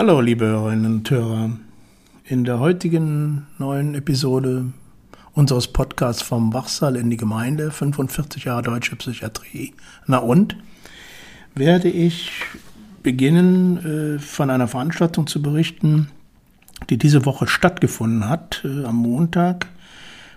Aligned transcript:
Hallo, 0.00 0.22
liebe 0.22 0.46
Hörerinnen 0.46 0.94
und 0.94 1.10
Hörer. 1.10 1.50
In 2.24 2.44
der 2.44 2.58
heutigen 2.58 3.46
neuen 3.58 3.94
Episode 3.94 4.72
unseres 5.34 5.68
Podcasts 5.68 6.22
vom 6.22 6.54
Wachsaal 6.54 6.96
in 6.96 7.10
die 7.10 7.18
Gemeinde, 7.18 7.70
45 7.70 8.44
Jahre 8.44 8.62
deutsche 8.62 8.96
Psychiatrie. 8.96 9.74
Na 10.06 10.16
und? 10.16 10.56
Werde 11.54 11.90
ich 11.90 12.30
beginnen, 13.02 14.16
äh, 14.16 14.18
von 14.18 14.48
einer 14.48 14.68
Veranstaltung 14.68 15.26
zu 15.26 15.42
berichten, 15.42 16.08
die 16.88 16.96
diese 16.96 17.26
Woche 17.26 17.46
stattgefunden 17.46 18.26
hat, 18.26 18.64
äh, 18.64 18.86
am 18.86 18.96
Montag, 18.96 19.66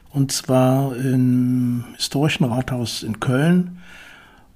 und 0.09 0.33
zwar 0.33 0.93
im 0.97 1.85
Historischen 1.95 2.43
Rathaus 2.43 3.01
in 3.01 3.21
Köln. 3.21 3.77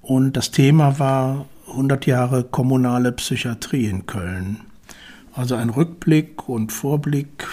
Und 0.02 0.36
das 0.36 0.50
Thema 0.50 0.98
war 0.98 1.46
100 1.66 2.04
Jahre 2.04 2.44
kommunale 2.44 3.10
Psychiatrie 3.12 3.86
in 3.86 4.04
Köln. 4.04 4.67
Also 5.38 5.54
ein 5.54 5.70
Rückblick 5.70 6.48
und 6.48 6.72
Vorblick 6.72 7.46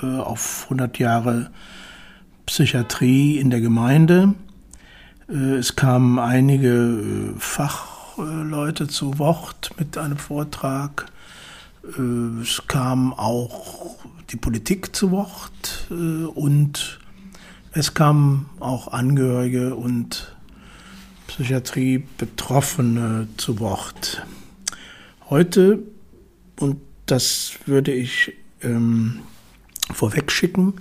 äh, 0.00 0.06
auf 0.06 0.66
100 0.66 1.00
Jahre 1.00 1.50
Psychiatrie 2.46 3.36
in 3.36 3.50
der 3.50 3.60
Gemeinde. 3.60 4.34
Äh, 5.28 5.56
es 5.56 5.74
kamen 5.74 6.20
einige 6.20 6.68
äh, 6.68 7.32
Fachleute 7.36 8.86
zu 8.86 9.18
Wort 9.18 9.72
mit 9.76 9.98
einem 9.98 10.18
Vortrag. 10.18 11.06
Es 12.42 12.62
kam 12.68 13.12
auch 13.12 13.96
die 14.30 14.36
Politik 14.36 14.94
zu 14.94 15.10
Wort 15.10 15.88
und 15.90 17.00
es 17.72 17.94
kamen 17.94 18.48
auch 18.60 18.92
Angehörige 18.92 19.74
und 19.74 20.36
Psychiatrie-Betroffene 21.26 23.26
zu 23.38 23.58
Wort. 23.58 24.24
Heute, 25.30 25.82
und 26.60 26.76
das 27.10 27.52
würde 27.66 27.92
ich 27.92 28.32
ähm, 28.62 29.20
vorwegschicken, 29.92 30.74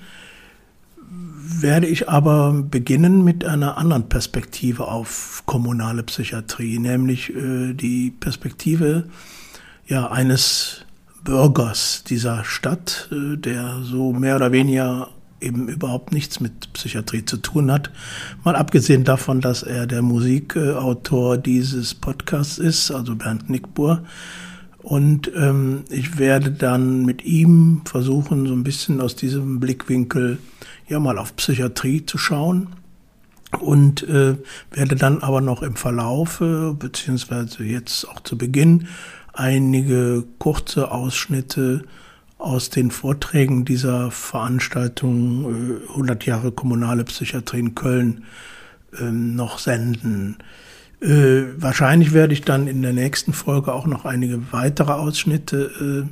werde 1.61 1.87
ich 1.87 2.09
aber 2.09 2.53
beginnen 2.53 3.23
mit 3.23 3.43
einer 3.43 3.77
anderen 3.77 4.07
Perspektive 4.09 4.87
auf 4.87 5.43
kommunale 5.45 6.03
Psychiatrie, 6.03 6.77
nämlich 6.79 7.35
äh, 7.35 7.73
die 7.73 8.11
Perspektive 8.11 9.09
ja, 9.87 10.11
eines 10.11 10.85
Bürgers 11.23 12.03
dieser 12.03 12.43
Stadt, 12.43 13.09
äh, 13.11 13.37
der 13.37 13.81
so 13.83 14.13
mehr 14.13 14.35
oder 14.35 14.51
weniger 14.51 15.09
eben 15.41 15.67
überhaupt 15.67 16.11
nichts 16.11 16.39
mit 16.39 16.73
Psychiatrie 16.73 17.25
zu 17.25 17.37
tun 17.37 17.71
hat. 17.71 17.91
Mal 18.43 18.55
abgesehen 18.55 19.03
davon, 19.03 19.41
dass 19.41 19.63
er 19.63 19.87
der 19.87 20.01
Musikautor 20.01 21.37
dieses 21.37 21.93
Podcasts 21.95 22.57
ist, 22.57 22.91
also 22.91 23.15
Bernd 23.15 23.49
Nickbur. 23.49 24.03
Und 24.81 25.31
ähm, 25.35 25.83
ich 25.89 26.17
werde 26.17 26.51
dann 26.51 27.05
mit 27.05 27.25
ihm 27.25 27.81
versuchen, 27.85 28.47
so 28.47 28.53
ein 28.53 28.63
bisschen 28.63 29.01
aus 29.01 29.15
diesem 29.15 29.59
Blickwinkel 29.59 30.39
ja 30.87 30.99
mal 30.99 31.17
auf 31.17 31.35
Psychiatrie 31.35 32.05
zu 32.05 32.17
schauen. 32.17 32.69
Und 33.59 34.03
äh, 34.03 34.35
werde 34.71 34.95
dann 34.95 35.23
aber 35.23 35.41
noch 35.41 35.63
im 35.63 35.75
Verlauf, 35.75 36.37
beziehungsweise 36.39 37.63
jetzt 37.63 38.07
auch 38.07 38.19
zu 38.19 38.37
Beginn, 38.37 38.87
einige 39.33 40.23
kurze 40.37 40.91
Ausschnitte 40.91 41.83
aus 42.37 42.69
den 42.69 42.89
Vorträgen 42.89 43.65
dieser 43.65 44.11
Veranstaltung 44.11 45.77
100 45.89 46.23
äh, 46.23 46.29
Jahre 46.29 46.51
kommunale 46.51 47.03
Psychiatrie 47.03 47.59
in 47.59 47.75
Köln 47.75 48.23
ähm, 48.97 49.35
noch 49.35 49.59
senden. 49.59 50.37
Äh, 51.01 51.43
wahrscheinlich 51.57 52.13
werde 52.13 52.33
ich 52.33 52.41
dann 52.41 52.67
in 52.67 52.81
der 52.81 52.93
nächsten 52.93 53.33
Folge 53.33 53.73
auch 53.73 53.85
noch 53.85 54.05
einige 54.05 54.51
weitere 54.51 54.91
Ausschnitte 54.91 56.07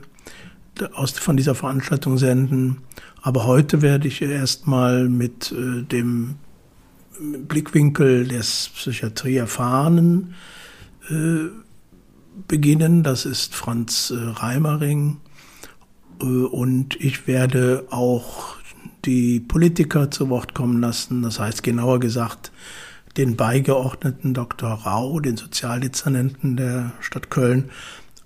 äh, 0.82 0.86
aus, 0.94 1.12
von 1.12 1.38
dieser 1.38 1.56
Veranstaltung 1.56 2.18
senden. 2.18 2.78
Aber 3.22 3.46
heute 3.46 3.82
werde 3.82 4.08
ich 4.08 4.22
erstmal 4.22 5.10
mit 5.10 5.54
dem 5.54 6.36
Blickwinkel 7.20 8.28
des 8.28 8.70
Psychiatrieerfahrenen 8.76 10.36
beginnen. 12.48 13.04
Das 13.04 13.26
ist 13.26 13.56
Franz 13.56 14.14
Reimering 14.16 15.18
äh, 16.22 16.26
und 16.26 16.96
ich 17.00 17.28
werde 17.28 17.86
auch 17.90 18.58
die 19.06 19.40
Politiker 19.40 20.12
zu 20.12 20.30
Wort 20.30 20.54
kommen 20.54 20.82
lassen. 20.82 21.22
Das 21.22 21.40
heißt 21.40 21.64
genauer 21.64 22.00
gesagt 22.00 22.52
den 23.18 23.36
beigeordneten 23.36 24.34
Dr. 24.34 24.70
Rau, 24.70 25.20
den 25.20 25.38
Sozialdezernenten 25.38 26.56
der 26.56 26.92
Stadt 27.00 27.30
Köln, 27.30 27.72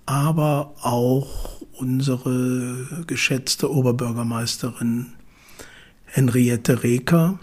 aber 0.06 0.74
auch 0.82 1.62
unsere 1.72 3.04
geschätzte 3.06 3.72
Oberbürgermeisterin 3.72 5.14
Henriette 6.04 6.82
Reker 6.82 7.38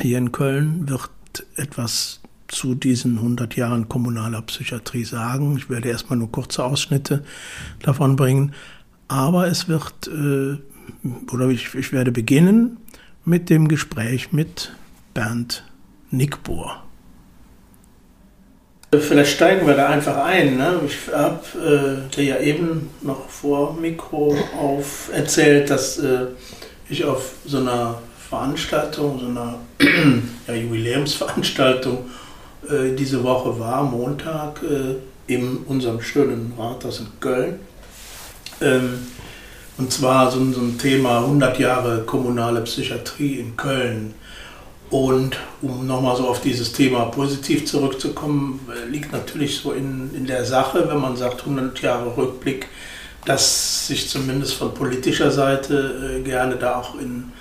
hier 0.00 0.18
in 0.18 0.32
Köln 0.32 0.88
wird 0.88 1.10
etwas 1.56 2.20
zu 2.48 2.74
diesen 2.74 3.18
100 3.18 3.56
Jahren 3.56 3.88
kommunaler 3.88 4.42
Psychiatrie 4.42 5.04
sagen. 5.04 5.56
Ich 5.56 5.70
werde 5.70 5.88
erstmal 5.88 6.18
nur 6.18 6.32
kurze 6.32 6.64
Ausschnitte 6.64 7.24
davon 7.80 8.16
bringen. 8.16 8.52
Aber 9.08 9.46
es 9.46 9.68
wird, 9.68 10.08
äh, 10.08 10.58
oder 11.32 11.48
ich, 11.48 11.74
ich 11.74 11.92
werde 11.92 12.12
beginnen 12.12 12.78
mit 13.24 13.50
dem 13.50 13.68
Gespräch 13.68 14.32
mit 14.32 14.74
Bernd 15.14 15.64
Nickbohr. 16.12 16.82
Vielleicht 18.94 19.36
steigen 19.36 19.66
wir 19.66 19.74
da 19.74 19.88
einfach 19.88 20.18
ein. 20.18 20.58
Ne? 20.58 20.80
Ich 20.86 21.12
habe 21.12 22.06
äh, 22.10 22.14
dir 22.14 22.24
ja 22.24 22.38
eben 22.38 22.90
noch 23.00 23.26
vor 23.28 23.74
Mikro 23.74 24.36
auf 24.60 25.10
erzählt, 25.12 25.70
dass 25.70 25.98
äh, 25.98 26.26
ich 26.90 27.04
auf 27.04 27.32
so 27.46 27.56
einer 27.56 27.98
Veranstaltung, 28.28 29.18
so 29.18 29.26
einer 29.26 29.58
ja, 30.46 30.54
Jubiläumsveranstaltung 30.54 32.10
äh, 32.68 32.94
diese 32.94 33.24
Woche 33.24 33.58
war, 33.58 33.82
Montag, 33.82 34.62
äh, 34.62 34.96
in 35.26 35.58
unserem 35.66 36.02
schönen 36.02 36.52
Rathaus 36.58 37.00
in 37.00 37.06
Köln. 37.18 37.60
Ähm, 38.60 39.06
und 39.78 39.90
zwar 39.90 40.30
so, 40.30 40.38
so, 40.52 40.60
ein 40.60 40.78
Thema 40.78 41.20
100 41.20 41.58
Jahre 41.58 42.02
kommunale 42.02 42.60
Psychiatrie 42.60 43.40
in 43.40 43.56
Köln. 43.56 44.14
Und 44.92 45.38
um 45.62 45.86
nochmal 45.86 46.18
so 46.18 46.28
auf 46.28 46.42
dieses 46.42 46.74
Thema 46.74 47.06
positiv 47.06 47.64
zurückzukommen, 47.64 48.60
liegt 48.90 49.10
natürlich 49.10 49.56
so 49.56 49.72
in, 49.72 50.14
in 50.14 50.26
der 50.26 50.44
Sache, 50.44 50.86
wenn 50.86 51.00
man 51.00 51.16
sagt 51.16 51.40
100 51.40 51.80
Jahre 51.80 52.14
Rückblick, 52.14 52.68
dass 53.24 53.86
sich 53.86 54.10
zumindest 54.10 54.52
von 54.52 54.74
politischer 54.74 55.30
Seite 55.30 56.18
äh, 56.18 56.20
gerne 56.20 56.56
da 56.56 56.78
auch 56.78 57.00
in, 57.00 57.32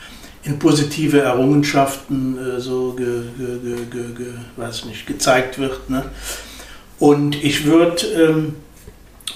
in 0.43 0.59
positive 0.59 1.19
Errungenschaften 1.19 2.37
äh, 2.37 2.61
so 2.61 2.93
ge, 2.93 3.23
ge, 3.37 4.05
ge, 4.15 4.27
weiß 4.55 4.85
nicht, 4.85 5.05
gezeigt 5.05 5.59
wird. 5.59 5.89
Ne? 5.89 6.05
Und 6.99 7.35
ich 7.43 7.65
würde 7.65 8.05
ähm, 8.07 8.55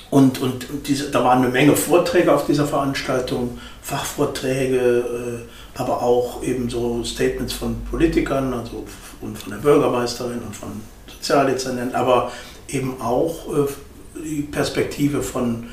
und, 0.09 0.40
und, 0.42 0.68
diese, 0.88 1.12
da 1.12 1.22
waren 1.22 1.40
eine 1.40 1.50
Menge 1.50 1.76
Vorträge 1.76 2.34
auf 2.34 2.46
dieser 2.46 2.66
Veranstaltung, 2.66 3.59
Fachvorträge, 3.82 4.78
äh, 4.78 5.55
aber 5.75 6.02
auch 6.02 6.41
eben 6.41 6.69
so 6.69 7.03
Statements 7.03 7.53
von 7.53 7.75
Politikern 7.91 8.53
also, 8.53 8.86
und 9.22 9.38
von 9.38 9.52
der 9.52 9.59
Bürgermeisterin 9.59 10.40
und 10.40 10.56
von 10.56 10.69
Sozialdezernenten, 11.08 11.96
aber 11.96 12.31
eben 12.69 13.00
auch 13.02 13.47
äh, 13.53 13.68
die 14.24 14.41
Perspektive 14.44 15.22
von 15.22 15.66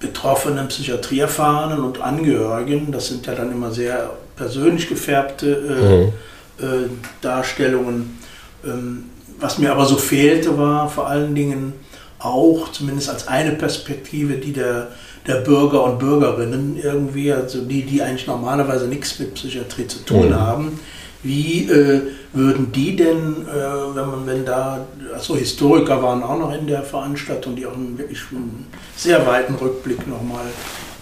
betroffenen 0.00 0.68
Psychiatrieerfahrenen 0.68 1.82
und 1.82 2.00
Angehörigen. 2.00 2.92
Das 2.92 3.08
sind 3.08 3.26
ja 3.26 3.34
dann 3.34 3.52
immer 3.52 3.70
sehr 3.70 4.10
persönlich 4.36 4.88
gefärbte 4.88 6.12
äh, 6.60 6.64
mhm. 6.64 6.98
Darstellungen. 7.20 8.18
Ähm, 8.64 9.04
was 9.38 9.58
mir 9.58 9.72
aber 9.72 9.86
so 9.86 9.96
fehlte, 9.96 10.58
war 10.58 10.88
vor 10.90 11.08
allen 11.08 11.34
Dingen 11.34 11.72
auch, 12.18 12.70
zumindest 12.72 13.10
als 13.10 13.28
eine 13.28 13.52
Perspektive, 13.52 14.34
die 14.34 14.52
der, 14.52 14.88
der 15.26 15.36
Bürger 15.36 15.84
und 15.84 15.98
Bürgerinnen 15.98 16.78
irgendwie, 16.82 17.32
also 17.32 17.62
die, 17.62 17.82
die 17.82 18.02
eigentlich 18.02 18.26
normalerweise 18.26 18.86
nichts 18.86 19.18
mit 19.18 19.34
Psychiatrie 19.34 19.86
zu 19.86 20.04
tun 20.04 20.28
mhm. 20.28 20.34
haben, 20.34 20.80
wie 21.22 21.66
äh, 21.70 22.02
würden 22.34 22.70
die 22.72 22.94
denn, 22.94 23.46
äh, 23.48 23.96
wenn 23.96 24.06
man, 24.06 24.26
wenn 24.26 24.44
da, 24.44 24.86
also 25.14 25.34
Historiker 25.36 26.02
waren 26.02 26.22
auch 26.22 26.38
noch 26.38 26.54
in 26.54 26.66
der 26.66 26.82
Veranstaltung, 26.82 27.56
die 27.56 27.64
auch 27.66 27.72
einen 27.72 27.96
wirklich 27.96 28.20
einen 28.30 28.66
sehr 28.94 29.26
weiten 29.26 29.54
Rückblick 29.54 30.06
nochmal, 30.06 30.44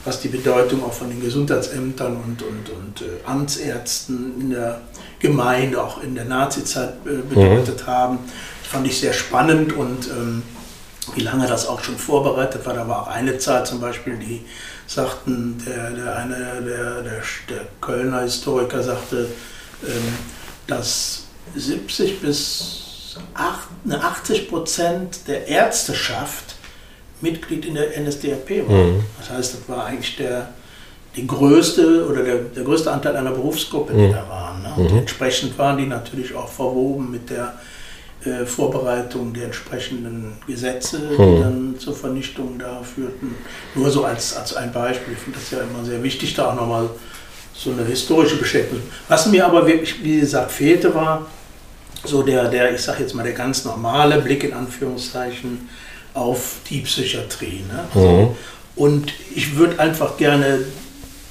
was 0.05 0.21
die 0.21 0.29
Bedeutung 0.29 0.85
auch 0.85 0.93
von 0.93 1.09
den 1.09 1.21
Gesundheitsämtern 1.21 2.17
und, 2.17 2.43
und, 2.43 2.71
und 2.71 3.03
äh, 3.03 3.27
Amtsärzten 3.27 4.41
in 4.41 4.51
der 4.51 4.81
Gemeinde, 5.19 5.83
auch 5.83 6.03
in 6.03 6.15
der 6.15 6.25
Nazizeit 6.25 6.95
äh, 7.05 7.23
bedeutet 7.29 7.83
mhm. 7.83 7.87
haben. 7.91 8.19
Fand 8.63 8.87
ich 8.87 9.01
sehr 9.01 9.13
spannend 9.13 9.73
und 9.73 10.09
ähm, 10.09 10.43
wie 11.15 11.21
lange 11.21 11.47
das 11.47 11.67
auch 11.67 11.83
schon 11.83 11.99
vorbereitet 11.99 12.65
war. 12.65 12.75
Da 12.75 12.87
war 12.87 13.03
auch 13.03 13.09
eine 13.09 13.39
Zahl 13.39 13.67
zum 13.67 13.81
Beispiel, 13.81 14.17
die 14.17 14.43
sagten, 14.87 15.63
der, 15.67 15.91
der 15.91 16.17
eine 16.17 16.37
der, 16.65 17.03
der, 17.03 17.23
der 17.49 17.67
Kölner 17.81 18.23
Historiker 18.23 18.83
sagte, 18.83 19.29
ähm, 19.85 20.15
dass 20.67 21.25
70 21.55 22.21
bis 22.21 23.17
80 23.35 24.49
Prozent 24.49 25.29
der 25.29 25.49
Ärzteschaft 25.49 26.57
Mitglied 27.21 27.65
in 27.67 27.75
der 27.75 27.99
NSDAP 28.01 28.69
war. 28.69 28.77
Mhm. 28.77 29.05
Das 29.19 29.31
heißt, 29.31 29.55
das 29.55 29.69
war 29.69 29.87
eigentlich 29.87 30.17
der, 30.17 30.49
die 31.17 31.27
größte 31.27 32.07
oder 32.09 32.23
der, 32.23 32.37
der 32.37 32.65
größte 32.65 32.91
Anteil 32.91 33.17
einer 33.17 33.31
Berufsgruppe, 33.31 33.93
die 33.93 34.09
mhm. 34.09 34.13
da 34.13 34.29
waren. 34.29 34.63
Ne? 34.63 34.73
Und 34.77 34.93
mhm. 34.93 34.99
entsprechend 34.99 35.57
waren 35.59 35.79
die 35.79 35.87
natürlich 35.87 36.35
auch 36.35 36.49
verwoben 36.49 37.11
mit 37.11 37.31
der 37.31 37.55
äh, 38.25 38.47
Vorbereitung 38.47 39.33
der 39.33 39.47
entsprechenden 39.47 40.35
Gesetze, 40.47 41.01
die 41.19 41.23
mhm. 41.23 41.41
dann 41.41 41.75
zur 41.79 41.95
Vernichtung 41.95 42.59
da 42.59 42.83
führten. 42.83 43.35
Nur 43.75 43.91
so 43.91 44.05
als, 44.05 44.37
als 44.37 44.55
ein 44.55 44.73
Beispiel. 44.73 45.15
Ich 45.15 45.21
finde 45.21 45.39
das 45.39 45.51
ja 45.51 45.59
immer 45.59 45.85
sehr 45.85 46.03
wichtig, 46.03 46.35
da 46.35 46.51
auch 46.51 46.55
nochmal 46.55 46.89
so 47.55 47.71
eine 47.71 47.85
historische 47.85 48.37
Beschäftigung. 48.37 48.83
Was 49.09 49.27
mir 49.27 49.45
aber 49.45 49.67
wirklich, 49.67 50.03
wie 50.03 50.21
gesagt, 50.21 50.51
fehlte, 50.51 50.95
war 50.95 51.27
so 52.05 52.23
der, 52.23 52.49
der 52.49 52.75
ich 52.75 52.83
sage 52.83 53.03
jetzt 53.03 53.15
mal, 53.15 53.23
der 53.23 53.33
ganz 53.33 53.65
normale 53.65 54.21
Blick 54.21 54.45
in 54.45 54.53
Anführungszeichen 54.53 55.69
auf 56.15 56.57
die 56.69 56.81
Psychiatrie. 56.81 57.65
Ne? 57.69 58.01
Mhm. 58.03 58.29
Und 58.75 59.13
ich 59.35 59.57
würde 59.57 59.79
einfach 59.79 60.17
gerne 60.17 60.61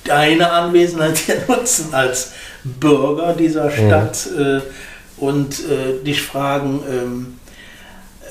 deine 0.04 0.52
Anwesenheit 0.52 1.18
hier 1.26 1.44
nutzen 1.48 1.94
als 1.94 2.32
Bürger 2.64 3.34
dieser 3.34 3.66
mhm. 3.66 3.72
Stadt 3.72 4.28
mhm. 4.36 4.42
äh, 4.42 4.62
und 5.22 5.60
äh, 5.70 6.04
dich 6.04 6.22
fragen, 6.22 6.82
ähm, 6.90 7.40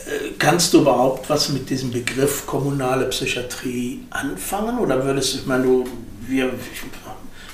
äh, 0.06 0.32
kannst 0.38 0.74
du 0.74 0.80
überhaupt 0.80 1.30
was 1.30 1.48
mit 1.50 1.70
diesem 1.70 1.92
Begriff 1.92 2.46
kommunale 2.46 3.06
Psychiatrie 3.06 4.00
anfangen? 4.10 4.78
Oder 4.78 5.02
würdest 5.04 5.34
du, 5.34 5.38
ich 5.38 5.46
meine, 5.46 5.62
du, 5.62 5.84
wir, 6.26 6.46
ich 6.46 6.82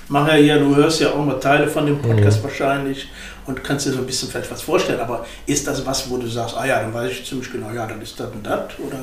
mache 0.09 0.39
ja, 0.39 0.59
du 0.59 0.75
hörst 0.75 1.01
ja 1.01 1.11
auch 1.13 1.25
mal 1.25 1.39
Teile 1.39 1.69
von 1.69 1.85
dem 1.85 2.01
Podcast 2.01 2.39
mhm. 2.39 2.45
wahrscheinlich 2.45 3.09
und 3.47 3.63
kannst 3.63 3.87
dir 3.87 3.93
so 3.93 3.99
ein 3.99 4.07
bisschen 4.07 4.31
vielleicht 4.31 4.51
was 4.51 4.63
vorstellen. 4.63 5.01
Aber 5.01 5.27
ist 5.45 5.67
das 5.67 5.85
was, 5.85 6.09
wo 6.09 6.17
du 6.17 6.29
sagst, 6.29 6.57
ah 6.57 6.65
ja, 6.65 6.81
dann 6.81 6.95
weiß 6.95 7.13
ich 7.13 7.27
ziemlich 7.27 7.53
genau, 7.53 7.71
ja, 7.73 7.87
dann 7.87 8.01
ist 8.01 8.19
das 8.19 8.31
und 8.33 8.47
das? 8.47 8.79
Oder? 8.79 9.01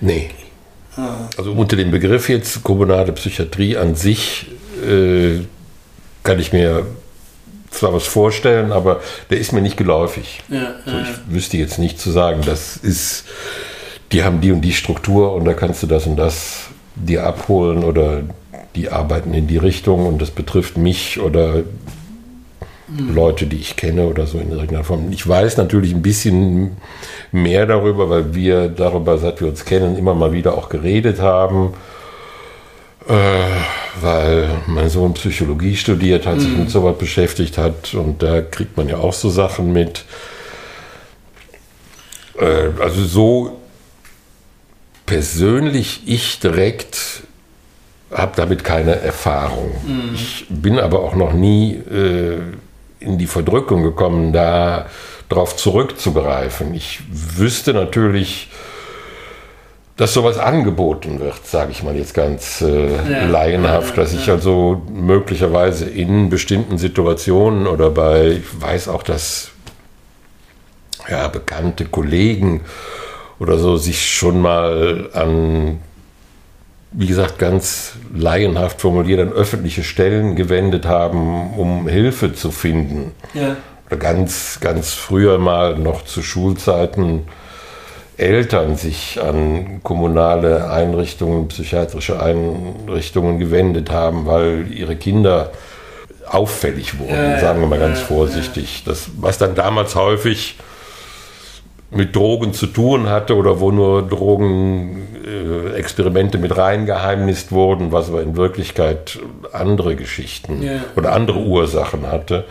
Nee. 0.00 0.30
Ah. 0.94 1.28
Also 1.38 1.52
unter 1.52 1.76
dem 1.76 1.90
Begriff 1.90 2.28
jetzt 2.28 2.62
kommunale 2.62 3.12
Psychiatrie 3.12 3.78
an 3.78 3.94
sich 3.94 4.46
äh, 4.86 5.40
kann 6.22 6.38
ich 6.38 6.52
mir 6.52 6.84
zwar 7.70 7.92
was 7.92 8.06
vorstellen, 8.06 8.72
aber 8.72 9.00
der 9.30 9.38
ist 9.38 9.52
mir 9.52 9.60
nicht 9.60 9.76
geläufig. 9.76 10.40
Ja, 10.48 10.74
also 10.84 10.98
ich 10.98 11.34
wüsste 11.34 11.56
jetzt 11.56 11.78
nicht 11.78 12.00
zu 12.00 12.10
sagen, 12.10 12.42
das 12.44 12.76
ist, 12.76 13.24
die 14.12 14.24
haben 14.24 14.40
die 14.40 14.52
und 14.52 14.62
die 14.62 14.72
Struktur 14.72 15.34
und 15.34 15.44
da 15.44 15.54
kannst 15.54 15.82
du 15.82 15.86
das 15.86 16.06
und 16.06 16.16
das 16.16 16.68
dir 16.94 17.24
abholen 17.24 17.84
oder 17.84 18.22
die 18.74 18.90
arbeiten 18.90 19.34
in 19.34 19.46
die 19.46 19.56
Richtung 19.56 20.06
und 20.06 20.20
das 20.20 20.30
betrifft 20.30 20.76
mich 20.76 21.20
oder 21.20 21.62
mhm. 22.88 23.14
Leute, 23.14 23.46
die 23.46 23.56
ich 23.56 23.76
kenne 23.76 24.06
oder 24.06 24.26
so 24.26 24.38
in 24.38 24.50
irgendeiner 24.50 24.84
Form. 24.84 25.10
Ich 25.12 25.26
weiß 25.26 25.56
natürlich 25.56 25.92
ein 25.92 26.02
bisschen 26.02 26.76
mehr 27.32 27.66
darüber, 27.66 28.10
weil 28.10 28.34
wir 28.34 28.68
darüber, 28.68 29.18
seit 29.18 29.40
wir 29.40 29.48
uns 29.48 29.64
kennen, 29.64 29.96
immer 29.96 30.14
mal 30.14 30.32
wieder 30.32 30.56
auch 30.56 30.68
geredet 30.68 31.20
haben. 31.20 31.74
Äh, 33.08 33.14
weil 34.02 34.48
mein 34.66 34.88
Sohn 34.88 35.14
Psychologie 35.14 35.76
studiert 35.76 36.26
hat, 36.26 36.36
mhm. 36.36 36.40
sich 36.40 36.56
mit 36.56 36.70
sowas 36.70 36.96
beschäftigt 36.98 37.58
hat 37.58 37.94
und 37.94 38.22
da 38.22 38.40
kriegt 38.40 38.76
man 38.76 38.88
ja 38.88 38.98
auch 38.98 39.12
so 39.12 39.30
Sachen 39.30 39.72
mit. 39.72 40.04
Äh, 42.38 42.68
also 42.80 43.04
so 43.04 43.60
persönlich 45.06 46.02
ich 46.06 46.38
direkt 46.40 47.22
habe 48.12 48.32
damit 48.36 48.64
keine 48.64 48.96
Erfahrung. 49.00 49.70
Mhm. 49.86 50.14
Ich 50.14 50.46
bin 50.48 50.78
aber 50.78 51.00
auch 51.00 51.14
noch 51.14 51.32
nie 51.32 51.74
äh, 51.74 52.38
in 53.00 53.18
die 53.18 53.26
Verdrückung 53.26 53.82
gekommen, 53.82 54.32
da 54.32 54.86
darauf 55.28 55.56
zurückzugreifen. 55.56 56.74
Ich 56.74 57.00
wüsste 57.10 57.74
natürlich, 57.74 58.48
dass 59.98 60.14
sowas 60.14 60.38
angeboten 60.38 61.18
wird, 61.18 61.44
sage 61.44 61.72
ich 61.72 61.82
mal 61.82 61.96
jetzt 61.96 62.14
ganz 62.14 62.60
äh, 62.60 62.88
ja. 63.10 63.26
laienhaft, 63.26 63.98
dass 63.98 64.14
ich 64.14 64.30
also 64.30 64.80
möglicherweise 64.90 65.86
in 65.86 66.30
bestimmten 66.30 66.78
Situationen 66.78 67.66
oder 67.66 67.90
bei, 67.90 68.28
ich 68.28 68.60
weiß 68.60 68.88
auch, 68.88 69.02
dass 69.02 69.50
ja, 71.10 71.26
bekannte 71.26 71.84
Kollegen 71.84 72.60
oder 73.40 73.58
so 73.58 73.76
sich 73.76 74.08
schon 74.08 74.40
mal 74.40 75.10
an 75.12 75.80
wie 76.90 77.06
gesagt, 77.06 77.38
ganz 77.38 77.92
laienhaft 78.14 78.80
formuliert, 78.80 79.20
an 79.20 79.32
öffentliche 79.32 79.84
Stellen 79.84 80.36
gewendet 80.36 80.86
haben, 80.86 81.52
um 81.54 81.86
Hilfe 81.86 82.32
zu 82.32 82.50
finden. 82.50 83.12
Ja. 83.34 83.56
Oder 83.86 83.98
ganz, 83.98 84.58
ganz 84.60 84.94
früher 84.94 85.38
mal 85.38 85.76
noch 85.78 86.04
zu 86.04 86.22
Schulzeiten 86.22 87.26
Eltern 88.18 88.76
sich 88.76 89.20
an 89.22 89.80
kommunale 89.82 90.70
Einrichtungen, 90.70 91.48
psychiatrische 91.48 92.20
Einrichtungen 92.20 93.38
gewendet 93.38 93.90
haben, 93.90 94.26
weil 94.26 94.66
ihre 94.72 94.96
Kinder 94.96 95.52
auffällig 96.26 96.98
wurden, 96.98 97.14
ja, 97.14 97.38
sagen 97.38 97.60
wir 97.60 97.68
mal 97.68 97.78
ganz 97.78 98.00
vorsichtig. 98.00 98.82
Das, 98.84 99.08
was 99.18 99.38
dann 99.38 99.54
damals 99.54 99.94
häufig 99.94 100.56
mit 101.90 102.14
Drogen 102.14 102.52
zu 102.52 102.66
tun 102.66 103.08
hatte 103.08 103.34
oder 103.34 103.60
wo 103.60 103.70
nur 103.70 104.06
Drogenexperimente 104.06 106.36
äh, 106.36 106.40
mit 106.40 106.54
reingeheimnist 106.56 107.50
wurden, 107.52 107.92
was 107.92 108.08
aber 108.08 108.22
in 108.22 108.36
Wirklichkeit 108.36 109.18
andere 109.52 109.96
Geschichten 109.96 110.62
ja. 110.62 110.84
oder 110.96 111.12
andere 111.12 111.38
Ursachen 111.38 112.10
hatte, 112.10 112.44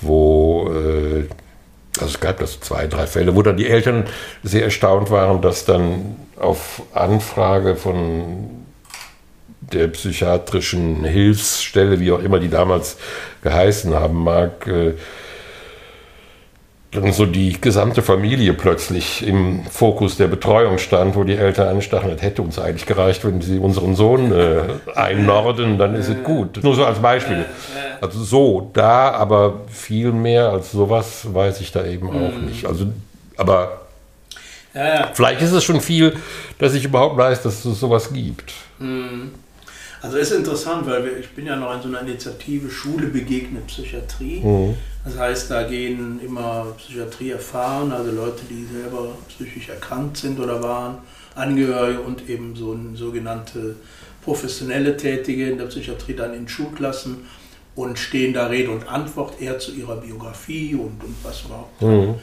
wo 0.00 0.68
äh, 0.68 1.24
also 2.02 2.14
es 2.14 2.20
gab 2.20 2.38
das 2.38 2.60
zwei, 2.60 2.86
drei 2.86 3.06
Fälle, 3.06 3.34
wo 3.34 3.42
dann 3.42 3.56
die 3.56 3.68
Eltern 3.68 4.04
sehr 4.42 4.64
erstaunt 4.64 5.10
waren, 5.10 5.40
dass 5.40 5.64
dann 5.64 6.16
auf 6.38 6.82
Anfrage 6.94 7.76
von 7.76 8.60
der 9.60 9.88
psychiatrischen 9.88 11.04
Hilfsstelle, 11.04 12.00
wie 12.00 12.12
auch 12.12 12.20
immer 12.20 12.40
die 12.40 12.48
damals 12.48 12.96
geheißen 13.42 13.94
haben 13.94 14.24
mag, 14.24 14.66
äh, 14.66 14.94
dann 16.92 17.12
so 17.12 17.24
die 17.24 17.60
gesamte 17.60 18.02
Familie 18.02 18.52
plötzlich 18.52 19.24
im 19.24 19.64
Fokus 19.64 20.16
der 20.16 20.26
Betreuung 20.26 20.78
stand, 20.78 21.14
wo 21.14 21.22
die 21.22 21.36
Eltern 21.36 21.68
anstachen, 21.68 22.10
es 22.10 22.20
hätte 22.20 22.42
uns 22.42 22.58
eigentlich 22.58 22.86
gereicht, 22.86 23.24
wenn 23.24 23.40
sie 23.40 23.58
unseren 23.58 23.94
Sohn 23.94 24.32
äh, 24.32 24.62
einnorden, 24.96 25.78
dann 25.78 25.94
ist 25.94 26.08
es 26.08 26.22
gut. 26.24 26.62
Nur 26.64 26.74
so 26.74 26.84
als 26.84 26.98
Beispiel. 26.98 27.44
Also 28.00 28.22
so, 28.24 28.70
da, 28.72 29.10
aber 29.10 29.60
viel 29.68 30.12
mehr 30.12 30.48
als 30.48 30.72
sowas 30.72 31.26
weiß 31.32 31.60
ich 31.60 31.70
da 31.70 31.84
eben 31.84 32.08
auch 32.08 32.32
mhm. 32.32 32.46
nicht. 32.46 32.64
Also, 32.64 32.86
aber 33.36 33.82
ja, 34.74 34.94
ja. 34.94 35.10
vielleicht 35.12 35.42
ist 35.42 35.52
es 35.52 35.64
schon 35.64 35.80
viel, 35.80 36.16
dass 36.58 36.74
ich 36.74 36.84
überhaupt 36.84 37.16
weiß, 37.16 37.42
dass 37.42 37.64
es 37.64 37.80
sowas 37.80 38.12
gibt. 38.12 38.52
Mhm. 38.78 39.32
Also 40.02 40.16
ist 40.16 40.32
interessant, 40.32 40.86
weil 40.86 41.04
wir, 41.04 41.18
ich 41.18 41.28
bin 41.30 41.44
ja 41.44 41.56
noch 41.56 41.74
in 41.74 41.82
so 41.82 41.88
einer 41.88 42.00
Initiative 42.00 42.70
Schule 42.70 43.08
begegnet 43.08 43.66
Psychiatrie. 43.66 44.40
Mhm. 44.40 44.74
Das 45.04 45.18
heißt, 45.18 45.50
da 45.50 45.64
gehen 45.64 46.20
immer 46.24 46.68
Psychiatrie 46.78 47.30
erfahren, 47.30 47.92
also 47.92 48.10
Leute, 48.10 48.42
die 48.48 48.66
selber 48.72 49.08
psychisch 49.28 49.68
erkrankt 49.68 50.16
sind 50.16 50.40
oder 50.40 50.62
waren, 50.62 50.98
Angehörige 51.34 52.00
und 52.00 52.28
eben 52.28 52.56
so 52.56 52.76
sogenannte 52.94 53.76
professionelle 54.24 54.96
Tätige 54.96 55.50
in 55.50 55.58
der 55.58 55.66
Psychiatrie 55.66 56.14
dann 56.14 56.34
in 56.34 56.48
Schulklassen 56.48 57.26
und 57.74 57.98
stehen 57.98 58.32
da 58.34 58.46
Rede 58.46 58.70
und 58.70 58.88
Antwort 58.88 59.40
eher 59.40 59.58
zu 59.58 59.72
ihrer 59.72 59.96
Biografie 59.96 60.74
und, 60.74 61.02
und 61.02 61.16
was 61.22 61.42
überhaupt 61.44 61.82
mhm. 61.82 62.14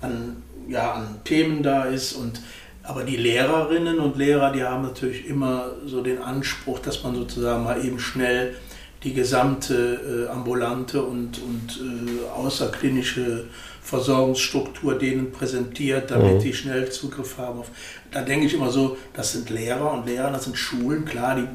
an, 0.00 0.42
ja, 0.68 0.92
an 0.92 1.20
Themen 1.24 1.62
da 1.62 1.84
ist. 1.84 2.12
Und 2.14 2.40
aber 2.82 3.02
die 3.02 3.16
Lehrerinnen 3.16 3.98
und 3.98 4.16
Lehrer, 4.16 4.52
die 4.52 4.62
haben 4.62 4.82
natürlich 4.82 5.26
immer 5.26 5.72
so 5.84 6.02
den 6.02 6.22
Anspruch, 6.22 6.78
dass 6.78 7.02
man 7.02 7.14
sozusagen 7.14 7.64
mal 7.64 7.84
eben 7.84 7.98
schnell 7.98 8.54
die 9.02 9.12
gesamte 9.12 10.26
äh, 10.28 10.32
ambulante 10.32 11.02
und, 11.02 11.40
und 11.42 11.80
äh, 11.80 12.28
außerklinische 12.30 13.44
Versorgungsstruktur 13.82 14.98
denen 14.98 15.30
präsentiert, 15.30 16.10
damit 16.10 16.34
mhm. 16.34 16.40
die 16.40 16.52
schnell 16.52 16.90
Zugriff 16.90 17.38
haben. 17.38 17.60
Auf, 17.60 17.70
da 18.10 18.22
denke 18.22 18.46
ich 18.46 18.54
immer 18.54 18.70
so, 18.70 18.96
das 19.14 19.32
sind 19.32 19.50
Lehrer 19.50 19.92
und 19.92 20.06
Lehrer, 20.06 20.30
das 20.32 20.44
sind 20.44 20.56
Schulen, 20.56 21.04
klar, 21.04 21.36
die 21.36 21.42
äh, 21.42 21.46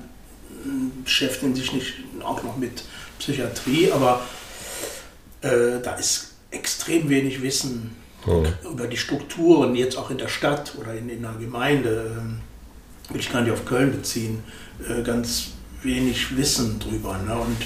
beschäftigen 1.03 1.55
sich 1.55 1.73
nicht 1.73 1.93
auch 2.23 2.43
noch 2.43 2.57
mit 2.57 2.83
Psychiatrie, 3.21 3.91
aber 3.91 4.21
äh, 5.41 5.79
da 5.81 5.95
ist 5.95 6.33
extrem 6.49 7.07
wenig 7.09 7.41
Wissen 7.41 7.95
mhm. 8.25 8.47
über 8.69 8.87
die 8.87 8.97
Strukturen, 8.97 9.75
jetzt 9.75 9.95
auch 9.95 10.09
in 10.09 10.17
der 10.17 10.27
Stadt 10.27 10.73
oder 10.79 10.93
in, 10.93 11.09
in 11.09 11.21
der 11.21 11.33
Gemeinde, 11.39 12.11
äh, 12.17 13.13
will 13.13 13.19
ich 13.19 13.31
gar 13.31 13.41
nicht 13.41 13.51
auf 13.51 13.65
Köln 13.65 13.91
beziehen, 13.91 14.43
äh, 14.87 15.03
ganz 15.03 15.51
wenig 15.83 16.35
Wissen 16.35 16.79
drüber. 16.79 17.17
Ne? 17.19 17.35
Und 17.35 17.57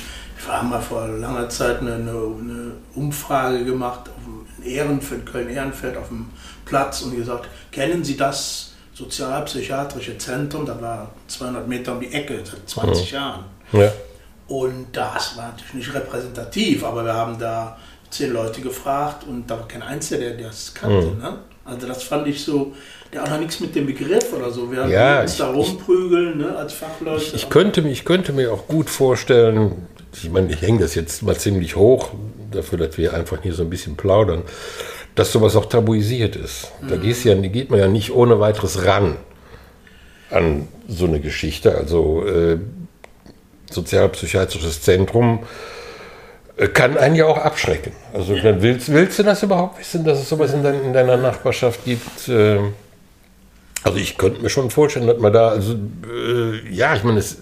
wir 0.46 0.54
haben 0.54 0.70
mal 0.70 0.82
vor 0.82 1.08
langer 1.08 1.50
Zeit 1.50 1.80
eine, 1.80 1.94
eine 1.94 2.72
Umfrage 2.94 3.64
gemacht 3.64 4.10
auf 4.10 4.66
Ehrenfeld, 4.66 5.26
Köln-Ehrenfeld 5.26 5.96
auf 5.98 6.10
dem 6.10 6.28
Platz 6.66 7.02
und 7.02 7.16
gesagt, 7.16 7.48
kennen 7.72 8.04
Sie 8.04 8.18
das 8.18 8.74
sozialpsychiatrische 8.94 10.18
Zentrum? 10.18 10.66
Da 10.66 10.82
war 10.82 11.12
200 11.28 11.68
Meter 11.68 11.94
um 11.94 12.02
die 12.02 12.12
Ecke, 12.12 12.42
seit 12.44 12.70
20 12.70 13.12
mhm. 13.12 13.16
Jahren. 13.16 13.44
Ja. 13.72 13.92
Und 14.48 14.88
das 14.94 15.36
war 15.38 15.48
natürlich 15.48 15.74
nicht 15.74 15.94
repräsentativ, 15.94 16.84
aber 16.84 17.04
wir 17.04 17.14
haben 17.14 17.38
da 17.40 17.78
zehn 18.12 18.32
Leute 18.32 18.62
gefragt 18.62 19.26
und 19.28 19.50
da 19.50 19.58
war 19.58 19.68
kein 19.68 19.82
Einziger, 19.82 20.30
der 20.32 20.48
das 20.48 20.74
kannte. 20.74 21.08
Mhm. 21.08 21.18
Ne? 21.20 21.38
Also 21.66 21.88
das 21.88 22.04
fand 22.04 22.28
ich 22.28 22.44
so, 22.44 22.74
der 23.12 23.24
hat 23.24 23.32
auch 23.32 23.40
nichts 23.40 23.60
mit 23.60 23.74
dem 23.76 23.88
Begriff 23.88 24.32
oder 24.34 24.52
so. 24.52 24.72
Wir 24.72 24.86
Ja, 24.88 25.22
uns 25.22 25.32
ich- 25.34 25.38
da 25.40 25.52
rumprügeln 25.52 26.38
ne, 26.38 26.56
als 26.56 26.74
Fachleute. 26.74 27.24
Ich, 27.24 27.34
ich, 27.34 27.50
könnte, 27.50 27.82
mir- 27.82 27.90
ich 27.92 28.06
könnte 28.06 28.34
mir 28.34 28.54
auch 28.54 28.68
gut 28.68 28.90
vorstellen, 28.90 29.88
ich 30.14 30.30
meine, 30.30 30.54
ich 30.54 30.62
hänge 30.62 30.80
das 30.80 30.94
jetzt 30.96 31.24
mal 31.24 31.36
ziemlich 31.36 31.76
hoch, 31.76 32.12
dafür, 32.52 32.78
dass 32.78 32.98
wir 33.00 33.14
einfach 33.16 33.42
hier 33.42 33.54
so 33.54 33.64
ein 33.64 33.70
bisschen 33.72 33.98
plaudern, 33.98 34.44
dass 35.16 35.32
sowas 35.32 35.56
auch 35.56 35.66
tabuisiert 35.66 36.36
ist. 36.36 36.72
Da 36.88 36.98
gehst 36.98 37.26
du 37.26 37.30
ja, 37.30 37.36
geht 37.36 37.72
man 37.72 37.80
ja 37.80 37.88
nicht 37.88 38.12
ohne 38.14 38.40
weiteres 38.40 38.86
ran 38.86 39.18
an 40.30 40.68
so 40.88 41.06
eine 41.06 41.20
Geschichte. 41.20 41.76
Also 41.76 42.26
äh, 42.26 42.58
sozialpsychiatrisches 43.76 44.82
Zentrum 44.82 45.44
äh, 46.58 46.68
kann 46.68 46.98
einen 46.98 47.16
ja 47.16 47.26
auch 47.26 47.38
abschrecken. 47.38 47.92
Also 48.14 48.36
dann 48.38 48.62
willst, 48.62 48.92
willst 48.92 49.20
du 49.20 49.24
das 49.24 49.44
überhaupt 49.44 49.80
wissen, 49.80 50.04
dass 50.04 50.20
es 50.20 50.30
sowas 50.30 50.54
in, 50.54 50.64
dein, 50.64 50.84
in 50.84 50.94
deiner 50.94 51.18
Nachbarschaft 51.18 51.86
gibt? 51.86 52.28
Äh, 52.28 52.60
also 53.84 53.98
ich 54.00 54.18
könnte 54.18 54.42
mir 54.42 54.50
schon 54.50 54.72
vorstellen, 54.72 55.06
dass 55.06 55.20
man 55.20 55.32
da, 55.32 55.50
also 55.50 55.74
äh, 55.74 56.74
ja, 56.74 56.96
ich 56.96 57.04
meine, 57.04 57.20
es, 57.20 57.38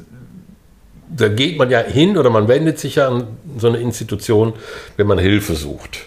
da 1.15 1.29
geht 1.29 1.57
man 1.57 1.69
ja 1.69 1.79
hin 1.79 2.17
oder 2.17 2.29
man 2.29 2.47
wendet 2.47 2.79
sich 2.79 2.95
ja 2.95 3.07
an 3.07 3.27
so 3.57 3.67
eine 3.67 3.77
Institution, 3.77 4.53
wenn 4.97 5.07
man 5.07 5.19
Hilfe 5.19 5.55
sucht. 5.55 6.05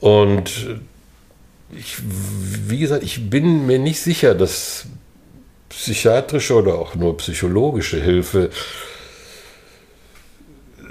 Und 0.00 0.48
äh, 0.48 1.76
ich, 1.76 1.98
wie 2.02 2.78
gesagt, 2.78 3.02
ich 3.02 3.30
bin 3.30 3.66
mir 3.66 3.78
nicht 3.78 4.00
sicher, 4.00 4.34
dass 4.34 4.86
psychiatrische 5.68 6.54
oder 6.54 6.74
auch 6.74 6.94
nur 6.94 7.16
psychologische 7.18 8.02
Hilfe 8.02 8.50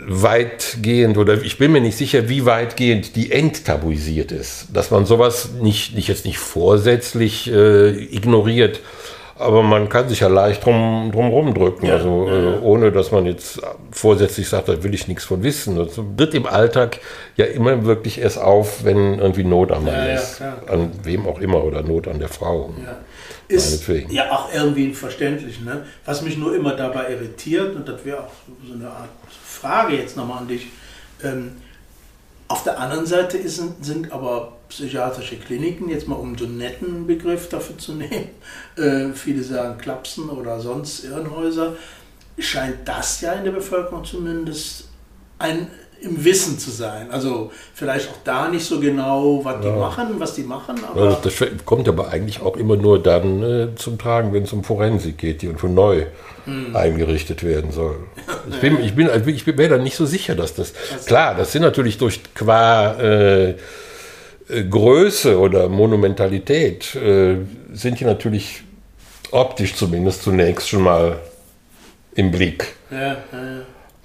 weitgehend 0.09 1.17
oder 1.17 1.41
ich 1.41 1.57
bin 1.57 1.71
mir 1.71 1.81
nicht 1.81 1.97
sicher, 1.97 2.29
wie 2.29 2.45
weitgehend 2.45 3.15
die 3.15 3.31
enttabuisiert 3.31 4.31
ist. 4.31 4.67
Dass 4.73 4.89
man 4.89 5.05
sowas 5.05 5.49
nicht, 5.61 5.95
nicht 5.95 6.07
jetzt 6.07 6.25
nicht 6.25 6.37
vorsätzlich 6.37 7.51
äh, 7.51 7.89
ignoriert, 7.89 8.79
aber 9.39 9.61
man 9.63 9.89
kann 9.89 10.09
sich 10.09 10.21
ja 10.21 10.29
leicht 10.29 10.65
drum, 10.65 11.11
drum 11.11 11.29
rumdrücken, 11.29 11.87
Ja, 11.87 11.95
also 11.95 12.27
ja, 12.27 12.35
ja. 12.35 12.53
Äh, 12.55 12.59
ohne 12.61 12.91
dass 12.91 13.11
man 13.11 13.25
jetzt 13.25 13.61
vorsätzlich 13.91 14.49
sagt, 14.49 14.69
da 14.69 14.81
will 14.83 14.93
ich 14.93 15.07
nichts 15.07 15.25
von 15.25 15.43
wissen. 15.43 15.75
Das 15.75 15.99
tritt 16.17 16.33
im 16.33 16.45
Alltag 16.45 16.99
ja 17.35 17.45
immer 17.45 17.85
wirklich 17.85 18.19
erst 18.19 18.39
auf, 18.39 18.83
wenn 18.83 19.19
irgendwie 19.19 19.43
Not 19.43 19.71
am 19.71 19.85
Mann 19.85 20.09
ist. 20.09 20.41
An 20.67 20.91
wem 21.03 21.27
auch 21.27 21.39
immer 21.39 21.63
oder 21.63 21.83
Not 21.83 22.07
an 22.07 22.19
der 22.19 22.29
Frau. 22.29 22.73
Ist 23.47 23.87
ja 24.09 24.31
auch 24.31 24.53
irgendwie 24.53 24.93
verständlich. 24.93 25.61
Ne? 25.61 25.85
Was 26.05 26.21
mich 26.21 26.37
nur 26.37 26.55
immer 26.55 26.75
dabei 26.75 27.11
irritiert, 27.11 27.75
und 27.75 27.87
das 27.87 28.03
wäre 28.03 28.19
auch 28.19 28.31
so 28.67 28.73
eine 28.73 28.89
Art 28.89 29.09
Frage 29.31 29.95
jetzt 29.95 30.17
nochmal 30.17 30.39
an 30.39 30.47
dich, 30.47 30.67
ähm, 31.23 31.53
auf 32.49 32.63
der 32.63 32.79
anderen 32.79 33.05
Seite 33.05 33.37
ist, 33.37 33.61
sind 33.81 34.11
aber 34.11 34.53
psychiatrische 34.69 35.37
Kliniken, 35.37 35.89
jetzt 35.89 36.07
mal 36.07 36.15
um 36.15 36.37
so 36.37 36.45
einen 36.45 36.57
netten 36.57 37.07
Begriff 37.07 37.49
dafür 37.49 37.77
zu 37.77 37.93
nehmen, 37.95 38.29
äh, 38.75 39.13
viele 39.13 39.43
sagen 39.43 39.77
Klapsen 39.77 40.29
oder 40.29 40.59
sonst 40.59 41.03
Irrenhäuser, 41.03 41.75
scheint 42.37 42.87
das 42.87 43.21
ja 43.21 43.33
in 43.33 43.45
der 43.45 43.51
Bevölkerung 43.51 44.05
zumindest 44.05 44.89
ein 45.39 45.67
im 46.01 46.23
Wissen 46.23 46.59
zu 46.59 46.69
sein. 46.71 47.09
Also 47.11 47.51
vielleicht 47.73 48.09
auch 48.09 48.17
da 48.23 48.49
nicht 48.49 48.65
so 48.65 48.79
genau, 48.79 49.43
was 49.43 49.61
die 49.61 49.67
Ja. 49.67 49.75
machen, 49.75 50.07
was 50.19 50.35
die 50.35 50.43
machen, 50.43 50.75
aber 50.89 51.01
Also 51.01 51.17
das 51.23 51.65
kommt 51.65 51.87
aber 51.87 52.09
eigentlich 52.09 52.41
auch 52.41 52.55
immer 52.57 52.75
nur 52.75 53.01
dann 53.01 53.43
äh, 53.43 53.75
zum 53.75 53.97
Tragen, 53.97 54.31
wenn 54.33 54.43
es 54.43 54.53
um 54.53 54.63
Forensik 54.63 55.17
geht, 55.17 55.41
die 55.41 55.47
irgendwo 55.47 55.67
neu 55.67 56.05
Hm. 56.45 56.75
eingerichtet 56.75 57.43
werden 57.43 57.71
soll. 57.71 57.97
Ich 58.49 58.61
bin, 58.61 58.79
ich 58.79 58.95
bin, 58.95 59.09
also 59.09 59.29
ich 59.29 59.43
bin 59.43 59.55
mir 59.57 59.67
da 59.67 59.77
nicht 59.77 59.97
so 59.97 60.05
sicher, 60.05 60.33
dass 60.33 60.53
das. 60.55 60.71
Klar, 61.05 61.35
das 61.35 61.51
sind 61.51 61.63
natürlich 61.63 61.97
durch 61.97 62.21
qua 62.33 62.93
äh, 62.93 63.49
äh, 63.49 63.55
Größe 64.69 65.37
oder 65.37 65.67
Monumentalität 65.67 66.95
äh, 66.95 67.35
sind 67.73 67.99
die 67.99 68.05
natürlich 68.05 68.63
optisch 69.31 69.75
zumindest 69.75 70.23
zunächst 70.23 70.69
schon 70.69 70.83
mal 70.83 71.19
im 72.15 72.31
Blick. 72.31 72.75
ja, 72.89 72.97
ja. 73.07 73.17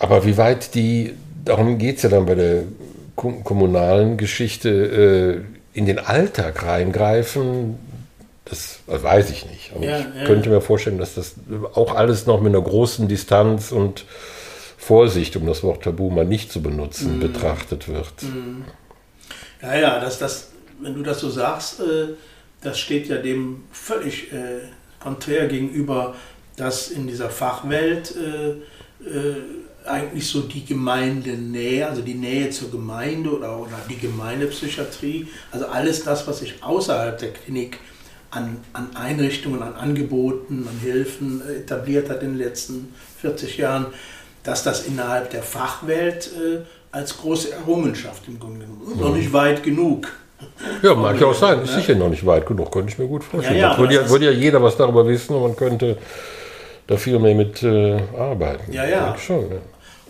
Aber 0.00 0.24
wie 0.24 0.36
weit 0.36 0.74
die, 0.74 1.14
darum 1.44 1.78
geht 1.78 1.96
es 1.96 2.02
ja 2.02 2.08
dann 2.08 2.26
bei 2.26 2.34
der 2.34 2.64
kom- 3.16 3.42
kommunalen 3.42 4.16
Geschichte, 4.16 5.44
äh, 5.74 5.78
in 5.78 5.86
den 5.86 5.98
Alltag 5.98 6.64
reingreifen, 6.64 7.76
das 8.44 8.80
weiß 8.86 9.30
ich 9.30 9.46
nicht. 9.46 9.72
Aber 9.74 9.84
Ja, 9.84 9.98
ich 10.00 10.04
ja. 10.20 10.24
könnte 10.26 10.50
mir 10.50 10.60
vorstellen, 10.60 10.98
dass 10.98 11.14
das 11.14 11.34
auch 11.74 11.94
alles 11.94 12.26
noch 12.26 12.40
mit 12.40 12.54
einer 12.54 12.62
großen 12.62 13.08
Distanz 13.08 13.72
und 13.72 14.04
Vorsicht, 14.76 15.36
um 15.36 15.46
das 15.46 15.62
Wort 15.62 15.84
Tabu 15.84 16.10
mal 16.10 16.24
nicht 16.24 16.52
zu 16.52 16.60
benutzen, 16.60 17.20
betrachtet 17.20 17.88
wird. 17.88 18.12
Ja, 19.62 19.74
ja, 19.76 20.00
das, 20.00 20.18
das, 20.18 20.48
wenn 20.80 20.94
du 20.94 21.02
das 21.02 21.20
so 21.20 21.30
sagst, 21.30 21.80
äh, 21.80 22.08
das 22.62 22.78
steht 22.78 23.08
ja 23.08 23.16
dem 23.18 23.62
völlig 23.70 24.32
äh, 24.32 24.60
konträr 25.00 25.46
gegenüber, 25.46 26.14
dass 26.56 26.90
in 26.90 27.06
dieser 27.06 27.30
Fachwelt 27.30 28.14
äh, 28.16 28.50
äh, 29.08 29.36
eigentlich 29.86 30.26
so 30.26 30.42
die 30.42 30.64
Gemeindenähe, 30.64 31.88
also 31.88 32.02
die 32.02 32.14
Nähe 32.14 32.50
zur 32.50 32.70
Gemeinde 32.70 33.30
oder, 33.30 33.58
oder 33.58 33.78
die 33.88 33.98
Gemeindepsychiatrie, 33.98 35.28
also 35.50 35.66
alles 35.66 36.04
das, 36.04 36.26
was 36.26 36.38
sich 36.38 36.62
außerhalb 36.62 37.18
der 37.18 37.32
Klinik 37.32 37.78
an, 38.30 38.58
an 38.72 38.90
Einrichtungen, 38.94 39.62
an 39.62 39.74
Angeboten, 39.74 40.66
an 40.68 40.78
Hilfen 40.80 41.42
äh, 41.46 41.60
etabliert 41.60 42.08
hat 42.08 42.22
in 42.22 42.30
den 42.30 42.38
letzten 42.38 42.94
40 43.20 43.58
Jahren, 43.58 43.86
dass 44.42 44.64
das 44.64 44.86
innerhalb 44.86 45.30
der 45.30 45.42
Fachwelt 45.42 46.30
äh, 46.36 46.60
als 46.90 47.18
große 47.18 47.52
Errungenschaft 47.52 48.22
im 48.28 48.38
Grunde 48.38 48.66
genommen 48.66 48.98
noch 48.98 49.14
nicht 49.14 49.32
weit 49.32 49.62
genug. 49.62 50.08
Ja, 50.82 50.94
mag 50.94 51.20
ja 51.20 51.28
auch 51.28 51.34
sein. 51.34 51.62
Ist 51.62 51.74
sicher 51.74 51.94
noch 51.94 52.08
nicht 52.08 52.26
weit 52.26 52.46
genug, 52.46 52.72
könnte 52.72 52.90
ich 52.90 52.98
mir 52.98 53.06
gut 53.06 53.22
vorstellen. 53.22 53.58
Ja, 53.58 53.72
ja, 53.72 53.78
würde, 53.78 53.94
ja, 53.94 54.08
würde 54.08 54.24
ja 54.26 54.30
jeder 54.32 54.62
was 54.62 54.76
darüber 54.76 55.06
wissen 55.06 55.34
und 55.36 55.42
man 55.42 55.56
könnte 55.56 55.96
da 56.86 56.96
viel 56.96 57.18
mehr 57.18 57.34
mit 57.34 57.62
äh, 57.62 58.00
arbeiten. 58.18 58.72
Ja, 58.72 58.84
ja. 58.84 59.16
Schon, 59.16 59.50
ja. 59.50 59.56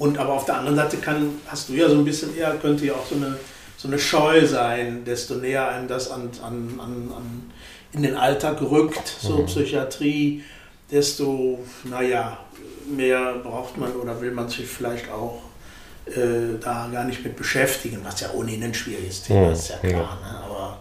Und 0.03 0.19
aber 0.19 0.33
auf 0.33 0.47
der 0.47 0.57
anderen 0.57 0.75
Seite 0.75 0.97
kann, 0.97 1.31
hast 1.47 1.69
du 1.69 1.75
ja 1.75 1.89
so 1.89 1.95
ein 1.95 2.05
bisschen 2.05 2.37
eher, 2.37 2.57
könnte 2.57 2.85
ja 2.85 2.95
auch 2.95 3.07
so 3.07 3.15
eine, 3.15 3.37
so 3.77 3.87
eine 3.87 4.01
Scheu 4.01 4.45
sein, 4.45 5.05
desto 5.05 5.37
näher 5.37 5.69
einem 5.69 5.87
das 5.87 6.11
an, 6.11 6.29
an, 6.43 6.81
an, 6.81 7.13
an 7.17 7.53
in 7.93 8.03
den 8.03 8.17
Alltag 8.17 8.61
rückt, 8.63 9.07
so 9.21 9.45
Psychiatrie, 9.45 10.43
desto, 10.91 11.61
naja, 11.85 12.37
mehr 12.91 13.35
braucht 13.45 13.79
man 13.79 13.93
oder 13.93 14.21
will 14.21 14.33
man 14.33 14.49
sich 14.49 14.67
vielleicht 14.67 15.09
auch 15.09 15.41
äh, 16.07 16.59
da 16.61 16.89
gar 16.93 17.05
nicht 17.05 17.23
mit 17.23 17.37
beschäftigen, 17.37 18.01
was 18.03 18.23
ja 18.23 18.33
ohnehin 18.33 18.65
ein 18.65 18.75
schwieriges 18.75 19.23
Thema 19.23 19.43
Ja, 19.43 19.53
ist, 19.53 19.69
ja 19.69 19.77
klar. 19.77 20.19
Ne? 20.21 20.45
Aber 20.45 20.81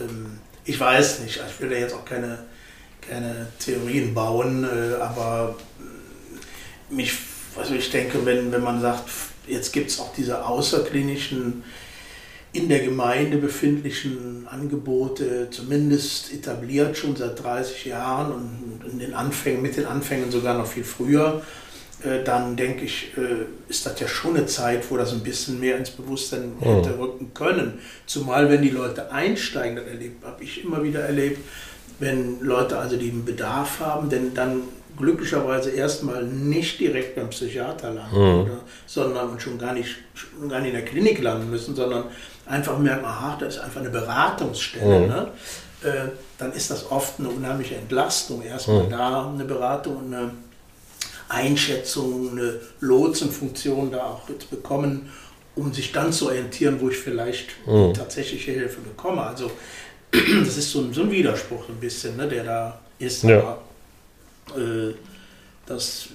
ähm, 0.00 0.38
ich 0.64 0.78
weiß 0.78 1.18
nicht, 1.18 1.40
ich 1.44 1.60
will 1.60 1.68
da 1.68 1.74
jetzt 1.74 1.96
auch 1.96 2.04
keine, 2.04 2.38
keine 3.00 3.48
Theorien 3.58 4.14
bauen, 4.14 4.62
äh, 4.62 5.02
aber 5.02 5.56
äh, 5.80 6.94
mich, 6.94 7.12
also 7.56 7.74
ich 7.74 7.90
denke, 7.90 8.24
wenn, 8.24 8.52
wenn 8.52 8.62
man 8.62 8.80
sagt, 8.80 9.04
jetzt 9.46 9.72
gibt 9.72 9.90
es 9.90 10.00
auch 10.00 10.12
diese 10.14 10.44
außerklinischen, 10.44 11.64
in 12.54 12.68
der 12.68 12.80
Gemeinde 12.80 13.38
befindlichen 13.38 14.46
Angebote, 14.46 15.48
zumindest 15.50 16.32
etabliert 16.34 16.98
schon 16.98 17.16
seit 17.16 17.42
30 17.42 17.86
Jahren 17.86 18.32
und 18.32 18.92
in 18.92 18.98
den 18.98 19.14
Anfängen, 19.14 19.62
mit 19.62 19.76
den 19.76 19.86
Anfängen 19.86 20.30
sogar 20.30 20.58
noch 20.58 20.66
viel 20.66 20.84
früher, 20.84 21.42
äh, 22.04 22.22
dann 22.22 22.56
denke 22.56 22.84
ich, 22.84 23.12
äh, 23.16 23.46
ist 23.68 23.86
das 23.86 23.98
ja 24.00 24.06
schon 24.06 24.36
eine 24.36 24.46
Zeit, 24.46 24.90
wo 24.90 24.98
das 24.98 25.12
ein 25.12 25.22
bisschen 25.22 25.60
mehr 25.60 25.78
ins 25.78 25.90
Bewusstsein 25.90 26.52
hätte 26.60 26.98
rücken 26.98 27.32
können. 27.32 27.78
Zumal 28.04 28.50
wenn 28.50 28.60
die 28.60 28.70
Leute 28.70 29.10
einsteigen, 29.10 29.76
das 29.76 29.86
erlebt, 29.86 30.24
habe 30.24 30.44
ich 30.44 30.62
immer 30.62 30.82
wieder 30.82 31.00
erlebt, 31.00 31.38
wenn 32.00 32.40
Leute 32.40 32.78
also 32.78 32.96
den 32.96 33.24
Bedarf 33.24 33.80
haben, 33.80 34.10
denn 34.10 34.34
dann 34.34 34.62
glücklicherweise 34.96 35.70
erstmal 35.70 36.24
nicht 36.24 36.80
direkt 36.80 37.16
beim 37.16 37.30
Psychiater 37.30 37.90
landen, 37.90 38.42
oder, 38.42 38.60
sondern 38.86 39.30
und 39.30 39.42
schon 39.42 39.58
gar 39.58 39.72
nicht, 39.72 39.96
schon 40.14 40.48
gar 40.48 40.60
nicht 40.60 40.68
in 40.68 40.76
der 40.76 40.84
Klinik 40.84 41.20
landen 41.22 41.50
müssen, 41.50 41.74
sondern 41.74 42.04
einfach 42.46 42.78
merken, 42.78 43.04
aha, 43.04 43.36
da 43.38 43.46
ist 43.46 43.58
einfach 43.58 43.80
eine 43.80 43.90
Beratungsstelle. 43.90 45.06
Ne? 45.06 45.28
Äh, 45.82 46.08
dann 46.38 46.52
ist 46.52 46.70
das 46.70 46.90
oft 46.90 47.18
eine 47.18 47.28
unheimliche 47.28 47.76
Entlastung, 47.76 48.42
erstmal 48.42 48.88
da 48.88 49.30
eine 49.32 49.44
Beratung 49.44 49.96
und 49.96 50.14
eine 50.14 50.30
Einschätzung, 51.28 52.30
eine 52.32 52.60
Lotsenfunktion 52.80 53.90
da 53.90 54.04
auch 54.04 54.26
zu 54.26 54.48
bekommen, 54.48 55.10
um 55.54 55.72
sich 55.72 55.92
dann 55.92 56.12
zu 56.12 56.26
orientieren, 56.26 56.80
wo 56.80 56.88
ich 56.88 56.96
vielleicht 56.96 57.50
die 57.66 57.92
tatsächliche 57.92 58.52
Hilfe 58.52 58.80
bekomme. 58.80 59.22
Also 59.22 59.50
das 60.10 60.56
ist 60.56 60.70
so 60.70 60.80
ein, 60.80 60.92
so 60.92 61.02
ein 61.02 61.10
Widerspruch 61.10 61.68
ein 61.68 61.80
bisschen, 61.80 62.16
ne, 62.16 62.28
der 62.28 62.44
da 62.44 62.80
ist. 62.98 63.24
Ja. 63.24 63.38
Aber 63.38 63.62
äh, 64.56 64.94
das 65.66 66.08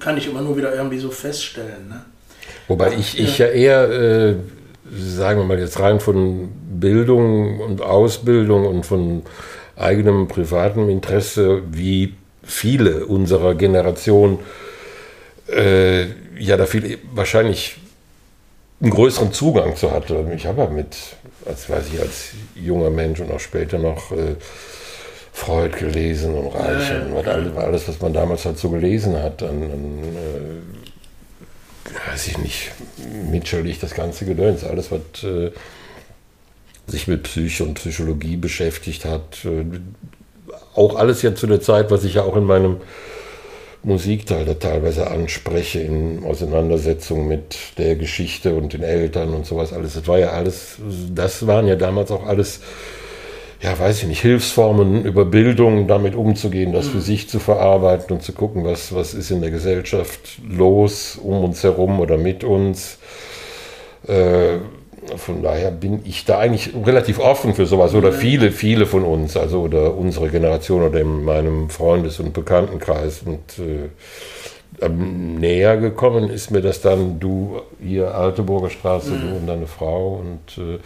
kann 0.00 0.16
ich 0.16 0.28
immer 0.28 0.40
nur 0.40 0.56
wieder 0.56 0.74
irgendwie 0.74 0.98
so 0.98 1.10
feststellen. 1.10 1.88
Ne? 1.88 2.04
Wobei 2.68 2.94
ich, 2.94 3.18
ich 3.18 3.38
ja 3.38 3.46
eher, 3.46 3.90
äh, 3.90 4.34
sagen 4.96 5.40
wir 5.40 5.44
mal 5.44 5.58
jetzt 5.58 5.80
rein 5.80 6.00
von 6.00 6.50
Bildung 6.80 7.60
und 7.60 7.82
Ausbildung 7.82 8.66
und 8.66 8.84
von 8.84 9.22
eigenem 9.76 10.28
privatem 10.28 10.88
Interesse, 10.88 11.62
wie 11.70 12.14
viele 12.42 13.06
unserer 13.06 13.54
Generation 13.54 14.38
äh, 15.48 16.04
ja 16.38 16.56
da 16.56 16.66
viel 16.66 16.98
wahrscheinlich 17.12 17.76
einen 18.80 18.90
größeren 18.90 19.32
Zugang 19.32 19.76
zu 19.76 19.90
hatte. 19.90 20.26
Ich 20.36 20.46
habe 20.46 20.62
ja 20.62 20.68
mit 20.68 20.96
als 21.46 21.68
weiß 21.68 21.84
ich, 21.92 22.00
als 22.00 22.30
junger 22.54 22.90
Mensch 22.90 23.20
und 23.20 23.30
auch 23.30 23.40
später 23.40 23.78
noch 23.78 24.12
äh, 24.12 24.36
Freud 25.34 25.76
gelesen 25.76 26.32
und 26.32 26.54
Reich 26.54 26.90
ja, 26.90 27.02
und 27.02 27.26
alles, 27.26 27.56
alles, 27.56 27.88
was 27.88 28.00
man 28.00 28.12
damals 28.12 28.44
halt 28.44 28.56
so 28.56 28.70
gelesen 28.70 29.20
hat, 29.20 29.42
an, 29.42 29.64
an 29.64 29.98
äh, 30.14 30.62
weiß 32.10 32.28
ich 32.28 32.38
nicht, 32.38 32.70
Mitscherlich, 33.30 33.80
das 33.80 33.94
ganze 33.94 34.26
Gedöns, 34.26 34.62
alles, 34.62 34.92
was 34.92 35.24
äh, 35.24 35.50
sich 36.86 37.08
mit 37.08 37.24
Psyche 37.24 37.64
und 37.64 37.74
Psychologie 37.74 38.36
beschäftigt 38.36 39.04
hat. 39.04 39.44
Äh, 39.44 39.64
auch 40.76 40.94
alles 40.94 41.22
ja 41.22 41.34
zu 41.34 41.48
der 41.48 41.60
Zeit, 41.60 41.90
was 41.90 42.04
ich 42.04 42.14
ja 42.14 42.22
auch 42.22 42.36
in 42.36 42.44
meinem 42.44 42.76
Musikteil 43.82 44.44
da 44.44 44.54
teilweise 44.54 45.10
anspreche, 45.10 45.80
in 45.80 46.22
Auseinandersetzung 46.24 47.26
mit 47.26 47.56
der 47.76 47.96
Geschichte 47.96 48.54
und 48.54 48.72
den 48.72 48.84
Eltern 48.84 49.34
und 49.34 49.46
sowas 49.46 49.72
alles. 49.72 49.94
Das 49.94 50.06
war 50.06 50.18
ja 50.18 50.30
alles, 50.30 50.76
das 51.12 51.48
waren 51.48 51.66
ja 51.66 51.74
damals 51.74 52.12
auch 52.12 52.24
alles, 52.24 52.60
ja, 53.60 53.78
weiß 53.78 54.02
ich 54.02 54.08
nicht, 54.08 54.20
Hilfsformen 54.20 55.04
über 55.04 55.24
Bildung, 55.24 55.86
damit 55.86 56.14
umzugehen, 56.14 56.72
das 56.72 56.88
für 56.88 56.98
mhm. 56.98 57.02
sich 57.02 57.28
zu 57.28 57.38
verarbeiten 57.38 58.14
und 58.14 58.22
zu 58.22 58.32
gucken, 58.32 58.64
was, 58.64 58.94
was 58.94 59.14
ist 59.14 59.30
in 59.30 59.40
der 59.40 59.50
Gesellschaft 59.50 60.38
los, 60.48 61.18
um 61.22 61.44
uns 61.44 61.62
herum 61.62 62.00
oder 62.00 62.18
mit 62.18 62.44
uns. 62.44 62.98
Äh, 64.06 64.58
von 65.16 65.42
daher 65.42 65.70
bin 65.70 66.00
ich 66.04 66.24
da 66.24 66.38
eigentlich 66.38 66.70
relativ 66.84 67.18
offen 67.18 67.54
für 67.54 67.66
sowas 67.66 67.94
oder 67.94 68.12
viele, 68.12 68.50
viele 68.50 68.86
von 68.86 69.04
uns, 69.04 69.36
also 69.36 69.60
oder 69.60 69.94
unsere 69.94 70.30
Generation 70.30 70.82
oder 70.82 71.00
in 71.00 71.24
meinem 71.24 71.68
Freundes- 71.68 72.20
und 72.20 72.32
Bekanntenkreis. 72.32 73.22
Und 73.24 73.58
äh, 73.58 74.88
näher 74.88 75.76
gekommen 75.76 76.30
ist 76.30 76.50
mir 76.50 76.60
das 76.60 76.80
dann, 76.80 77.20
du 77.20 77.60
hier 77.82 78.14
Alteburger 78.14 78.70
Straße, 78.70 79.10
mhm. 79.10 79.20
du 79.20 79.36
und 79.36 79.46
deine 79.46 79.66
Frau 79.66 80.20
und 80.20 80.58
äh, 80.58 80.78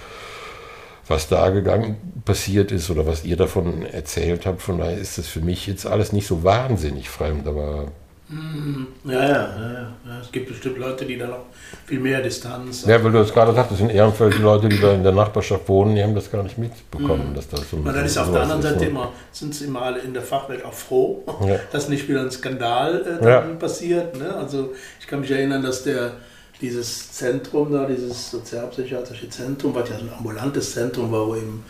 was 1.09 1.29
da 1.29 1.51
gegangen 1.51 1.97
passiert 2.25 2.71
ist 2.73 2.91
oder 2.91 3.07
was 3.07 3.25
ihr 3.25 3.37
davon 3.37 3.85
erzählt 3.87 4.47
habt. 4.47 4.63
Von 4.63 4.79
daher 4.79 4.99
ist 4.99 5.19
das 5.19 5.27
für 5.27 5.41
mich 5.41 5.67
jetzt 5.67 5.87
alles 5.87 6.13
nicht 6.13 6.27
so 6.27 6.45
wahnsinnig 6.45 7.09
fremd, 7.09 7.47
aber 7.47 7.87
Mhm. 8.31 8.89
Ja, 9.05 9.13
ja, 9.13 9.29
ja, 9.29 9.73
ja, 9.73 10.21
Es 10.21 10.31
gibt 10.31 10.49
bestimmt 10.49 10.77
Leute, 10.77 11.07
die 11.07 11.17
da 11.17 11.29
noch 11.29 11.47
viel 11.87 11.99
mehr 11.99 12.21
Distanz 12.21 12.83
haben. 12.83 12.91
Ja, 12.91 13.03
weil 13.03 13.11
du 13.11 13.19
es 13.21 13.33
gerade 13.33 13.55
sagst, 13.55 13.71
das 13.71 13.79
sind 13.79 13.91
Ehrenfeld 13.91 14.35
die 14.35 14.43
Leute, 14.43 14.69
die 14.69 14.79
da 14.79 14.93
in 14.93 15.03
der 15.03 15.13
Nachbarschaft 15.13 15.67
wohnen, 15.67 15.95
die 15.95 16.03
haben 16.03 16.15
das 16.15 16.31
gar 16.31 16.43
nicht 16.43 16.59
mitbekommen. 16.59 17.31
Mhm. 17.31 17.35
Dass 17.35 17.49
das 17.49 17.71
so 17.71 17.79
Und 17.79 17.87
dann 17.87 18.05
ist 18.05 18.19
auf 18.19 18.31
der 18.31 18.43
anderen 18.43 18.61
Seite 18.61 18.85
immer, 18.85 19.13
sind 19.33 19.55
sie 19.55 19.65
immer 19.65 19.81
alle 19.81 20.01
in 20.01 20.13
der 20.13 20.23
Fachwelt 20.23 20.63
auch 20.63 20.75
froh, 20.75 21.25
ja. 21.47 21.57
dass 21.73 21.89
nicht 21.89 22.07
wieder 22.07 22.21
ein 22.21 22.31
Skandal 22.31 23.19
äh, 23.23 23.25
ja. 23.25 23.41
passiert. 23.59 24.19
Ne? 24.19 24.35
Also 24.35 24.75
ich 25.01 25.07
kann 25.07 25.21
mich 25.21 25.31
erinnern, 25.31 25.63
dass 25.63 25.85
der 25.85 26.13
dieses 26.61 27.13
Zentrum 27.13 27.73
da, 27.73 27.87
dieses 27.87 28.31
sozialpsychiatrische 28.31 29.29
Zentrum, 29.29 29.75
was 29.75 29.89
ja 29.89 29.99
so 29.99 30.05
ein 30.05 30.13
ambulantes 30.13 30.73
Zentrum 30.73 31.13
war, 31.13 31.27
wo 31.27 31.37
eben 31.37 31.65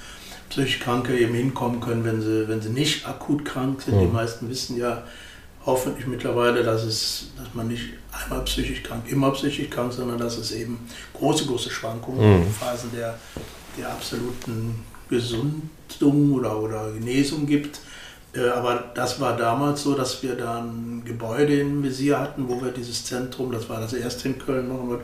psychisch 0.49 0.81
Kranke 0.81 1.19
eben 1.19 1.35
hinkommen 1.35 1.81
können, 1.81 2.05
wenn 2.05 2.23
sie, 2.23 2.49
wenn 2.49 2.61
sie 2.61 2.71
nicht 2.71 3.07
akut 3.07 3.45
krank 3.45 3.83
sind. 3.83 3.97
Mhm. 3.97 4.01
Die 4.01 4.07
meisten 4.07 4.49
wissen 4.49 4.79
ja, 4.79 5.05
hoffentlich 5.67 6.07
mittlerweile, 6.07 6.63
dass, 6.63 6.85
es, 6.85 7.31
dass 7.37 7.53
man 7.55 7.69
nicht 7.69 7.85
einmal 8.11 8.43
psychisch 8.45 8.83
krank, 8.83 9.03
immer 9.09 9.31
psychisch 9.33 9.69
krank, 9.69 9.93
sondern 9.93 10.19
dass 10.19 10.39
es 10.39 10.53
eben 10.53 10.79
große, 11.13 11.45
große 11.47 11.71
Schwankungen, 11.71 12.41
mhm. 12.41 12.51
Phasen 12.51 12.91
der, 12.97 13.19
der 13.77 13.91
absoluten 13.91 14.85
Gesundung 15.11 16.33
oder, 16.33 16.59
oder 16.59 16.93
Genesung 16.93 17.47
gibt. 17.47 17.81
Äh, 18.39 18.49
aber 18.51 18.85
das 18.95 19.21
war 19.21 19.37
damals 19.37 19.83
so, 19.83 19.95
dass 19.95 20.23
wir 20.23 20.35
da 20.35 20.59
ein 20.59 21.03
Gebäude 21.05 21.61
im 21.61 21.83
Visier 21.83 22.19
hatten, 22.19 22.49
wo 22.49 22.63
wir 22.63 22.71
dieses 22.71 23.05
Zentrum, 23.05 23.53
das 23.53 23.69
war 23.69 23.81
das 23.81 23.93
erste 23.93 24.29
in 24.29 24.39
Köln 24.39 24.69
machen 24.69 25.01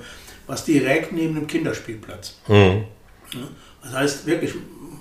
was 0.47 0.65
direkt 0.65 1.13
neben 1.13 1.35
dem 1.35 1.47
Kinderspielplatz. 1.47 2.37
Mhm. 2.49 2.85
Das 3.83 3.95
heißt 3.95 4.27
wirklich 4.27 4.55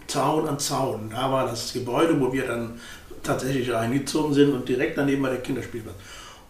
Zaun 0.08 0.48
an 0.48 0.58
Zaun. 0.58 1.10
Da 1.10 1.30
war 1.30 1.48
das 1.48 1.74
Gebäude, 1.74 2.18
wo 2.20 2.32
wir 2.32 2.48
dann 2.48 2.80
tatsächlich 3.24 3.70
reingezogen 3.70 4.34
sind 4.34 4.54
und 4.54 4.70
direkt 4.70 4.98
daneben 4.98 5.22
war 5.24 5.32
der 5.32 5.42
Kinderspielplatz. 5.42 5.96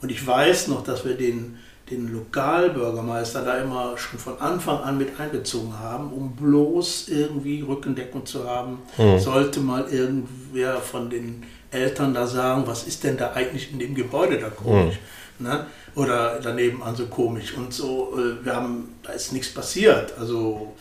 Und 0.01 0.11
ich 0.11 0.25
weiß 0.25 0.67
noch, 0.67 0.83
dass 0.83 1.05
wir 1.05 1.15
den, 1.15 1.57
den 1.89 2.13
Lokalbürgermeister 2.13 3.43
da 3.43 3.57
immer 3.57 3.97
schon 3.97 4.19
von 4.19 4.39
Anfang 4.39 4.77
an 4.83 4.99
mit 4.99 5.19
einbezogen 5.19 5.79
haben, 5.79 6.11
um 6.13 6.35
bloß 6.35 7.07
irgendwie 7.09 7.61
Rückendeckung 7.61 8.27
zu 8.27 8.47
haben. 8.47 8.79
Mhm. 8.97 9.19
Sollte 9.19 9.59
mal 9.59 9.87
irgendwer 9.89 10.77
von 10.81 11.09
den 11.09 11.43
Eltern 11.73 12.13
da 12.13 12.27
sagen, 12.27 12.63
was 12.65 12.83
ist 12.83 13.03
denn 13.03 13.17
da 13.17 13.33
eigentlich 13.33 13.71
in 13.71 13.79
dem 13.79 13.95
Gebäude 13.95 14.37
da 14.37 14.49
komisch? 14.49 14.95
Mhm. 15.39 15.47
Ne? 15.47 15.65
Oder 15.95 16.39
daneben 16.41 16.81
an 16.83 16.95
so 16.95 17.07
komisch. 17.07 17.53
Und 17.55 17.73
so, 17.73 18.17
äh, 18.17 18.45
wir 18.45 18.55
haben, 18.55 18.95
da 19.03 19.13
ist 19.13 19.33
nichts 19.33 19.53
passiert. 19.53 20.13
Also 20.17 20.73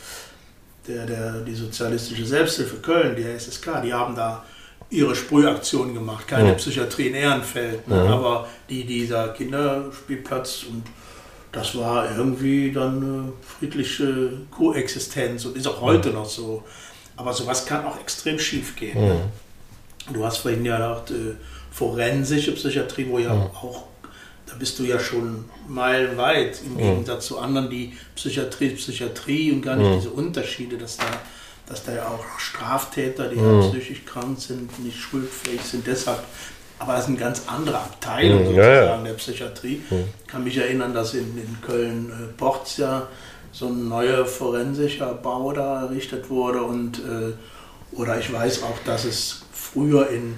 der, 0.86 1.06
der, 1.06 1.40
die 1.40 1.54
Sozialistische 1.54 2.24
Selbsthilfe 2.26 2.76
Köln, 2.76 3.16
die 3.16 3.24
SSK, 3.24 3.82
die 3.82 3.92
haben 3.92 4.14
da 4.14 4.44
ihre 4.90 5.14
Sprühaktion 5.14 5.94
gemacht. 5.94 6.28
Keine 6.28 6.48
ja. 6.48 6.54
Psychiatrie 6.54 7.08
in 7.08 7.14
Ehrenfeld, 7.14 7.88
ne? 7.88 7.96
ja. 7.96 8.10
aber 8.12 8.48
die, 8.68 8.84
dieser 8.84 9.28
Kinderspielplatz 9.28 10.64
und 10.70 10.84
das 11.50 11.76
war 11.76 12.10
irgendwie 12.16 12.72
dann 12.72 12.96
eine 12.96 13.32
friedliche 13.42 14.32
Koexistenz 14.50 15.44
und 15.44 15.56
ist 15.56 15.66
auch 15.66 15.80
heute 15.82 16.08
ja. 16.08 16.14
noch 16.14 16.28
so. 16.28 16.64
Aber 17.16 17.32
sowas 17.34 17.66
kann 17.66 17.84
auch 17.84 18.00
extrem 18.00 18.38
schief 18.38 18.74
gehen. 18.74 18.98
Ne? 18.98 19.20
Du 20.12 20.24
hast 20.24 20.38
vorhin 20.38 20.64
ja 20.64 20.76
gesagt, 20.76 21.10
äh, 21.10 21.34
forensische 21.70 22.52
Psychiatrie, 22.52 23.06
wo 23.08 23.18
ja 23.18 23.32
auch, 23.32 23.84
da 24.46 24.54
bist 24.58 24.78
du 24.78 24.84
ja 24.84 24.98
schon 24.98 25.44
meilenweit 25.68 26.60
im 26.64 26.76
Gegensatz 26.76 27.26
zu 27.26 27.38
anderen, 27.38 27.70
die 27.70 27.96
Psychiatrie, 28.14 28.70
Psychiatrie 28.70 29.52
und 29.52 29.62
gar 29.62 29.76
nicht 29.76 30.02
diese 30.02 30.10
Unterschiede, 30.10 30.76
dass 30.76 30.96
da 30.96 31.06
dass 31.66 31.84
da 31.84 31.94
ja 31.94 32.06
auch 32.06 32.38
Straftäter, 32.38 33.28
die 33.28 33.36
mhm. 33.36 33.70
psychisch 33.70 34.04
krank 34.04 34.38
sind, 34.38 34.78
nicht 34.84 34.98
schuldfähig 34.98 35.62
sind. 35.62 35.86
Deshalb, 35.86 36.18
aber 36.78 36.94
das 36.94 37.02
ist 37.02 37.08
eine 37.08 37.18
ganz 37.18 37.42
andere 37.46 37.78
Abteilung 37.78 38.40
mhm. 38.40 38.46
sozusagen 38.46 38.74
ja, 38.74 38.96
ja. 38.96 39.02
der 39.02 39.14
Psychiatrie. 39.14 39.82
Mhm. 39.88 40.04
Ich 40.20 40.26
kann 40.26 40.44
mich 40.44 40.56
erinnern, 40.56 40.92
dass 40.92 41.14
in, 41.14 41.36
in 41.38 41.58
Köln 41.64 42.10
äh, 42.10 42.32
Porz 42.36 42.76
ja 42.76 43.08
so 43.52 43.66
ein 43.66 43.88
neuer 43.88 44.24
forensischer 44.26 45.14
Bau 45.14 45.52
da 45.52 45.82
errichtet 45.82 46.30
wurde 46.30 46.62
und 46.62 46.98
äh, 46.98 47.32
oder 47.92 48.18
ich 48.18 48.32
weiß 48.32 48.62
auch, 48.62 48.78
dass 48.84 49.04
es 49.04 49.41
früher 49.72 50.08
in, 50.10 50.34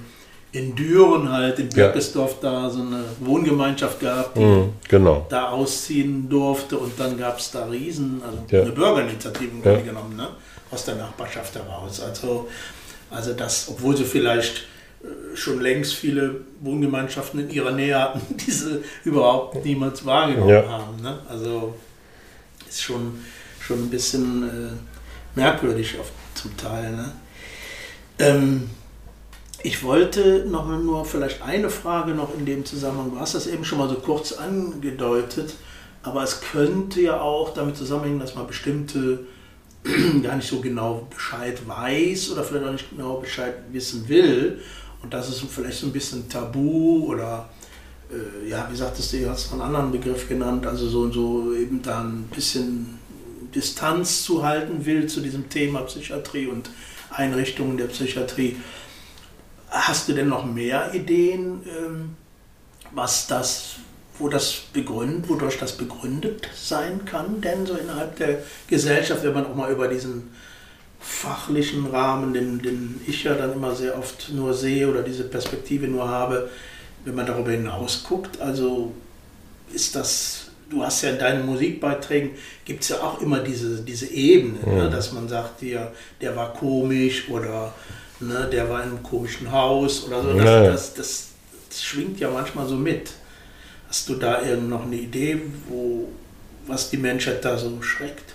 in 0.52 0.74
Düren 0.74 1.30
halt, 1.30 1.58
in 1.58 1.68
Birkesdorf 1.68 2.36
ja. 2.42 2.50
da 2.50 2.70
so 2.70 2.80
eine 2.80 3.04
Wohngemeinschaft 3.20 4.00
gab, 4.00 4.34
die 4.34 4.40
mhm, 4.40 4.72
genau. 4.88 5.26
da 5.28 5.50
ausziehen 5.50 6.28
durfte 6.28 6.78
und 6.78 6.98
dann 6.98 7.18
gab 7.18 7.38
es 7.38 7.50
da 7.50 7.66
Riesen, 7.66 8.22
also 8.24 8.38
ja. 8.50 8.62
eine 8.62 8.72
Bürgerinitiative 8.72 9.50
im 9.50 9.62
Grunde 9.62 9.82
genommen, 9.82 10.16
ne? 10.16 10.28
aus 10.70 10.84
der 10.84 10.96
Nachbarschaft 10.96 11.54
heraus. 11.54 12.00
Also, 12.00 12.48
also 13.10 13.32
das, 13.32 13.68
obwohl 13.68 13.96
sie 13.96 14.04
vielleicht 14.04 14.66
äh, 15.02 15.36
schon 15.36 15.60
längst 15.60 15.94
viele 15.94 16.40
Wohngemeinschaften 16.60 17.40
in 17.40 17.50
ihrer 17.50 17.72
Nähe 17.72 17.98
hatten, 17.98 18.20
diese 18.46 18.82
überhaupt 19.04 19.64
niemals 19.64 20.04
wahrgenommen 20.04 20.50
ja. 20.50 20.68
haben. 20.68 21.00
Ne? 21.02 21.18
Also 21.28 21.74
ist 22.68 22.82
schon, 22.82 23.18
schon 23.60 23.84
ein 23.84 23.90
bisschen 23.90 24.48
äh, 24.48 25.38
merkwürdig 25.38 25.98
auf, 25.98 26.10
zum 26.34 26.56
Teil. 26.56 26.92
Ne? 26.92 27.12
Ähm, 28.18 28.70
ich 29.64 29.82
wollte 29.82 30.44
noch 30.46 30.68
nur 30.68 31.06
vielleicht 31.06 31.40
eine 31.40 31.70
Frage 31.70 32.12
noch 32.12 32.36
in 32.38 32.44
dem 32.44 32.66
Zusammenhang. 32.66 33.12
Du 33.12 33.18
hast 33.18 33.34
das 33.34 33.46
eben 33.46 33.64
schon 33.64 33.78
mal 33.78 33.88
so 33.88 33.94
kurz 33.94 34.32
angedeutet, 34.32 35.54
aber 36.02 36.22
es 36.22 36.42
könnte 36.42 37.00
ja 37.00 37.18
auch 37.18 37.54
damit 37.54 37.74
zusammenhängen, 37.74 38.20
dass 38.20 38.34
man 38.34 38.46
bestimmte 38.46 39.20
gar 40.22 40.36
nicht 40.36 40.46
so 40.46 40.60
genau 40.60 41.08
Bescheid 41.08 41.66
weiß 41.66 42.32
oder 42.32 42.44
vielleicht 42.44 42.66
auch 42.66 42.72
nicht 42.72 42.90
genau 42.90 43.16
Bescheid 43.16 43.54
wissen 43.72 44.06
will. 44.06 44.60
Und 45.02 45.14
das 45.14 45.30
ist 45.30 45.42
vielleicht 45.48 45.78
so 45.78 45.86
ein 45.86 45.92
bisschen 45.92 46.28
Tabu 46.28 47.06
oder 47.06 47.48
äh, 48.10 48.46
ja, 48.46 48.68
wie 48.70 48.76
sagtest 48.76 49.14
du, 49.14 49.20
du 49.20 49.30
hast 49.30 49.50
einen 49.50 49.62
anderen 49.62 49.92
Begriff 49.92 50.28
genannt, 50.28 50.66
also 50.66 50.86
so, 50.86 51.10
so 51.10 51.54
eben 51.54 51.80
da 51.80 52.02
ein 52.02 52.24
bisschen 52.34 52.98
Distanz 53.54 54.24
zu 54.24 54.44
halten 54.44 54.84
will 54.84 55.06
zu 55.06 55.22
diesem 55.22 55.48
Thema 55.48 55.80
Psychiatrie 55.80 56.48
und 56.48 56.68
Einrichtungen 57.08 57.78
der 57.78 57.86
Psychiatrie. 57.86 58.56
Hast 59.76 60.08
du 60.08 60.12
denn 60.12 60.28
noch 60.28 60.44
mehr 60.44 60.94
Ideen, 60.94 61.62
ähm, 61.66 62.16
was 62.92 63.26
das 63.26 63.76
wo 64.18 64.28
das 64.28 64.54
begründet, 64.72 65.28
wodurch 65.28 65.58
das 65.58 65.72
begründet 65.72 66.48
sein 66.54 67.04
kann, 67.04 67.40
denn 67.40 67.66
so 67.66 67.74
innerhalb 67.74 68.16
der 68.16 68.42
Gesellschaft, 68.68 69.24
wenn 69.24 69.34
man 69.34 69.46
auch 69.46 69.54
mal 69.54 69.72
über 69.72 69.88
diesen 69.88 70.30
fachlichen 71.00 71.86
Rahmen, 71.86 72.32
den, 72.32 72.62
den 72.62 73.00
ich 73.06 73.24
ja 73.24 73.34
dann 73.34 73.52
immer 73.52 73.74
sehr 73.74 73.98
oft 73.98 74.30
nur 74.32 74.54
sehe 74.54 74.88
oder 74.88 75.02
diese 75.02 75.24
Perspektive 75.24 75.88
nur 75.88 76.08
habe, 76.08 76.48
wenn 77.04 77.14
man 77.14 77.26
darüber 77.26 77.50
hinaus 77.50 78.04
guckt, 78.08 78.40
also 78.40 78.92
ist 79.72 79.96
das, 79.96 80.46
du 80.70 80.82
hast 80.82 81.02
ja 81.02 81.10
in 81.10 81.18
deinen 81.18 81.44
Musikbeiträgen, 81.44 82.30
gibt 82.64 82.84
es 82.84 82.90
ja 82.90 83.00
auch 83.00 83.20
immer 83.20 83.40
diese, 83.40 83.82
diese 83.82 84.06
Ebene, 84.06 84.60
ne, 84.64 84.76
ja. 84.76 84.84
ne, 84.84 84.90
dass 84.90 85.12
man 85.12 85.28
sagt, 85.28 85.60
der, 85.60 85.92
der 86.20 86.36
war 86.36 86.54
komisch 86.54 87.28
oder 87.28 87.74
ne, 88.28 88.48
der 88.50 88.68
war 88.68 88.82
in 88.82 88.90
einem 88.90 89.02
komischen 89.02 89.50
Haus 89.50 90.04
oder 90.06 90.22
so, 90.22 90.32
das, 90.34 90.44
ja. 90.44 90.62
das, 90.64 90.94
das, 90.94 91.28
das 91.68 91.82
schwingt 91.82 92.20
ja 92.20 92.30
manchmal 92.30 92.66
so 92.66 92.76
mit. 92.76 93.10
Hast 93.88 94.08
du 94.08 94.14
da 94.14 94.42
irgend 94.42 94.70
noch 94.70 94.84
eine 94.84 94.96
Idee, 94.96 95.40
wo, 95.68 96.08
was 96.66 96.90
die 96.90 96.96
Menschheit 96.96 97.44
da 97.44 97.56
so 97.58 97.80
schreckt? 97.82 98.34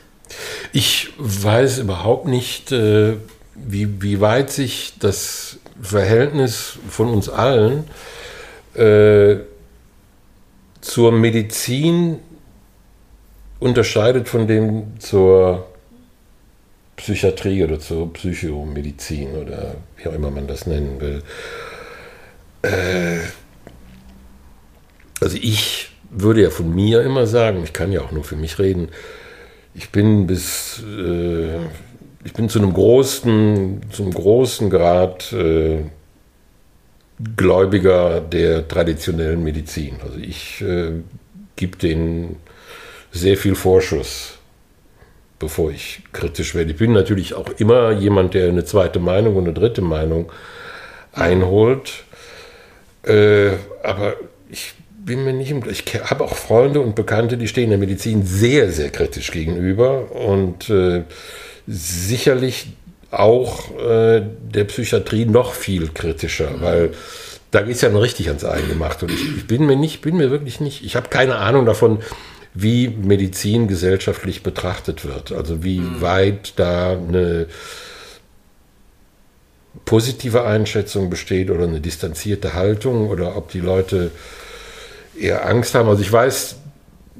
Ich 0.71 1.13
weiß 1.17 1.79
überhaupt 1.79 2.27
nicht, 2.27 2.71
äh, 2.71 3.17
wie, 3.55 4.01
wie 4.01 4.21
weit 4.21 4.51
sich 4.51 4.93
das 4.99 5.57
Verhältnis 5.81 6.77
von 6.89 7.09
uns 7.09 7.29
allen 7.29 7.85
äh, 8.75 9.37
zur 10.81 11.11
Medizin 11.11 12.19
unterscheidet 13.59 14.29
von 14.29 14.47
dem 14.47 14.99
zur 14.99 15.68
Psychiatrie 16.99 17.63
oder 17.63 17.79
zur 17.79 18.11
Psychomedizin 18.11 19.31
oder 19.35 19.75
wie 19.97 20.09
auch 20.09 20.13
immer 20.13 20.31
man 20.31 20.47
das 20.47 20.67
nennen 20.67 20.99
will. 20.99 21.23
Äh, 22.61 23.19
also 25.21 25.37
ich 25.41 25.91
würde 26.09 26.43
ja 26.43 26.49
von 26.49 26.73
mir 26.73 27.01
immer 27.01 27.25
sagen, 27.25 27.63
ich 27.63 27.71
kann 27.71 27.93
ja 27.93 28.01
auch 28.01 28.11
nur 28.11 28.25
für 28.25 28.35
mich 28.35 28.59
reden, 28.59 28.89
ich 29.73 29.91
bin 29.91 30.27
bis, 30.27 30.83
äh, 30.83 31.59
ich 32.25 32.33
bin 32.33 32.49
zu 32.49 32.59
einem 32.59 32.73
großen, 32.73 33.81
zum 33.91 34.13
großen 34.13 34.69
Grad 34.69 35.31
äh, 35.31 35.85
Gläubiger 37.37 38.19
der 38.19 38.67
traditionellen 38.67 39.41
Medizin. 39.43 39.95
Also 40.03 40.17
ich 40.17 40.61
äh, 40.61 40.91
gebe 41.55 41.77
denen 41.77 42.37
sehr 43.11 43.37
viel 43.37 43.55
Vorschuss, 43.55 44.38
bevor 45.39 45.71
ich 45.71 46.01
kritisch 46.13 46.53
werde. 46.53 46.71
Ich 46.71 46.77
bin 46.77 46.91
natürlich 46.91 47.33
auch 47.33 47.49
immer 47.57 47.91
jemand, 47.91 48.33
der 48.33 48.49
eine 48.49 48.65
zweite 48.65 48.99
Meinung 48.99 49.35
und 49.35 49.45
eine 49.45 49.53
dritte 49.53 49.81
Meinung 49.81 50.31
einholt. 51.13 52.03
Äh, 53.03 53.51
aber 53.81 54.15
ich 54.49 54.73
bin 54.87 55.23
mir 55.23 55.33
nicht 55.33 55.49
im 55.49 55.63
Ich 55.69 55.85
habe 56.03 56.23
auch 56.23 56.35
Freunde 56.35 56.81
und 56.81 56.95
Bekannte, 56.95 57.37
die 57.37 57.47
stehen 57.47 57.69
der 57.69 57.79
Medizin 57.79 58.25
sehr, 58.25 58.71
sehr 58.71 58.89
kritisch 58.89 59.31
gegenüber 59.31 60.11
und 60.11 60.69
äh, 60.69 61.03
sicherlich 61.65 62.67
auch 63.11 63.71
äh, 63.79 64.21
der 64.53 64.65
Psychiatrie 64.65 65.25
noch 65.25 65.53
viel 65.53 65.89
kritischer, 65.89 66.61
weil 66.61 66.91
da 67.51 67.61
geht 67.61 67.75
es 67.75 67.81
ja 67.81 67.89
noch 67.89 68.01
richtig 68.01 68.27
ans 68.27 68.45
Eingemachte. 68.45 69.05
Und 69.05 69.13
ich, 69.13 69.37
ich, 69.37 69.47
bin 69.47 69.65
mir 69.65 69.75
nicht, 69.75 70.01
bin 70.01 70.17
mir 70.17 70.29
wirklich 70.29 70.59
nicht, 70.59 70.83
ich 70.83 70.95
habe 70.95 71.09
keine 71.09 71.37
Ahnung 71.37 71.65
davon, 71.65 71.99
wie 72.53 72.89
Medizin 72.89 73.67
gesellschaftlich 73.67 74.43
betrachtet 74.43 75.05
wird. 75.05 75.31
Also 75.31 75.63
wie 75.63 75.79
mhm. 75.79 76.01
weit 76.01 76.53
da 76.57 76.91
eine 76.91 77.47
positive 79.85 80.43
Einschätzung 80.43 81.09
besteht 81.09 81.49
oder 81.49 81.63
eine 81.63 81.79
distanzierte 81.79 82.53
Haltung 82.53 83.09
oder 83.09 83.35
ob 83.37 83.51
die 83.51 83.59
Leute 83.59 84.11
eher 85.17 85.45
Angst 85.45 85.75
haben. 85.75 85.89
Also 85.89 86.01
ich 86.01 86.11
weiß 86.11 86.57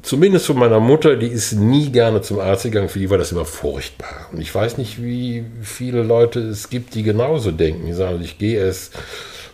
zumindest 0.02 0.46
von 0.46 0.58
meiner 0.58 0.80
Mutter, 0.80 1.16
die 1.16 1.28
ist 1.28 1.54
nie 1.54 1.92
gerne 1.92 2.22
zum 2.22 2.40
Arzt 2.40 2.64
gegangen, 2.64 2.90
für 2.90 3.00
die 3.00 3.10
war 3.10 3.18
das 3.18 3.32
immer 3.32 3.46
furchtbar. 3.46 4.28
Und 4.32 4.42
ich 4.42 4.54
weiß 4.54 4.78
nicht, 4.78 5.02
wie 5.02 5.46
viele 5.62 6.04
Leute 6.04 6.40
es 6.40 6.70
gibt, 6.70 6.96
die 6.96 7.04
genauso 7.04 7.52
denken. 7.52 7.86
Die 7.86 7.94
sagen, 7.94 8.22
ich 8.22 8.38
gehe 8.38 8.60
erst 8.60 8.94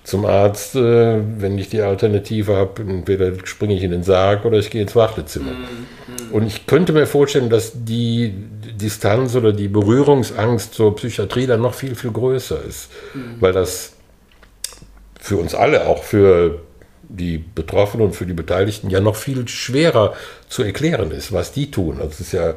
zum 0.06 0.26
Arzt, 0.26 0.76
äh, 0.76 1.20
wenn 1.40 1.58
ich 1.58 1.70
die 1.70 1.82
Alternative 1.82 2.56
habe, 2.56 2.84
entweder 2.84 3.34
springe 3.44 3.74
ich 3.74 3.84
in 3.84 3.92
den 3.92 4.04
Sarg 4.04 4.46
oder 4.46 4.60
ich 4.60 4.70
gehe 4.70 4.84
ins 4.84 4.96
Wartezimmer. 4.96 5.52
Mhm. 5.52 6.32
Und 6.32 6.46
ich 6.46 6.68
könnte 6.68 6.94
mir 6.94 7.08
vorstellen, 7.08 7.50
dass 7.50 7.72
die 7.74 8.34
Distanz 8.80 9.36
oder 9.36 9.52
die 9.52 9.68
Berührungsangst 9.68 10.76
zur 10.76 10.96
Psychiatrie 10.96 11.48
dann 11.48 11.62
noch 11.62 11.74
viel, 11.74 11.96
viel 11.96 12.12
größer 12.12 12.64
ist, 12.64 12.92
mhm. 13.16 13.38
weil 13.40 13.52
das 13.52 13.94
für 15.20 15.38
uns 15.38 15.56
alle, 15.56 15.88
auch 15.88 16.04
für 16.04 16.60
die 17.10 17.40
Betroffenen 17.40 18.06
und 18.08 18.16
für 18.16 18.28
die 18.28 18.34
Beteiligten 18.34 18.92
ja 18.92 19.00
noch 19.00 19.16
viel 19.16 19.48
schwerer 19.48 20.14
zu 20.48 20.62
erklären 20.62 21.10
ist, 21.12 21.34
was 21.34 21.52
die 21.52 21.72
tun. 21.72 21.98
Also 21.98 22.10
es 22.12 22.20
ist 22.22 22.34
ja 22.34 22.54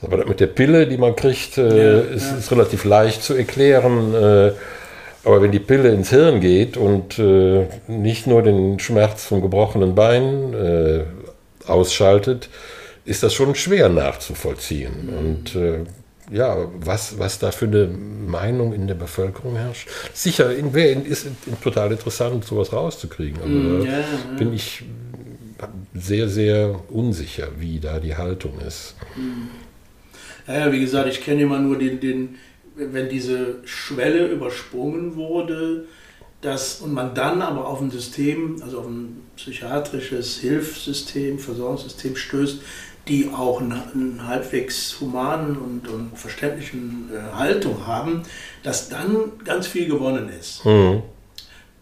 aber 0.00 0.24
mit 0.26 0.40
der 0.40 0.48
Pille, 0.48 0.86
die 0.86 0.96
man 0.96 1.16
kriegt, 1.16 1.58
äh, 1.58 1.62
ja, 1.62 2.00
ist 2.00 2.32
es 2.32 2.50
ja. 2.50 2.56
relativ 2.56 2.84
leicht 2.84 3.22
zu 3.22 3.34
erklären. 3.34 4.14
Äh, 4.14 4.52
aber 5.24 5.42
wenn 5.42 5.52
die 5.52 5.60
Pille 5.60 5.90
ins 5.92 6.10
Hirn 6.10 6.40
geht 6.40 6.76
und 6.76 7.18
äh, 7.18 7.66
nicht 7.86 8.26
nur 8.26 8.42
den 8.42 8.78
Schmerz 8.78 9.24
vom 9.24 9.40
gebrochenen 9.40 9.94
Bein 9.94 10.54
äh, 10.54 11.04
ausschaltet, 11.66 12.48
ist 13.04 13.22
das 13.22 13.34
schon 13.34 13.54
schwer 13.54 13.88
nachzuvollziehen. 13.88 15.06
Mhm. 15.06 15.18
Und 15.18 15.54
äh, 15.54 15.84
ja, 16.30 16.56
was, 16.78 17.18
was 17.18 17.38
da 17.38 17.50
für 17.50 17.66
eine 17.66 17.86
Meinung 17.86 18.72
in 18.72 18.86
der 18.86 18.94
Bevölkerung 18.94 19.56
herrscht. 19.56 19.88
Sicher, 20.14 20.54
in, 20.54 20.72
ist 21.04 21.26
in, 21.26 21.60
total 21.62 21.92
interessant, 21.92 22.44
sowas 22.44 22.72
rauszukriegen. 22.72 23.40
Aber 23.40 23.48
mm, 23.48 23.84
ja, 23.84 23.98
ja. 23.98 24.06
bin 24.38 24.52
ich 24.54 24.82
sehr, 25.94 26.28
sehr 26.28 26.80
unsicher, 26.90 27.48
wie 27.58 27.80
da 27.80 27.98
die 27.98 28.16
Haltung 28.16 28.60
ist. 28.66 28.94
Ja, 30.46 30.72
wie 30.72 30.80
gesagt, 30.80 31.08
ich 31.08 31.22
kenne 31.22 31.42
immer 31.42 31.58
nur 31.58 31.78
den, 31.78 32.00
den, 32.00 32.36
wenn 32.74 33.08
diese 33.08 33.56
Schwelle 33.64 34.28
übersprungen 34.28 35.16
wurde, 35.16 35.86
dass, 36.40 36.80
und 36.80 36.92
man 36.92 37.14
dann 37.14 37.40
aber 37.40 37.66
auf 37.68 37.80
ein 37.80 37.90
System, 37.90 38.60
also 38.62 38.80
auf 38.80 38.86
ein 38.86 39.22
psychiatrisches 39.36 40.38
Hilfssystem, 40.38 41.38
Versorgungssystem 41.38 42.16
stößt, 42.16 42.60
die 43.08 43.30
auch 43.34 43.60
eine, 43.60 43.82
eine 43.94 44.26
halbwegs 44.26 45.00
humanen 45.00 45.56
und, 45.56 45.88
und 45.88 46.18
verständlichen 46.18 47.10
äh, 47.12 47.36
Haltung 47.36 47.86
haben, 47.86 48.22
dass 48.62 48.88
dann 48.88 49.32
ganz 49.44 49.66
viel 49.66 49.86
gewonnen 49.86 50.28
ist. 50.28 50.64
Mhm. 50.64 51.02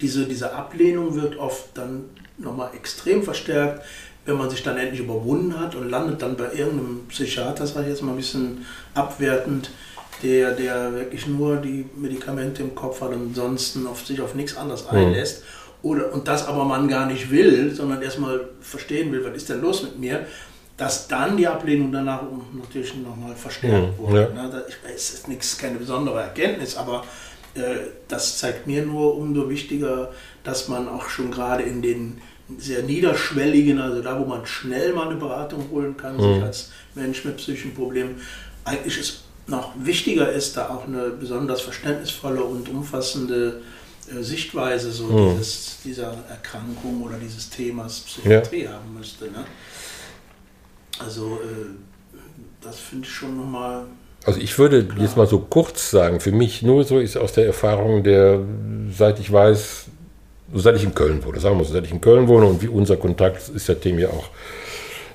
Diese, 0.01 0.27
diese 0.27 0.55
Ablehnung 0.55 1.15
wird 1.15 1.39
oft 1.39 1.69
dann 1.75 2.05
nochmal 2.39 2.71
extrem 2.75 3.23
verstärkt, 3.23 3.85
wenn 4.25 4.37
man 4.37 4.51
sich 4.51 4.63
dann 4.63 4.79
endlich 4.79 5.01
überwunden 5.01 5.59
hat 5.59 5.75
und 5.75 5.91
landet 5.91 6.23
dann 6.23 6.37
bei 6.37 6.53
irgendeinem 6.53 7.07
Psychiater, 7.09 7.67
sage 7.67 7.87
ich 7.87 7.93
jetzt 7.93 8.03
mal 8.03 8.13
ein 8.13 8.17
bisschen 8.17 8.67
abwertend, 8.95 9.71
der, 10.23 10.53
der 10.53 10.93
wirklich 10.93 11.27
nur 11.27 11.57
die 11.57 11.87
Medikamente 11.97 12.63
im 12.63 12.75
Kopf 12.75 13.01
hat 13.01 13.11
und 13.11 13.29
ansonsten 13.29 13.87
auf 13.87 14.07
sich 14.07 14.21
auf 14.21 14.35
nichts 14.35 14.57
anderes 14.57 14.85
mhm. 14.85 14.99
einlässt. 14.99 15.43
Oder, 15.83 16.13
und 16.13 16.29
das 16.29 16.47
aber 16.47 16.65
man 16.65 16.89
gar 16.89 17.07
nicht 17.07 17.31
will, 17.31 17.75
sondern 17.75 18.03
erstmal 18.03 18.49
verstehen 18.61 19.13
will, 19.13 19.25
was 19.25 19.35
ist 19.35 19.49
denn 19.49 19.63
los 19.63 19.83
mit 19.83 19.99
mir, 19.99 20.27
dass 20.77 21.09
dann 21.09 21.37
die 21.37 21.47
Ablehnung 21.47 21.93
danach 21.93 22.23
natürlich 22.53 22.95
nochmal 22.97 23.35
verstärkt 23.35 23.99
mhm, 23.99 24.03
wurde. 24.03 24.33
Ja. 24.35 24.49
Ne? 24.49 24.65
Es 24.95 25.15
ist 25.15 25.29
nichts, 25.29 25.57
keine 25.59 25.79
besondere 25.79 26.21
Erkenntnis, 26.21 26.77
aber 26.77 27.05
äh, 27.55 27.61
das 28.09 28.39
zeigt 28.39 28.67
mir 28.67 28.85
nur 28.85 29.17
umso 29.17 29.49
wichtiger, 29.49 30.11
dass 30.45 30.69
man 30.69 30.89
auch 30.89 31.09
schon 31.09 31.31
gerade 31.31 31.63
in 31.63 31.83
den 31.83 32.21
sehr 32.59 32.83
niederschwelligen, 32.83 33.79
also 33.79 34.03
da, 34.03 34.19
wo 34.19 34.25
man 34.25 34.45
schnell 34.47 34.93
mal 34.93 35.09
eine 35.09 35.17
Beratung 35.17 35.67
holen 35.71 35.97
kann, 35.97 36.17
mhm. 36.17 36.35
sich 36.35 36.43
als 36.43 36.73
Mensch 36.95 37.25
mit 37.25 37.37
psychischen 37.37 37.75
Problemen, 37.75 38.21
eigentlich 38.65 38.99
ist 38.99 39.25
noch 39.51 39.73
wichtiger 39.77 40.31
ist, 40.31 40.57
da 40.57 40.69
auch 40.69 40.87
eine 40.87 41.11
besonders 41.11 41.61
verständnisvolle 41.61 42.43
und 42.43 42.69
umfassende 42.69 43.61
äh, 44.11 44.23
Sichtweise 44.23 44.91
so 44.91 45.05
mhm. 45.05 45.37
dieses, 45.39 45.79
dieser 45.85 46.15
Erkrankung 46.29 47.03
oder 47.03 47.17
dieses 47.17 47.51
Themas 47.51 48.01
Psychiatrie 48.01 48.65
ja. 48.65 48.73
haben 48.73 48.95
müsste. 48.97 49.27
Ne? 49.27 49.45
Also 50.99 51.39
äh, 51.43 52.17
das 52.61 52.79
finde 52.79 53.07
ich 53.07 53.13
schon 53.13 53.37
nochmal. 53.37 53.87
Also 54.25 54.41
ich 54.41 54.59
würde 54.59 54.85
klar. 54.85 55.01
jetzt 55.01 55.17
mal 55.17 55.27
so 55.27 55.39
kurz 55.39 55.91
sagen, 55.91 56.21
für 56.21 56.33
mich 56.33 56.63
nur 56.63 56.85
so 56.85 56.99
ist 56.99 57.17
aus 57.17 57.33
der 57.33 57.47
Erfahrung 57.47 58.03
der, 58.03 58.41
seit 58.97 59.19
ich 59.19 59.33
weiß, 59.33 59.87
seit 60.55 60.77
ich 60.77 60.85
in 60.85 60.95
Köln 60.95 61.25
wohne, 61.25 61.41
sagen 61.41 61.59
wir 61.59 61.65
so, 61.65 61.73
seit 61.73 61.85
ich 61.85 61.93
in 61.93 62.01
Köln 62.01 62.29
wohne 62.29 62.47
und 62.47 62.61
wie 62.61 62.69
unser 62.69 62.97
Kontakt 62.97 63.49
ist 63.49 63.67
seitdem 63.67 63.99
ja 63.99 64.09
auch 64.09 64.29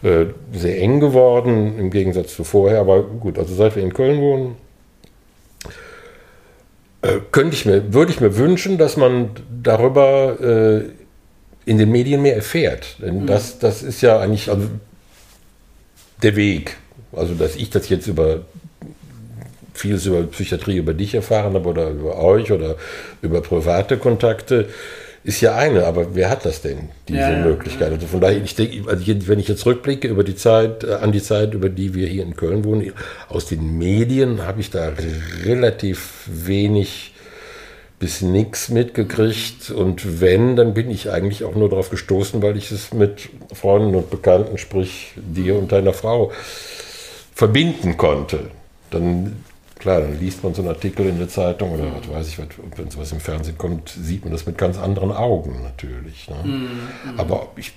äh, 0.05 0.27
sehr 0.53 0.79
eng 0.81 0.99
geworden, 0.99 1.79
im 1.79 1.89
Gegensatz 1.89 2.35
zu 2.35 2.43
vorher, 2.43 2.79
aber 2.79 3.01
gut, 3.01 3.39
also 3.39 3.55
seit 3.55 3.75
wir 3.75 3.81
in 3.81 3.91
Köln 3.91 4.21
wohnen, 4.21 4.55
äh, 7.01 7.17
könnte 7.31 7.55
ich 7.55 7.65
mir, 7.65 7.91
würde 7.91 8.11
ich 8.11 8.21
mir 8.21 8.37
wünschen, 8.37 8.77
dass 8.77 8.97
man 8.97 9.31
darüber 9.63 10.39
äh, 10.39 10.89
in 11.65 11.79
den 11.79 11.91
Medien 11.91 12.21
mehr 12.21 12.35
erfährt. 12.35 12.97
Denn 13.01 13.23
mhm. 13.23 13.25
das, 13.25 13.57
das 13.57 13.81
ist 13.81 14.01
ja 14.01 14.19
eigentlich, 14.19 14.51
also 14.51 14.67
der 16.21 16.35
Weg. 16.35 16.77
Also, 17.11 17.33
dass 17.33 17.55
ich 17.55 17.71
das 17.71 17.89
jetzt 17.89 18.05
über 18.05 18.41
vieles 19.73 20.05
über 20.05 20.21
Psychiatrie 20.21 20.77
über 20.77 20.93
dich 20.93 21.15
erfahren 21.15 21.55
habe 21.55 21.67
oder 21.67 21.89
über 21.89 22.17
euch 22.17 22.51
oder 22.51 22.75
über 23.23 23.41
private 23.41 23.97
Kontakte, 23.97 24.69
ist 25.25 25.41
ja 25.41 25.55
eine, 25.55 25.87
aber 25.87 26.13
wer 26.13 26.29
hat 26.29 26.45
das 26.45 26.61
denn, 26.61 26.89
diese 27.07 27.19
ja, 27.19 27.43
Möglichkeit? 27.43 27.91
Also 27.91 28.05
von 28.05 28.21
daher, 28.21 28.37
ich 28.43 28.53
denke, 28.53 28.87
also 28.87 29.03
wenn 29.27 29.39
ich 29.39 29.47
jetzt 29.47 29.65
rückblicke 29.65 30.07
über 30.07 30.23
die 30.23 30.35
Zeit, 30.35 30.83
äh, 30.83 30.93
an 30.93 31.11
die 31.11 31.21
Zeit, 31.21 31.55
über 31.55 31.69
die 31.69 31.95
wir 31.95 32.07
hier 32.07 32.21
in 32.21 32.35
Köln 32.35 32.63
wohnen, 32.63 32.93
aus 33.27 33.47
den 33.47 33.79
Medien 33.79 34.45
habe 34.45 34.61
ich 34.61 34.69
da 34.69 34.93
relativ 35.43 36.27
wenig 36.27 37.13
bis 37.97 38.21
nichts 38.21 38.69
mitgekriegt 38.69 39.71
und 39.71 40.21
wenn, 40.21 40.55
dann 40.55 40.75
bin 40.75 40.91
ich 40.91 41.09
eigentlich 41.09 41.43
auch 41.43 41.55
nur 41.55 41.69
darauf 41.69 41.89
gestoßen, 41.89 42.43
weil 42.43 42.55
ich 42.55 42.71
es 42.71 42.93
mit 42.93 43.29
Freunden 43.51 43.95
und 43.95 44.11
Bekannten, 44.11 44.59
sprich 44.59 45.13
dir 45.15 45.55
und 45.55 45.71
deiner 45.71 45.93
Frau, 45.93 46.31
verbinden 47.33 47.97
konnte. 47.97 48.51
Dann, 48.91 49.43
klar, 49.85 50.01
dann 50.01 50.19
liest 50.19 50.43
man 50.43 50.51
so 50.55 50.63
einen 50.63 50.69
Artikel 50.69 51.05
in 51.05 51.19
der 51.19 51.29
Zeitung 51.29 51.71
oder 51.73 51.83
was 51.93 52.09
weiß 52.09 52.27
ich, 52.27 52.39
wenn 52.39 52.89
sowas 52.89 53.11
im 53.11 53.19
Fernsehen 53.19 53.55
kommt, 53.55 53.89
sieht 53.89 54.23
man 54.23 54.33
das 54.33 54.47
mit 54.47 54.57
ganz 54.57 54.79
anderen 54.79 55.11
Augen 55.11 55.61
natürlich. 55.61 56.27
Ne? 56.27 56.37
Mhm. 56.43 56.69
Aber 57.17 57.49
ich 57.55 57.71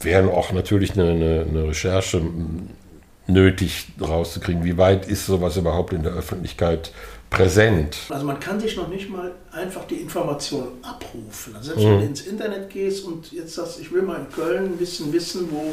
wäre 0.00 0.30
auch 0.32 0.52
natürlich 0.52 0.92
eine, 0.92 1.10
eine, 1.10 1.46
eine 1.48 1.66
Recherche 1.66 2.22
nötig 3.26 3.88
rauszukriegen. 4.00 4.62
Wie 4.62 4.78
weit 4.78 5.08
ist 5.08 5.26
sowas 5.26 5.56
überhaupt 5.56 5.92
in 5.92 6.04
der 6.04 6.12
Öffentlichkeit 6.12 6.92
präsent? 7.30 7.96
Also 8.10 8.24
man 8.24 8.38
kann 8.38 8.60
sich 8.60 8.76
noch 8.76 8.86
nicht 8.86 9.10
mal 9.10 9.32
einfach 9.50 9.88
die 9.88 9.96
Information 9.96 10.68
abrufen. 10.82 11.56
Also 11.56 11.70
selbst 11.70 11.82
mhm. 11.84 11.88
wenn 11.88 11.98
du 11.98 12.06
ins 12.06 12.20
Internet 12.20 12.70
gehst 12.70 13.04
und 13.04 13.32
jetzt 13.32 13.56
sagst, 13.56 13.80
ich 13.80 13.90
will 13.92 14.02
mal 14.02 14.20
in 14.20 14.30
Köln 14.30 14.66
ein 14.66 14.76
bisschen 14.76 15.12
wissen, 15.12 15.48
wo, 15.50 15.72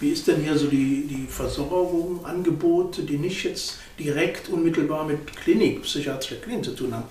wie 0.00 0.10
ist 0.10 0.28
denn 0.28 0.42
hier 0.42 0.56
so 0.56 0.68
die, 0.68 1.06
die 1.06 1.26
Versorgung, 1.28 2.24
Angebote, 2.24 3.02
die 3.02 3.18
nicht 3.18 3.44
jetzt 3.44 3.78
direkt 3.98 4.48
unmittelbar 4.48 5.04
mit 5.04 5.36
Klinik, 5.36 5.82
psychiatrischer 5.82 6.36
Klinik 6.36 6.64
zu 6.64 6.72
tun 6.72 6.94
haben. 6.94 7.04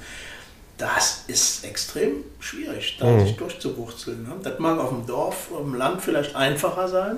Das 0.78 1.24
ist 1.28 1.66
extrem 1.66 2.24
schwierig, 2.40 2.98
da 3.00 3.08
mhm. 3.08 3.26
sich 3.26 3.36
durchzuwurzeln. 3.36 4.24
Ne? 4.24 4.36
Das 4.44 4.60
mag 4.60 4.80
auf 4.80 4.90
dem 4.90 5.06
Dorf, 5.06 5.52
auf 5.52 5.64
dem 5.64 5.74
Land 5.74 6.02
vielleicht 6.02 6.36
einfacher 6.36 6.88
sein. 6.88 7.18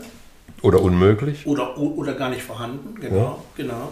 Oder 0.61 0.81
unmöglich. 0.81 1.45
Oder, 1.45 1.77
oder 1.77 2.13
gar 2.13 2.29
nicht 2.29 2.41
vorhanden, 2.41 2.99
genau. 2.99 3.15
Ja. 3.17 3.43
genau. 3.55 3.91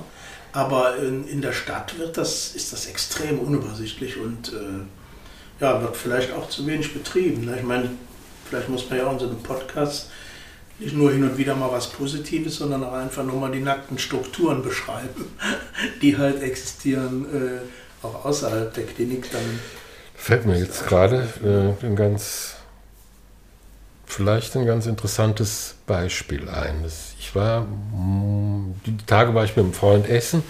Aber 0.54 0.98
in, 0.98 1.28
in 1.28 1.42
der 1.42 1.52
Stadt 1.52 2.00
wird 2.00 2.18
das, 2.18 2.56
ist 2.56 2.74
das 2.74 2.88
extrem 2.88 3.40
unübersichtlich 3.40 4.18
und 4.18 4.54
äh, 4.54 5.62
ja, 5.62 5.82
wird 5.82 5.96
vielleicht 5.96 6.34
auch 6.34 6.50
zu 6.50 6.66
wenig 6.66 6.94
betrieben. 6.94 7.46
Ne? 7.46 7.58
Ich 7.58 7.63
meine, 7.63 7.92
vielleicht 8.50 8.70
muss 8.70 8.90
man 8.90 9.00
ja 9.00 9.08
auch 9.08 9.13
in 9.13 9.20
so 9.20 9.28
einem 9.28 9.44
Podcast 9.44 10.10
nicht 10.80 10.96
nur 10.96 11.12
hin 11.12 11.24
und 11.24 11.38
wieder 11.38 11.56
mal 11.56 11.72
was 11.72 11.88
Positives, 11.88 12.58
sondern 12.58 12.84
auch 12.84 12.94
einfach 12.94 13.24
nur 13.24 13.40
mal 13.40 13.52
die 13.52 13.60
nackten 13.60 13.98
Strukturen 13.98 14.62
beschreiben, 14.62 15.26
die 16.02 16.18
halt 16.18 16.42
existieren, 16.42 17.26
äh, 17.34 18.06
auch 18.06 18.26
außerhalb 18.26 18.74
der 18.74 18.86
Klinik. 18.86 19.32
Dann 19.32 19.60
fällt 20.16 20.46
mir 20.46 20.58
jetzt 20.58 20.86
gerade 20.88 21.28
äh, 21.44 21.86
ein 21.86 21.96
ganz, 21.96 22.56
vielleicht 24.06 24.56
ein 24.56 24.66
ganz 24.66 24.86
interessantes 24.86 25.76
Beispiel 25.88 26.48
ein. 26.50 26.86
Ich 27.20 27.34
war, 27.34 27.62
mm, 27.62 28.76
die 28.86 28.98
Tage 29.06 29.34
war 29.34 29.46
ich 29.46 29.56
mit 29.56 29.66
einem 29.66 29.74
Freund 29.74 30.08
essen 30.08 30.44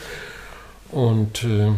und 0.92 1.44
äh, 1.44 1.72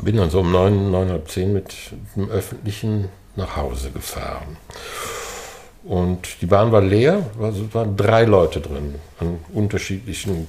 bin 0.00 0.16
dann 0.16 0.30
so 0.30 0.40
um 0.40 0.52
neun, 0.52 0.92
neun, 0.92 1.10
halb 1.10 1.28
zehn 1.28 1.52
mit 1.52 1.74
dem 2.14 2.30
Öffentlichen 2.30 3.08
nach 3.34 3.56
Hause 3.56 3.90
gefahren. 3.90 4.56
Und 5.82 6.42
die 6.42 6.46
Bahn 6.46 6.72
war 6.72 6.82
leer, 6.82 7.30
also 7.40 7.64
es 7.64 7.74
waren 7.74 7.96
drei 7.96 8.24
Leute 8.24 8.60
drin, 8.60 8.96
an 9.18 9.38
unterschiedlichen 9.54 10.46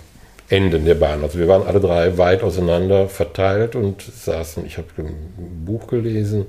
Enden 0.49 0.83
der 0.83 0.95
Bahn. 0.95 1.23
Also 1.23 1.39
wir 1.39 1.47
waren 1.47 1.65
alle 1.65 1.79
drei 1.79 2.17
weit 2.17 2.43
auseinander 2.43 3.07
verteilt 3.07 3.75
und 3.75 4.01
saßen. 4.01 4.65
Ich 4.65 4.77
habe 4.77 4.87
ein 4.97 5.65
Buch 5.65 5.87
gelesen 5.87 6.47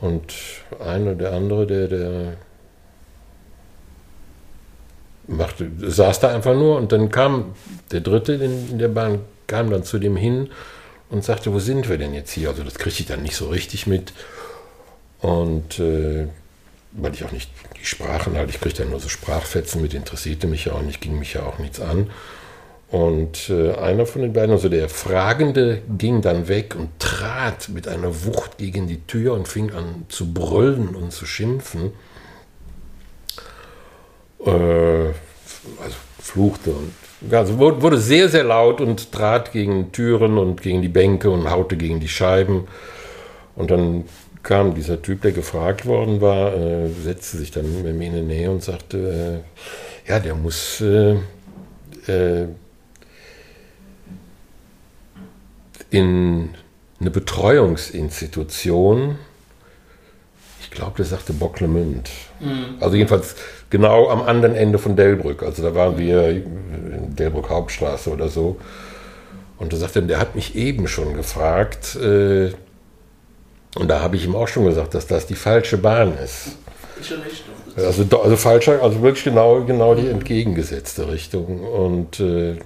und 0.00 0.32
einer 0.78 1.14
der 1.16 1.32
andere, 1.32 1.66
der, 1.66 1.88
der 1.88 2.36
machte, 5.26 5.68
saß 5.78 6.20
da 6.20 6.32
einfach 6.32 6.54
nur 6.54 6.76
und 6.76 6.92
dann 6.92 7.10
kam 7.10 7.54
der 7.90 8.00
dritte 8.00 8.34
in, 8.34 8.70
in 8.70 8.78
der 8.78 8.88
Bahn, 8.88 9.20
kam 9.48 9.70
dann 9.70 9.82
zu 9.82 9.98
dem 9.98 10.16
hin 10.16 10.48
und 11.10 11.24
sagte, 11.24 11.52
wo 11.52 11.58
sind 11.58 11.88
wir 11.88 11.98
denn 11.98 12.14
jetzt 12.14 12.30
hier? 12.30 12.50
Also 12.50 12.62
das 12.62 12.76
kriegte 12.76 13.00
ich 13.00 13.08
dann 13.08 13.22
nicht 13.22 13.34
so 13.34 13.48
richtig 13.48 13.88
mit. 13.88 14.12
Und 15.20 15.80
äh, 15.80 16.28
weil 16.92 17.14
ich 17.14 17.24
auch 17.24 17.32
nicht 17.32 17.50
die 17.80 17.86
Sprachen 17.86 18.36
halt, 18.36 18.50
ich 18.50 18.60
kriegte 18.60 18.82
ja 18.82 18.88
nur 18.88 19.00
so 19.00 19.08
Sprachfetzen 19.08 19.80
mit, 19.80 19.94
interessierte 19.94 20.46
mich 20.46 20.66
ja 20.66 20.72
auch 20.72 20.82
nicht, 20.82 21.00
ging 21.00 21.18
mich 21.18 21.34
ja 21.34 21.42
auch 21.42 21.58
nichts 21.58 21.80
an. 21.80 22.10
Und 22.90 23.50
äh, 23.50 23.72
einer 23.74 24.04
von 24.04 24.22
den 24.22 24.32
beiden, 24.32 24.50
also 24.50 24.68
der 24.68 24.88
Fragende, 24.88 25.80
ging 25.96 26.22
dann 26.22 26.48
weg 26.48 26.74
und 26.76 26.98
trat 26.98 27.68
mit 27.68 27.86
einer 27.86 28.24
Wucht 28.24 28.58
gegen 28.58 28.88
die 28.88 29.00
Tür 29.06 29.34
und 29.34 29.46
fing 29.46 29.72
an 29.72 30.06
zu 30.08 30.34
brüllen 30.34 30.96
und 30.96 31.12
zu 31.12 31.24
schimpfen. 31.24 31.92
Äh, 34.44 34.50
also 34.50 35.96
fluchte 36.20 36.70
und 36.70 36.92
also 37.30 37.58
wurde 37.58 37.98
sehr, 37.98 38.28
sehr 38.28 38.44
laut 38.44 38.80
und 38.80 39.12
trat 39.12 39.52
gegen 39.52 39.92
Türen 39.92 40.38
und 40.38 40.62
gegen 40.62 40.80
die 40.80 40.88
Bänke 40.88 41.30
und 41.30 41.50
haute 41.50 41.76
gegen 41.76 42.00
die 42.00 42.08
Scheiben. 42.08 42.66
Und 43.56 43.70
dann 43.70 44.04
kam 44.42 44.74
dieser 44.74 45.02
Typ, 45.02 45.22
der 45.22 45.32
gefragt 45.32 45.86
worden 45.86 46.20
war, 46.20 46.54
äh, 46.54 46.88
setzte 46.88 47.36
sich 47.36 47.50
dann 47.50 47.82
mit 47.82 47.96
mir 47.96 48.08
in 48.08 48.14
die 48.14 48.22
Nähe 48.22 48.50
und 48.50 48.62
sagte, 48.62 49.42
äh, 50.06 50.10
ja, 50.10 50.18
der 50.18 50.34
muss 50.34 50.80
äh, 50.80 51.16
äh 52.06 52.46
in 55.90 56.50
eine 57.00 57.10
Betreuungsinstitution, 57.10 59.18
ich 60.60 60.70
glaube, 60.70 60.98
der 60.98 61.06
sagte 61.06 61.32
Bocklemünd. 61.32 62.10
Mhm. 62.38 62.76
Also 62.78 62.96
jedenfalls 62.96 63.34
genau 63.70 64.08
am 64.08 64.22
anderen 64.22 64.54
Ende 64.54 64.78
von 64.78 64.94
Delbrück. 64.94 65.42
Also 65.42 65.62
da 65.62 65.74
waren 65.74 65.98
wir 65.98 66.28
in 66.28 67.16
Delbrück 67.16 67.50
Hauptstraße 67.50 68.10
oder 68.10 68.28
so. 68.28 68.60
Und 69.58 69.72
da 69.72 69.76
sagte, 69.76 70.02
der 70.02 70.18
hat 70.18 70.36
mich 70.36 70.54
eben 70.54 70.86
schon 70.86 71.14
gefragt, 71.14 71.96
äh, 71.96 72.52
und 73.76 73.88
da 73.88 74.00
habe 74.00 74.16
ich 74.16 74.24
ihm 74.24 74.34
auch 74.34 74.48
schon 74.48 74.64
gesagt, 74.64 74.94
dass 74.94 75.06
das 75.06 75.26
die 75.26 75.34
falsche 75.34 75.78
Bahn 75.78 76.16
ist. 76.18 76.56
Also, 77.76 78.04
also 78.18 78.36
falscher, 78.36 78.82
also 78.82 79.00
wirklich 79.02 79.24
genau, 79.24 79.64
genau 79.64 79.94
die 79.94 80.08
entgegengesetzte 80.08 81.10
Richtung. 81.10 81.60
Und 81.60 82.20
äh, 82.20 82.56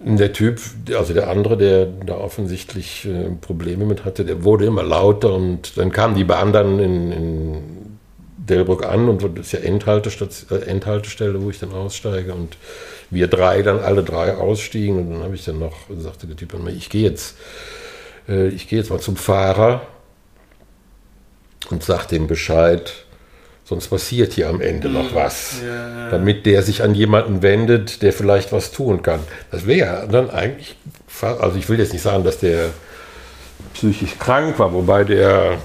der 0.00 0.32
Typ, 0.32 0.60
also 0.96 1.14
der 1.14 1.30
andere, 1.30 1.56
der 1.56 1.86
da 1.86 2.16
offensichtlich 2.16 3.06
äh, 3.06 3.30
Probleme 3.40 3.84
mit 3.86 4.04
hatte, 4.04 4.24
der 4.24 4.44
wurde 4.44 4.66
immer 4.66 4.82
lauter 4.82 5.32
und 5.32 5.78
dann 5.78 5.92
kam 5.92 6.14
die 6.14 6.24
Bahn 6.24 6.52
dann 6.52 6.78
in, 6.78 7.12
in 7.12 7.62
Delbrück 8.36 8.84
an 8.84 9.08
und 9.08 9.22
das 9.22 9.46
ist 9.46 9.52
ja 9.52 9.60
Endhaltestelle, 9.60 10.30
äh, 10.50 10.66
Endhaltestelle, 10.66 11.42
wo 11.42 11.48
ich 11.48 11.58
dann 11.58 11.72
aussteige 11.72 12.34
und 12.34 12.58
wir 13.10 13.28
drei 13.28 13.62
dann 13.62 13.78
alle 13.78 14.02
drei 14.02 14.34
ausstiegen 14.34 14.98
und 14.98 15.10
dann 15.12 15.22
habe 15.22 15.36
ich 15.36 15.44
dann 15.44 15.58
noch, 15.58 15.76
sagte 15.96 16.26
der 16.26 16.36
Typ 16.36 16.54
an 16.54 16.66
ich 16.66 16.90
gehe 16.90 17.08
jetzt 17.08 17.36
ich 18.26 18.68
gehe 18.68 18.78
jetzt 18.78 18.90
mal 18.90 19.00
zum 19.00 19.16
Fahrer 19.16 19.86
und 21.70 21.82
sage 21.82 22.08
dem 22.08 22.26
Bescheid, 22.26 22.92
sonst 23.64 23.88
passiert 23.88 24.34
hier 24.34 24.48
am 24.48 24.60
Ende 24.60 24.88
noch 24.88 25.10
hm. 25.10 25.14
was, 25.14 25.56
ja. 25.66 26.10
damit 26.10 26.46
der 26.46 26.62
sich 26.62 26.82
an 26.82 26.94
jemanden 26.94 27.42
wendet, 27.42 28.02
der 28.02 28.12
vielleicht 28.12 28.52
was 28.52 28.72
tun 28.72 29.02
kann. 29.02 29.20
Das 29.50 29.66
wäre 29.66 30.06
dann 30.08 30.30
eigentlich, 30.30 30.76
also 31.20 31.58
ich 31.58 31.68
will 31.68 31.78
jetzt 31.78 31.92
nicht 31.92 32.02
sagen, 32.02 32.24
dass 32.24 32.38
der 32.38 32.70
psychisch 33.74 34.18
krank 34.18 34.58
war, 34.58 34.72
wobei 34.72 35.04
der 35.04 35.58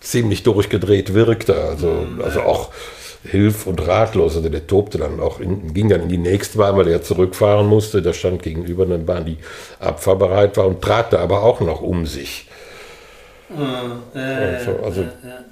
ziemlich 0.00 0.42
durchgedreht 0.42 1.14
wirkte, 1.14 1.54
also, 1.56 2.02
hm. 2.02 2.22
also 2.22 2.42
auch 2.42 2.70
hilf- 3.24 3.66
und 3.66 3.86
ratlos. 3.86 4.36
Also 4.36 4.48
der 4.48 4.66
tobte 4.66 4.98
dann 4.98 5.20
auch, 5.20 5.40
in, 5.40 5.74
ging 5.74 5.88
dann 5.88 6.02
in 6.02 6.08
die 6.08 6.18
nächste 6.18 6.58
Bahn, 6.58 6.76
weil 6.76 6.88
er 6.88 7.02
zurückfahren 7.02 7.66
musste. 7.66 8.02
Da 8.02 8.12
stand 8.12 8.42
gegenüber 8.42 8.84
eine 8.84 8.98
Bahn, 8.98 9.24
die 9.24 9.38
abfahrbereit 9.80 10.56
war 10.56 10.66
und 10.66 10.82
trat 10.82 11.12
da 11.12 11.18
aber 11.18 11.42
auch 11.42 11.60
noch 11.60 11.82
um 11.82 12.06
sich. 12.06 12.48
Äh, 14.14 14.18
also, 14.18 14.78
also 14.84 15.04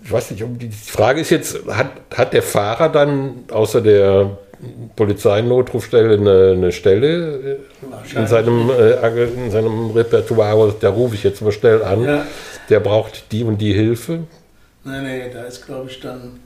ich 0.04 0.12
weiß 0.12 0.30
nicht, 0.32 0.44
die 0.60 0.70
Frage 0.70 1.20
ist 1.20 1.30
jetzt, 1.30 1.66
hat, 1.66 1.92
hat 2.14 2.32
der 2.32 2.42
Fahrer 2.42 2.90
dann 2.90 3.44
außer 3.50 3.80
der 3.80 4.36
Polizeinotrufstelle 4.96 6.14
eine, 6.14 6.52
eine 6.52 6.72
Stelle 6.72 7.58
äh, 8.14 8.18
in 8.18 8.26
seinem, 8.26 8.70
äh, 8.70 9.24
in 9.24 9.50
seinem 9.50 9.90
Repertoire, 9.90 10.74
da 10.78 10.90
rufe 10.90 11.14
ich 11.14 11.24
jetzt 11.24 11.42
mal 11.42 11.52
schnell 11.52 11.82
an, 11.82 12.04
ja. 12.04 12.26
der 12.68 12.80
braucht 12.80 13.32
die 13.32 13.44
und 13.44 13.58
die 13.58 13.72
Hilfe? 13.72 14.20
Nein, 14.84 15.04
nee, 15.04 15.30
da 15.32 15.44
ist 15.44 15.64
glaube 15.66 15.90
ich 15.90 16.00
dann 16.00 16.40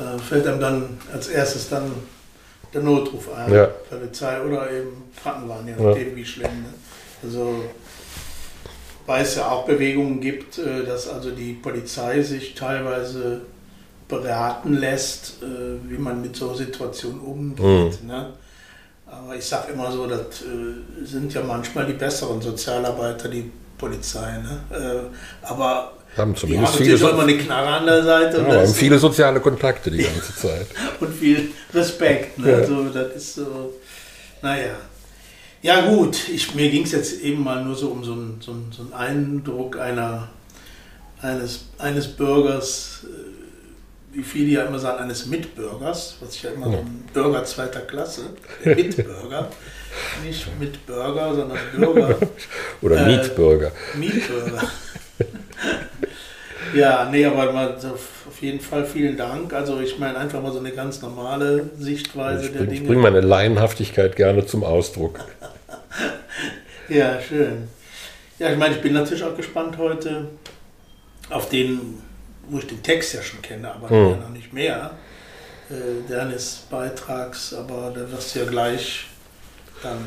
da 0.00 0.18
fällt 0.18 0.46
einem 0.46 0.60
dann 0.60 0.98
als 1.12 1.28
erstes 1.28 1.68
dann 1.68 1.92
der 2.72 2.82
Notruf 2.82 3.32
ein, 3.34 3.52
ja. 3.52 3.66
Polizei 3.66 4.40
oder 4.40 4.70
eben 4.70 5.10
Krankenwagen, 5.20 5.68
je 5.68 5.74
nachdem 5.74 6.10
ja. 6.10 6.16
wie 6.16 6.24
schlimm. 6.24 6.62
Ne? 6.62 6.74
Also 7.22 7.64
weil 9.10 9.24
es 9.24 9.34
ja 9.34 9.50
auch 9.50 9.66
Bewegungen 9.66 10.20
gibt, 10.20 10.58
äh, 10.58 10.84
dass 10.84 11.08
also 11.08 11.32
die 11.32 11.54
Polizei 11.54 12.22
sich 12.22 12.54
teilweise 12.54 13.40
beraten 14.08 14.74
lässt, 14.74 15.42
äh, 15.42 15.90
wie 15.90 15.98
man 15.98 16.22
mit 16.22 16.36
so 16.36 16.54
Situationen 16.54 17.20
umgeht. 17.20 18.02
Mhm. 18.02 18.08
Ne? 18.08 18.32
Aber 19.06 19.34
ich 19.34 19.44
sage 19.44 19.72
immer 19.72 19.90
so, 19.90 20.06
das 20.06 20.42
äh, 20.42 21.04
sind 21.04 21.34
ja 21.34 21.42
manchmal 21.42 21.86
die 21.86 21.94
besseren 21.94 22.40
Sozialarbeiter, 22.40 23.28
die 23.28 23.50
Polizei. 23.76 24.38
Ne? 24.38 25.10
Aber 25.42 25.92
haben 26.16 26.34
zumindest 26.36 26.74
die 26.74 26.78
haben 26.78 26.98
viele 26.98 27.10
immer 27.10 27.22
eine 27.22 27.38
Knarre 27.38 27.68
an 27.68 27.86
der 27.86 28.02
Seite. 28.02 28.38
Ja, 28.38 28.60
haben 28.60 28.74
viele 28.74 28.98
soziale 28.98 29.40
Kontakte 29.40 29.90
die 29.90 30.02
ganze 30.02 30.34
Zeit. 30.34 30.66
und 31.00 31.14
viel 31.14 31.50
Respekt. 31.72 32.38
Ne? 32.38 32.50
Ja. 32.50 32.56
Also, 32.58 32.88
das 32.88 33.14
ist 33.14 33.34
so, 33.36 33.74
naja. 34.42 34.76
Ja 35.62 35.88
gut, 35.90 36.28
ich, 36.30 36.54
mir 36.54 36.70
ging 36.70 36.84
es 36.84 36.92
jetzt 36.92 37.20
eben 37.20 37.44
mal 37.44 37.62
nur 37.62 37.76
so 37.76 37.88
um 37.88 38.02
so 38.02 38.12
einen, 38.12 38.38
so 38.40 38.52
einen, 38.52 38.72
so 38.72 38.82
einen 38.82 38.92
Eindruck 38.94 39.78
einer, 39.78 40.28
eines, 41.20 41.66
eines 41.76 42.08
Bürgers, 42.08 43.04
äh, 43.04 44.16
wie 44.16 44.22
viele 44.22 44.48
ja 44.48 44.64
immer 44.64 44.78
sagen, 44.78 45.02
eines 45.02 45.26
Mitbürgers, 45.26 46.16
was 46.20 46.34
ich 46.34 46.42
ja 46.42 46.50
immer 46.50 46.66
ja. 46.66 46.72
so 46.72 46.78
ein 46.78 47.04
Bürger 47.12 47.44
zweiter 47.44 47.80
Klasse, 47.80 48.22
Mitbürger, 48.64 49.50
nicht 50.24 50.46
Mitbürger, 50.58 51.34
sondern 51.34 51.58
Bürger. 51.76 52.16
Oder 52.80 53.06
äh, 53.06 53.18
Mietbürger. 53.18 53.72
Ja, 56.74 57.08
nee, 57.10 57.24
aber 57.24 57.76
auf 57.76 58.42
jeden 58.42 58.60
Fall 58.60 58.84
vielen 58.84 59.16
Dank. 59.16 59.52
Also 59.52 59.80
ich 59.80 59.98
meine 59.98 60.18
einfach 60.18 60.42
mal 60.42 60.52
so 60.52 60.58
eine 60.58 60.70
ganz 60.70 61.02
normale 61.02 61.70
Sichtweise 61.78 62.46
ich 62.46 62.52
der 62.52 62.60
bring, 62.60 62.68
Dinge. 62.68 62.80
Ich 62.80 62.86
bringe 62.86 63.02
meine 63.02 63.20
Laienhaftigkeit 63.20 64.16
gerne 64.16 64.46
zum 64.46 64.64
Ausdruck. 64.64 65.20
ja, 66.88 67.20
schön. 67.20 67.68
Ja, 68.38 68.50
ich 68.50 68.58
meine, 68.58 68.74
ich 68.74 68.80
bin 68.80 68.92
natürlich 68.92 69.22
auch 69.24 69.36
gespannt 69.36 69.78
heute 69.78 70.28
auf 71.28 71.48
den, 71.48 72.02
wo 72.48 72.58
ich 72.58 72.66
den 72.66 72.82
Text 72.82 73.14
ja 73.14 73.22
schon 73.22 73.42
kenne, 73.42 73.72
aber 73.72 73.90
hm. 73.90 74.10
ja 74.10 74.16
noch 74.16 74.30
nicht 74.30 74.52
mehr, 74.52 74.92
äh, 75.68 76.10
deines 76.10 76.64
Beitrags, 76.70 77.52
aber 77.54 77.92
da 77.94 78.10
wirst 78.10 78.34
du 78.34 78.40
ja 78.40 78.44
gleich 78.46 79.06
dann. 79.82 79.98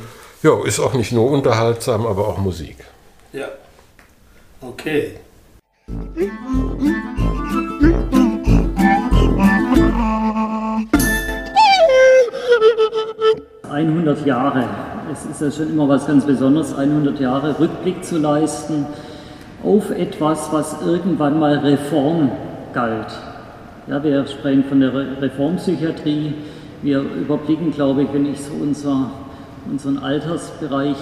Ja, 0.42 0.66
ist 0.66 0.80
auch 0.80 0.94
nicht 0.94 1.12
nur 1.12 1.30
unterhaltsam, 1.32 2.06
aber 2.06 2.28
auch 2.28 2.38
Musik. 2.38 2.78
Ja. 3.32 3.48
Okay. 4.62 5.20
100 13.70 14.26
Jahre. 14.26 14.64
Es 15.12 15.26
ist 15.26 15.42
ja 15.42 15.52
schon 15.52 15.70
immer 15.72 15.90
was 15.90 16.08
ganz 16.08 16.26
Besonderes, 16.26 16.74
100 16.74 17.20
Jahre 17.20 17.60
Rückblick 17.60 18.02
zu 18.06 18.18
leisten 18.18 18.86
auf 19.62 19.92
etwas, 19.92 20.54
was 20.54 20.82
irgendwann 20.86 21.38
mal 21.40 21.58
Reform 21.58 22.32
galt. 22.74 23.14
Ja, 23.88 24.02
wir 24.02 24.26
sprechen 24.28 24.64
von 24.64 24.80
der 24.80 24.94
Reformpsychiatrie. 25.22 26.34
Wir 26.82 27.02
überblicken, 27.02 27.72
glaube 27.72 28.04
ich, 28.04 28.14
wenn 28.14 28.26
ich 28.26 28.40
so 28.42 28.54
unser, 28.54 29.12
unseren 29.70 30.00
Altersbereich 30.00 30.98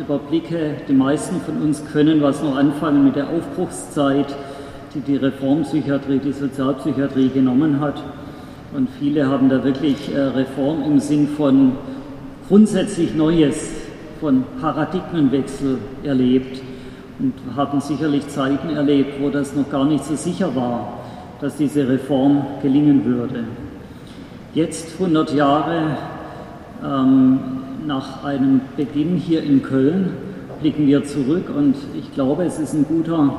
überblicke, 0.00 0.76
die 0.88 0.92
meisten 0.92 1.40
von 1.40 1.62
uns 1.62 1.82
können 1.92 2.22
was 2.22 2.42
noch 2.42 2.56
anfangen 2.56 3.04
mit 3.04 3.16
der 3.16 3.28
Aufbruchszeit, 3.28 4.34
die 4.94 5.00
die 5.00 5.16
Reformpsychiatrie, 5.16 6.18
die 6.18 6.32
Sozialpsychiatrie 6.32 7.28
genommen 7.28 7.80
hat. 7.80 8.02
Und 8.74 8.88
viele 8.98 9.28
haben 9.28 9.48
da 9.48 9.62
wirklich 9.62 10.14
äh, 10.14 10.18
Reform 10.18 10.82
im 10.82 10.98
Sinn 10.98 11.28
von 11.28 11.72
grundsätzlich 12.48 13.14
Neues, 13.14 13.68
von 14.20 14.44
Paradigmenwechsel 14.60 15.78
erlebt 16.02 16.62
und 17.18 17.34
haben 17.54 17.80
sicherlich 17.80 18.26
Zeiten 18.28 18.70
erlebt, 18.70 19.20
wo 19.20 19.28
das 19.28 19.54
noch 19.54 19.70
gar 19.70 19.84
nicht 19.84 20.04
so 20.04 20.16
sicher 20.16 20.54
war, 20.54 21.00
dass 21.40 21.56
diese 21.56 21.86
Reform 21.86 22.44
gelingen 22.62 23.04
würde. 23.04 23.44
Jetzt, 24.54 24.94
100 24.98 25.34
Jahre 25.34 25.96
ähm, 26.82 27.55
nach 27.86 28.24
einem 28.24 28.60
Beginn 28.76 29.16
hier 29.16 29.42
in 29.42 29.62
Köln, 29.62 30.10
blicken 30.60 30.86
wir 30.86 31.04
zurück 31.04 31.44
und 31.54 31.76
ich 31.94 32.12
glaube, 32.12 32.44
es 32.44 32.58
ist 32.58 32.74
ein 32.74 32.84
guter, 32.88 33.34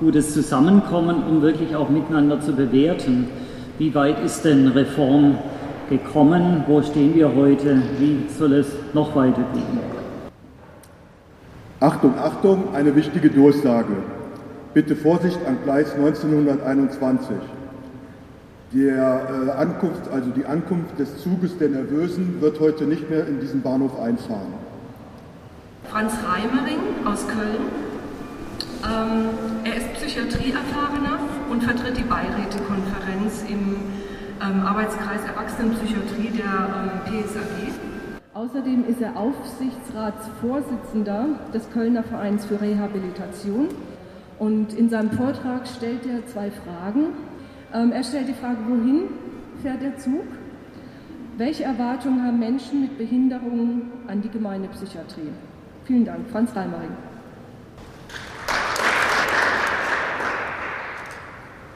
gutes 0.00 0.32
Zusammenkommen, 0.32 1.22
um 1.28 1.42
wirklich 1.42 1.76
auch 1.76 1.90
miteinander 1.90 2.40
zu 2.40 2.52
bewerten, 2.52 3.28
wie 3.78 3.94
weit 3.94 4.24
ist 4.24 4.44
denn 4.44 4.68
Reform 4.68 5.36
gekommen, 5.88 6.64
wo 6.66 6.80
stehen 6.82 7.14
wir 7.14 7.34
heute, 7.34 7.82
wie 7.98 8.24
soll 8.28 8.54
es 8.54 8.68
noch 8.94 9.14
weitergehen. 9.14 9.80
Achtung, 11.80 12.14
Achtung, 12.18 12.74
eine 12.74 12.94
wichtige 12.94 13.30
Durchsage. 13.30 13.96
Bitte 14.72 14.94
Vorsicht 14.94 15.38
an 15.46 15.58
Gleis 15.64 15.94
1921. 15.94 17.36
Der 18.72 19.48
äh, 19.48 19.50
Ankunft, 19.50 20.08
also 20.12 20.30
die 20.30 20.46
Ankunft 20.46 20.96
des 20.98 21.18
Zuges 21.18 21.58
der 21.58 21.68
Nervösen 21.70 22.40
wird 22.40 22.60
heute 22.60 22.84
nicht 22.84 23.10
mehr 23.10 23.26
in 23.26 23.40
diesen 23.40 23.62
Bahnhof 23.62 23.98
einfahren. 23.98 24.54
Franz 25.90 26.12
Reimering 26.24 26.78
aus 27.04 27.26
Köln. 27.26 27.66
Ähm, 28.84 29.30
er 29.64 29.74
ist 29.76 29.92
Psychiatrieerfahrener 29.94 31.18
und 31.50 31.64
vertritt 31.64 31.96
die 31.96 32.04
Beirätekonferenz 32.04 33.42
im 33.48 33.78
ähm, 34.40 34.60
Arbeitskreis 34.64 35.24
Erwachsenenpsychiatrie 35.26 36.30
der 36.30 36.44
ähm, 36.44 36.90
PSAG. 37.24 37.72
Außerdem 38.34 38.84
ist 38.86 39.02
er 39.02 39.16
Aufsichtsratsvorsitzender 39.16 41.40
des 41.52 41.68
Kölner 41.70 42.04
Vereins 42.04 42.46
für 42.46 42.60
Rehabilitation. 42.60 43.66
Und 44.38 44.74
in 44.74 44.88
seinem 44.88 45.10
Vortrag 45.10 45.66
stellt 45.66 46.06
er 46.06 46.24
zwei 46.28 46.52
Fragen. 46.52 47.14
Ähm, 47.72 47.92
er 47.92 48.02
stellt 48.02 48.28
die 48.28 48.34
Frage, 48.34 48.58
wohin 48.66 49.02
fährt 49.62 49.80
der 49.82 49.96
Zug? 49.96 50.24
Welche 51.38 51.64
Erwartungen 51.64 52.22
haben 52.24 52.38
Menschen 52.38 52.82
mit 52.82 52.98
Behinderungen 52.98 53.82
an 54.08 54.20
die 54.20 54.28
gemeine 54.28 54.66
Psychiatrie? 54.68 55.30
Vielen 55.84 56.04
Dank. 56.04 56.28
Franz 56.30 56.54
Reimering. 56.54 56.90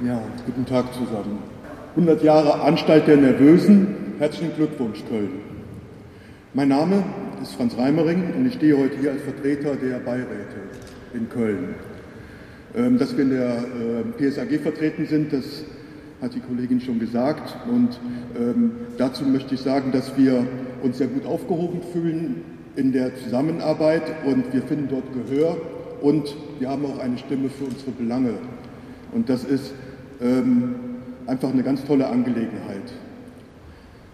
Ja, 0.00 0.20
guten 0.44 0.66
Tag 0.66 0.92
zusammen. 0.92 1.38
100 1.90 2.22
Jahre 2.24 2.60
Anstalt 2.60 3.06
der 3.06 3.16
Nervösen. 3.16 4.14
Herzlichen 4.18 4.54
Glückwunsch, 4.56 5.04
Köln. 5.08 5.40
Mein 6.52 6.68
Name 6.68 7.04
ist 7.40 7.54
Franz 7.54 7.76
Reimering 7.78 8.34
und 8.36 8.46
ich 8.46 8.54
stehe 8.54 8.76
heute 8.76 8.96
hier 8.98 9.12
als 9.12 9.22
Vertreter 9.22 9.76
der 9.76 9.98
Beiräte 10.00 10.56
in 11.14 11.28
Köln. 11.28 11.76
Ähm, 12.76 12.98
dass 12.98 13.16
wir 13.16 13.22
in 13.22 13.30
der 13.30 13.58
äh, 13.58 14.30
PSAG 14.30 14.60
vertreten 14.60 15.06
sind, 15.06 15.32
das 15.32 15.64
hat 16.24 16.34
die 16.34 16.40
Kollegin 16.40 16.80
schon 16.80 16.98
gesagt. 16.98 17.54
Und 17.70 18.00
ähm, 18.36 18.72
dazu 18.98 19.24
möchte 19.24 19.54
ich 19.54 19.60
sagen, 19.60 19.92
dass 19.92 20.16
wir 20.16 20.46
uns 20.82 20.98
sehr 20.98 21.06
gut 21.06 21.26
aufgehoben 21.26 21.80
fühlen 21.92 22.42
in 22.76 22.92
der 22.92 23.14
Zusammenarbeit 23.14 24.02
und 24.26 24.52
wir 24.52 24.62
finden 24.62 24.88
dort 24.88 25.04
Gehör 25.12 25.56
und 26.00 26.34
wir 26.58 26.68
haben 26.68 26.84
auch 26.86 26.98
eine 26.98 27.18
Stimme 27.18 27.48
für 27.50 27.64
unsere 27.64 27.92
Belange. 27.92 28.34
Und 29.12 29.28
das 29.28 29.44
ist 29.44 29.72
ähm, 30.20 30.74
einfach 31.26 31.52
eine 31.52 31.62
ganz 31.62 31.84
tolle 31.84 32.08
Angelegenheit. 32.08 32.92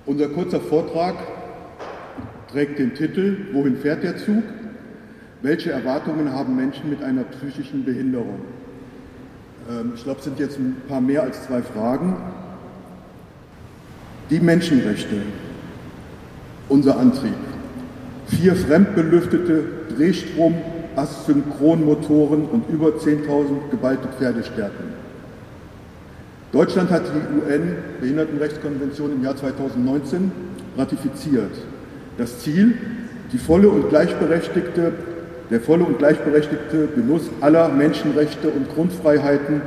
Unser 0.05 0.29
kurzer 0.29 0.61
Vortrag 0.61 1.15
trägt 2.51 2.79
den 2.79 2.95
Titel 2.95 3.47
Wohin 3.53 3.77
fährt 3.77 4.03
der 4.03 4.17
Zug? 4.19 4.43
Welche 5.43 5.71
Erwartungen 5.71 6.33
haben 6.33 6.57
Menschen 6.57 6.91
mit 6.91 7.03
einer 7.03 7.23
psychischen 7.23 7.85
Behinderung? 7.85 8.41
Ähm, 9.71 9.93
ich 9.95 10.05
glaube, 10.05 10.19
es 10.19 10.25
sind 10.25 10.39
jetzt 10.39 10.59
ein 10.59 10.77
paar 10.89 11.01
mehr 11.01 11.23
als 11.23 11.45
zwei 11.47 11.63
Fragen. 11.63 12.17
Die 14.31 14.41
Menschenrechte, 14.41 15.17
unser 16.69 16.99
Antrieb. 16.99 17.35
Vier 18.27 18.55
fremdbelüftete 18.55 19.65
Drehstrom, 19.97 20.55
Asynchronmotoren 20.95 22.45
und 22.45 22.69
über 22.69 22.89
10.000 22.89 23.71
geballte 23.71 24.09
Pferdestärken. 24.19 25.01
Deutschland 26.53 26.91
hat 26.91 27.03
die 27.07 27.53
UN-Behindertenrechtskonvention 27.53 29.13
im 29.13 29.25
Jahr 29.25 29.37
2019 29.37 30.33
ratifiziert. 30.77 31.53
Das 32.19 32.41
Ziel, 32.41 32.77
die 33.33 33.39
volle 33.39 33.69
und 33.69 33.89
gleichberechtigte, 33.89 34.93
der 35.51 35.61
volle 35.61 35.85
und 35.85 35.99
gleichberechtigte 35.99 36.89
Genuss 36.95 37.23
aller 37.41 37.69
Menschenrechte 37.69 38.49
und 38.49 38.73
Grundfreiheiten 38.73 39.61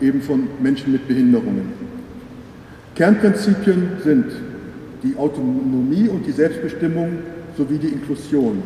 eben 0.00 0.20
von 0.20 0.48
Menschen 0.60 0.92
mit 0.92 1.08
Behinderungen. 1.08 1.72
Kernprinzipien 2.94 3.88
sind 4.04 4.26
die 5.02 5.16
Autonomie 5.16 6.08
und 6.08 6.26
die 6.26 6.32
Selbstbestimmung 6.32 7.18
sowie 7.56 7.78
die 7.78 7.88
Inklusion, 7.88 8.62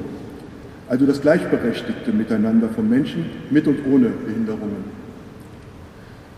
also 0.88 1.06
das 1.06 1.20
gleichberechtigte 1.20 2.12
Miteinander 2.12 2.68
von 2.68 2.88
Menschen 2.88 3.26
mit 3.50 3.66
und 3.66 3.78
ohne 3.86 4.08
Behinderungen. 4.08 4.98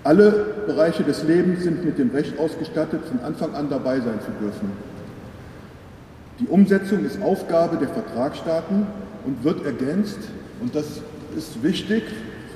Alle 0.02 0.46
Bereiche 0.66 1.02
des 1.02 1.24
Lebens 1.24 1.62
sind 1.62 1.85
mit 1.85 1.98
dem 1.98 2.11
Recht 2.11 2.38
ausgestattet, 2.38 3.00
von 3.04 3.20
Anfang 3.20 3.54
an 3.54 3.68
dabei 3.68 3.96
sein 3.96 4.18
zu 4.20 4.30
dürfen. 4.42 4.70
Die 6.40 6.46
Umsetzung 6.46 7.04
ist 7.04 7.22
Aufgabe 7.22 7.76
der 7.76 7.88
Vertragsstaaten 7.88 8.87
und 9.26 9.44
wird 9.44 9.64
ergänzt, 9.64 10.18
und 10.61 10.74
das 10.74 10.87
ist 11.37 11.62
wichtig, 11.62 12.02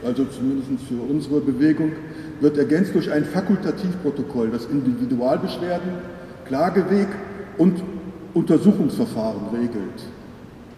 also 0.05 0.25
zumindest 0.25 0.69
für 0.89 1.01
unsere 1.11 1.41
Bewegung, 1.41 1.93
wird 2.41 2.59
ergänzt 2.59 2.95
durch 2.95 3.11
ein 3.11 3.25
Fakultativprotokoll, 3.25 4.51
das 4.51 4.67
Individualbeschwerden, 4.67 5.93
Klageweg 6.47 7.09
und 7.59 7.83
Untersuchungsverfahren 8.35 9.49
regelt. 9.53 10.03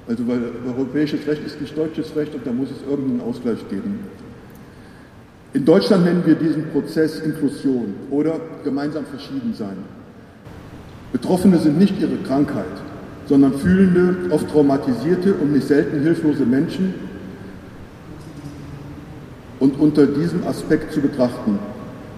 Also 0.08 0.28
weil 0.28 0.52
europäisches 0.66 1.26
Recht 1.26 1.44
ist 1.44 1.60
nicht 1.60 1.76
deutsches 1.76 2.14
Recht 2.14 2.34
und 2.34 2.46
da 2.46 2.52
muss 2.52 2.68
es 2.70 2.88
irgendeinen 2.88 3.22
Ausgleich 3.22 3.68
geben. 3.68 4.00
In 5.52 5.64
Deutschland 5.64 6.04
nennen 6.04 6.22
wir 6.24 6.34
diesen 6.34 6.70
Prozess 6.70 7.18
Inklusion 7.20 7.94
oder 8.10 8.38
gemeinsam 8.62 9.06
verschieden 9.06 9.54
sein. 9.54 9.78
Betroffene 11.12 11.58
sind 11.58 11.78
nicht 11.78 11.98
ihre 12.00 12.16
Krankheit, 12.18 12.66
sondern 13.28 13.54
fühlende, 13.54 14.30
oft 14.30 14.48
traumatisierte 14.50 15.34
und 15.34 15.52
nicht 15.52 15.66
selten 15.66 16.02
hilflose 16.02 16.44
Menschen 16.44 16.94
und 19.58 19.78
unter 19.78 20.06
diesem 20.06 20.46
Aspekt 20.46 20.92
zu 20.92 21.00
betrachten. 21.00 21.58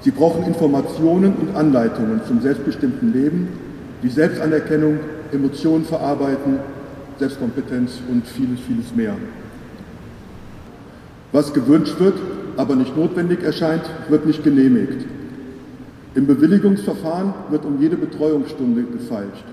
Sie 0.03 0.11
brauchen 0.11 0.45
Informationen 0.45 1.35
und 1.35 1.57
Anleitungen 1.57 2.21
zum 2.27 2.41
selbstbestimmten 2.41 3.13
Leben, 3.13 3.49
wie 4.03 4.09
Selbstanerkennung, 4.09 5.01
Emotionen 5.33 5.85
verarbeiten, 5.85 6.59
Selbstkompetenz 7.19 8.01
und 8.09 8.27
vieles, 8.27 8.61
vieles 8.61 8.95
mehr. 8.95 9.15
Was 11.33 11.53
gewünscht 11.53 11.99
wird, 11.99 12.15
aber 12.57 12.77
nicht 12.77 12.97
notwendig 12.97 13.43
erscheint, 13.43 13.83
wird 14.09 14.25
nicht 14.25 14.45
genehmigt. 14.45 15.05
Im 16.15 16.27
Bewilligungsverfahren 16.27 17.35
wird 17.51 17.65
um 17.65 17.81
jede 17.81 17.97
Betreuungsstunde 17.97 18.85
gefeilscht. 18.85 19.45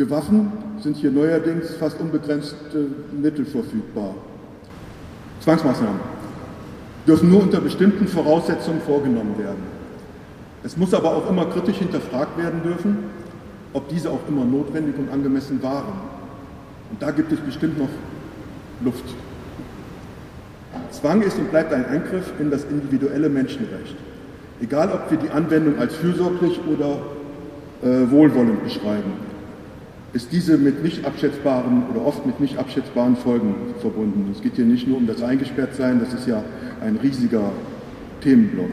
Für 0.00 0.08
Waffen 0.08 0.50
sind 0.78 0.96
hier 0.96 1.10
neuerdings 1.10 1.74
fast 1.74 2.00
unbegrenzte 2.00 2.86
Mittel 3.12 3.44
verfügbar. 3.44 4.14
Zwangsmaßnahmen 5.40 6.00
dürfen 7.06 7.28
nur 7.28 7.42
unter 7.42 7.60
bestimmten 7.60 8.08
Voraussetzungen 8.08 8.80
vorgenommen 8.80 9.36
werden. 9.36 9.62
Es 10.64 10.78
muss 10.78 10.94
aber 10.94 11.14
auch 11.14 11.28
immer 11.28 11.44
kritisch 11.44 11.76
hinterfragt 11.76 12.38
werden 12.38 12.62
dürfen, 12.62 12.96
ob 13.74 13.90
diese 13.90 14.08
auch 14.08 14.20
immer 14.26 14.46
notwendig 14.46 14.94
und 14.96 15.12
angemessen 15.12 15.62
waren. 15.62 15.92
Und 16.90 17.02
da 17.02 17.10
gibt 17.10 17.30
es 17.32 17.40
bestimmt 17.40 17.78
noch 17.78 17.90
Luft. 18.82 19.04
Zwang 20.92 21.20
ist 21.20 21.36
und 21.38 21.50
bleibt 21.50 21.74
ein 21.74 21.84
Eingriff 21.84 22.32
in 22.38 22.50
das 22.50 22.64
individuelle 22.64 23.28
Menschenrecht. 23.28 23.96
Egal, 24.62 24.92
ob 24.94 25.10
wir 25.10 25.18
die 25.18 25.28
Anwendung 25.28 25.78
als 25.78 25.94
fürsorglich 25.96 26.58
oder 26.66 27.00
äh, 27.82 28.10
wohlwollend 28.10 28.64
beschreiben, 28.64 29.28
ist 30.12 30.32
diese 30.32 30.58
mit 30.58 30.82
nicht 30.82 31.04
abschätzbaren 31.04 31.84
oder 31.90 32.04
oft 32.04 32.26
mit 32.26 32.40
nicht 32.40 32.58
abschätzbaren 32.58 33.16
Folgen 33.16 33.54
verbunden. 33.80 34.30
Es 34.34 34.42
geht 34.42 34.56
hier 34.56 34.64
nicht 34.64 34.88
nur 34.88 34.96
um 34.96 35.06
das 35.06 35.22
Eingesperrtsein, 35.22 36.00
das 36.00 36.12
ist 36.12 36.26
ja 36.26 36.42
ein 36.80 36.96
riesiger 36.96 37.52
Themenblock. 38.20 38.70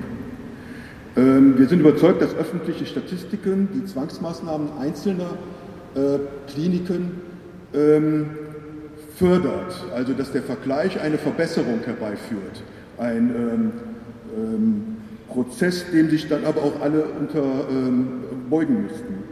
Ähm, 1.15 1.57
wir 1.57 1.67
sind 1.67 1.79
überzeugt, 1.79 2.21
dass 2.21 2.35
öffentliche 2.35 2.85
Statistiken 2.85 3.69
die 3.73 3.85
Zwangsmaßnahmen 3.85 4.69
einzelner 4.79 5.37
äh, 5.95 6.19
Kliniken 6.51 7.11
ähm, 7.73 8.29
fördert, 9.15 9.85
also 9.95 10.13
dass 10.13 10.31
der 10.31 10.43
Vergleich 10.43 10.99
eine 10.99 11.17
Verbesserung 11.17 11.79
herbeiführt, 11.85 12.63
ein 12.97 13.29
ähm, 13.35 13.71
ähm, 14.35 14.97
Prozess, 15.27 15.85
dem 15.91 16.09
sich 16.09 16.27
dann 16.27 16.45
aber 16.45 16.61
auch 16.61 16.81
alle 16.81 17.03
unterbeugen 17.03 18.83
müssten. 18.83 19.23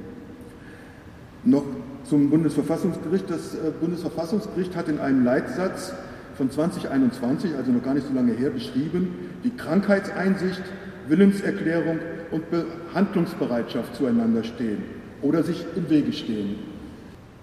Noch 1.43 1.63
zum 2.07 2.29
Bundesverfassungsgericht. 2.29 3.29
Das 3.29 3.55
äh, 3.55 3.71
Bundesverfassungsgericht 3.79 4.75
hat 4.75 4.87
in 4.87 4.99
einem 4.99 5.23
Leitsatz 5.23 5.93
von 6.37 6.51
2021, 6.51 7.55
also 7.55 7.71
noch 7.71 7.83
gar 7.83 7.93
nicht 7.93 8.07
so 8.07 8.13
lange 8.13 8.33
her, 8.33 8.49
beschrieben, 8.49 9.15
die 9.43 9.51
Krankheitseinsicht, 9.51 10.61
Willenserklärung 11.07 11.99
und 12.31 12.43
Behandlungsbereitschaft 12.49 13.95
zueinander 13.95 14.43
stehen 14.43 14.83
oder 15.21 15.43
sich 15.43 15.65
im 15.75 15.89
Wege 15.89 16.11
stehen. 16.13 16.55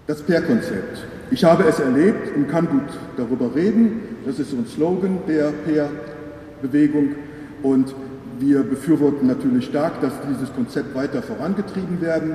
Das 0.07 0.21
PER-Konzept. 0.23 1.05
Ich 1.31 1.45
habe 1.45 1.65
es 1.65 1.79
erlebt 1.79 2.37
und 2.37 2.49
kann 2.49 2.69
gut 2.69 2.99
darüber 3.17 3.55
reden. 3.55 4.01
Das 4.27 4.39
ist 4.39 4.51
so 4.51 4.57
ein 4.57 4.67
Slogan 4.67 5.19
der 5.29 5.53
PER-Bewegung 5.65 7.15
und 7.63 7.95
wir 8.41 8.63
befürworten 8.65 9.29
natürlich 9.29 9.67
stark, 9.67 10.01
dass 10.01 10.13
dieses 10.29 10.53
Konzept 10.55 10.95
weiter 10.95 11.23
vorangetrieben 11.23 12.01
werden 12.01 12.35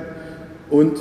und 0.70 0.98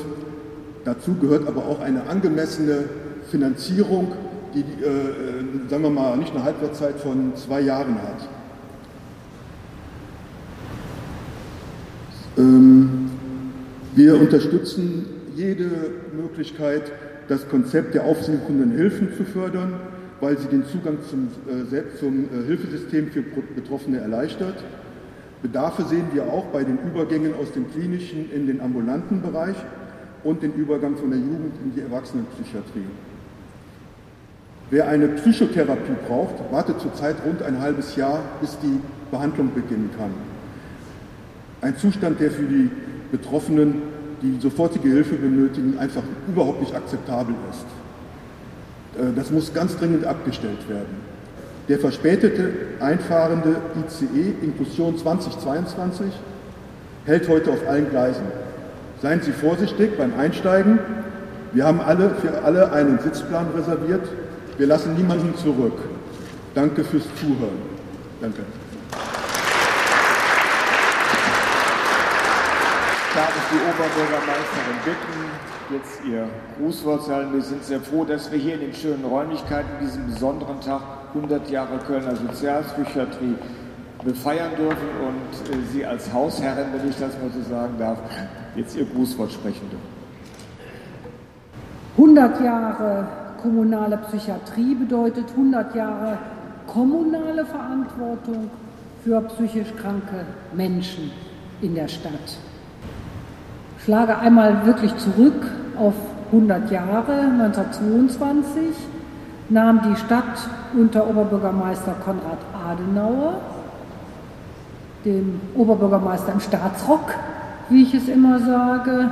dazu 0.88 1.16
gehört 1.16 1.46
aber 1.48 1.66
auch 1.66 1.82
eine 1.82 2.08
angemessene 2.08 2.86
Finanzierung, 3.30 4.14
die, 4.54 4.62
äh, 4.62 5.70
sagen 5.70 5.84
wir 5.84 5.90
mal, 5.90 6.16
nicht 6.16 6.34
eine 6.34 6.44
Halbwertszeit 6.44 6.96
von 6.96 7.36
zwei 7.36 7.60
Jahren 7.60 7.96
hat. 7.96 8.30
Ähm, 12.38 13.10
wir 13.96 14.20
unterstützen 14.20 15.06
jede 15.36 15.70
Möglichkeit, 16.16 16.84
das 17.28 17.50
Konzept 17.50 17.94
der 17.94 18.06
aufsuchenden 18.06 18.72
Hilfen 18.72 19.10
zu 19.18 19.26
fördern, 19.26 19.74
weil 20.22 20.38
sie 20.38 20.48
den 20.48 20.66
Zugang 20.66 21.00
zum, 21.10 21.28
äh, 21.48 21.98
zum 22.00 22.26
äh, 22.26 22.48
Hilfesystem 22.48 23.12
für 23.12 23.22
Betroffene 23.22 24.00
erleichtert. 24.00 24.64
Bedarfe 25.42 25.84
sehen 25.84 26.06
wir 26.14 26.24
auch 26.24 26.46
bei 26.46 26.64
den 26.64 26.80
Übergängen 26.80 27.34
aus 27.36 27.52
dem 27.52 27.70
klinischen 27.72 28.32
in 28.32 28.48
den 28.48 28.62
ambulanten 28.62 29.22
Bereich 29.22 29.58
und 30.24 30.41
den 30.41 30.53
Übergang 30.53 30.95
von 30.97 31.09
der 31.09 31.20
Jugend 31.20 31.53
in 31.63 31.74
die 31.76 31.82
Erwachsenenpsychiatrie. 31.82 32.86
Wer 34.70 34.88
eine 34.88 35.07
Psychotherapie 35.07 35.95
braucht, 36.07 36.36
wartet 36.51 36.82
zurzeit 36.82 37.15
rund 37.26 37.41
ein 37.41 37.61
halbes 37.61 37.95
Jahr, 37.95 38.20
bis 38.41 38.57
die 38.59 38.82
Behandlung 39.11 39.53
beginnen 39.53 39.89
kann. 39.97 40.11
Ein 41.61 41.78
Zustand, 41.78 42.20
der 42.20 42.32
für 42.32 42.43
die 42.43 42.70
Betroffenen, 43.11 43.82
die 44.22 44.38
sofortige 44.41 44.89
Hilfe 44.89 45.15
benötigen, 45.15 45.78
einfach 45.80 46.03
überhaupt 46.28 46.59
nicht 46.59 46.76
akzeptabel 46.76 47.34
ist. 47.49 49.01
Äh, 49.01 49.13
das 49.15 49.32
muss 49.32 49.53
ganz 49.53 49.78
dringend 49.78 50.05
abgestellt 50.05 50.68
werden. 50.68 51.07
Der 51.70 51.80
verspätete, 51.80 52.51
einfahrende 52.80 53.57
ICE 53.86 54.34
Inklusion 54.41 54.97
2022 54.97 56.11
hält 57.05 57.28
heute 57.28 57.51
auf 57.51 57.68
allen 57.68 57.89
Gleisen. 57.89 58.24
Seien 59.02 59.22
Sie 59.22 59.32
vorsichtig 59.32 59.95
beim 59.95 60.18
Einsteigen. 60.18 60.80
Wir 61.54 61.66
haben 61.66 61.80
alle 61.80 62.16
für 62.16 62.43
alle 62.43 62.72
einen 62.72 62.98
Sitzplan 63.00 63.48
reserviert. 63.56 64.08
Wir 64.58 64.66
lassen 64.66 64.95
niemanden 64.95 65.36
zurück. 65.38 65.78
Danke 66.56 66.84
fürs 66.84 67.04
Zuhören. 67.20 67.62
Danke. 68.20 68.41
Darf 73.14 73.34
ich 73.36 73.58
die 73.58 73.62
Oberbürgermeisterin 73.70 74.78
bitten, 74.84 75.76
jetzt 75.76 76.02
ihr 76.06 76.28
Grußwort 76.58 77.06
zu 77.06 77.14
halten. 77.14 77.34
Wir 77.34 77.41
sind 77.41 77.64
sehr 77.64 77.80
froh, 77.80 78.04
dass 78.04 78.32
wir 78.32 78.39
hier 78.39 78.56
in 78.56 78.62
den 78.62 78.74
schönen 78.74 79.06
Räumlichkeiten 79.06 79.70
diesen 79.80 80.08
besonderen 80.08 80.60
Tag 80.62 80.82
100 81.14 81.48
Jahre 81.52 81.78
Kölner 81.86 82.16
Sozialpsychiatrie 82.16 83.36
befeiern 84.04 84.52
dürfen 84.58 84.89
und 85.02 85.54
äh, 85.54 85.62
Sie 85.72 85.86
als 85.86 86.12
Hausherrin, 86.12 86.68
wenn 86.74 86.89
ich 86.89 86.95
das 86.98 87.14
mal 87.14 87.30
so 87.34 87.48
sagen 87.48 87.76
darf, 87.78 88.00
jetzt 88.58 88.76
Ihr 88.76 88.86
Grußwort 88.86 89.32
sprechen 89.32 89.70
dürfen. 89.70 89.97
100 91.97 92.41
Jahre 92.41 93.08
kommunale 93.41 93.97
Psychiatrie 93.97 94.76
bedeutet 94.76 95.26
100 95.32 95.76
Jahre 95.76 96.18
kommunale 96.68 97.45
Verantwortung 97.45 98.49
für 99.03 99.22
psychisch 99.22 99.74
kranke 99.80 100.26
Menschen 100.53 101.12
in 101.62 101.76
der 101.76 101.88
Stadt. 101.88 102.38
Ich 103.78 103.84
schlage 103.86 104.18
einmal 104.18 104.66
wirklich 104.66 104.95
zurück 104.97 105.45
auf 105.78 105.93
100 106.32 106.70
Jahre. 106.72 107.14
1922 107.14 108.62
nahm 109.49 109.82
die 109.89 109.95
Stadt 109.95 110.49
unter 110.78 111.08
Oberbürgermeister 111.08 111.95
Konrad 112.03 112.39
Adenauer 112.68 113.39
dem 115.08 115.39
Oberbürgermeister 115.55 116.34
im 116.34 116.39
Staatsrock, 116.39 117.14
wie 117.70 117.84
ich 117.84 117.93
es 117.93 118.07
immer 118.07 118.39
sage, 118.39 119.09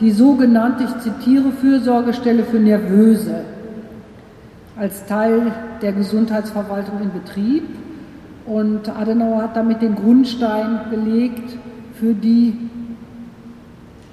die 0.00 0.10
sogenannte, 0.10 0.84
ich 0.84 0.98
zitiere, 1.00 1.50
Fürsorgestelle 1.52 2.44
für 2.44 2.58
Nervöse 2.58 3.44
als 4.78 5.06
Teil 5.06 5.52
der 5.80 5.92
Gesundheitsverwaltung 5.92 7.00
in 7.02 7.12
Betrieb. 7.12 7.64
Und 8.46 8.88
Adenauer 8.88 9.42
hat 9.42 9.56
damit 9.56 9.82
den 9.82 9.96
Grundstein 9.96 10.80
gelegt 10.90 11.58
für 11.94 12.14
die 12.14 12.56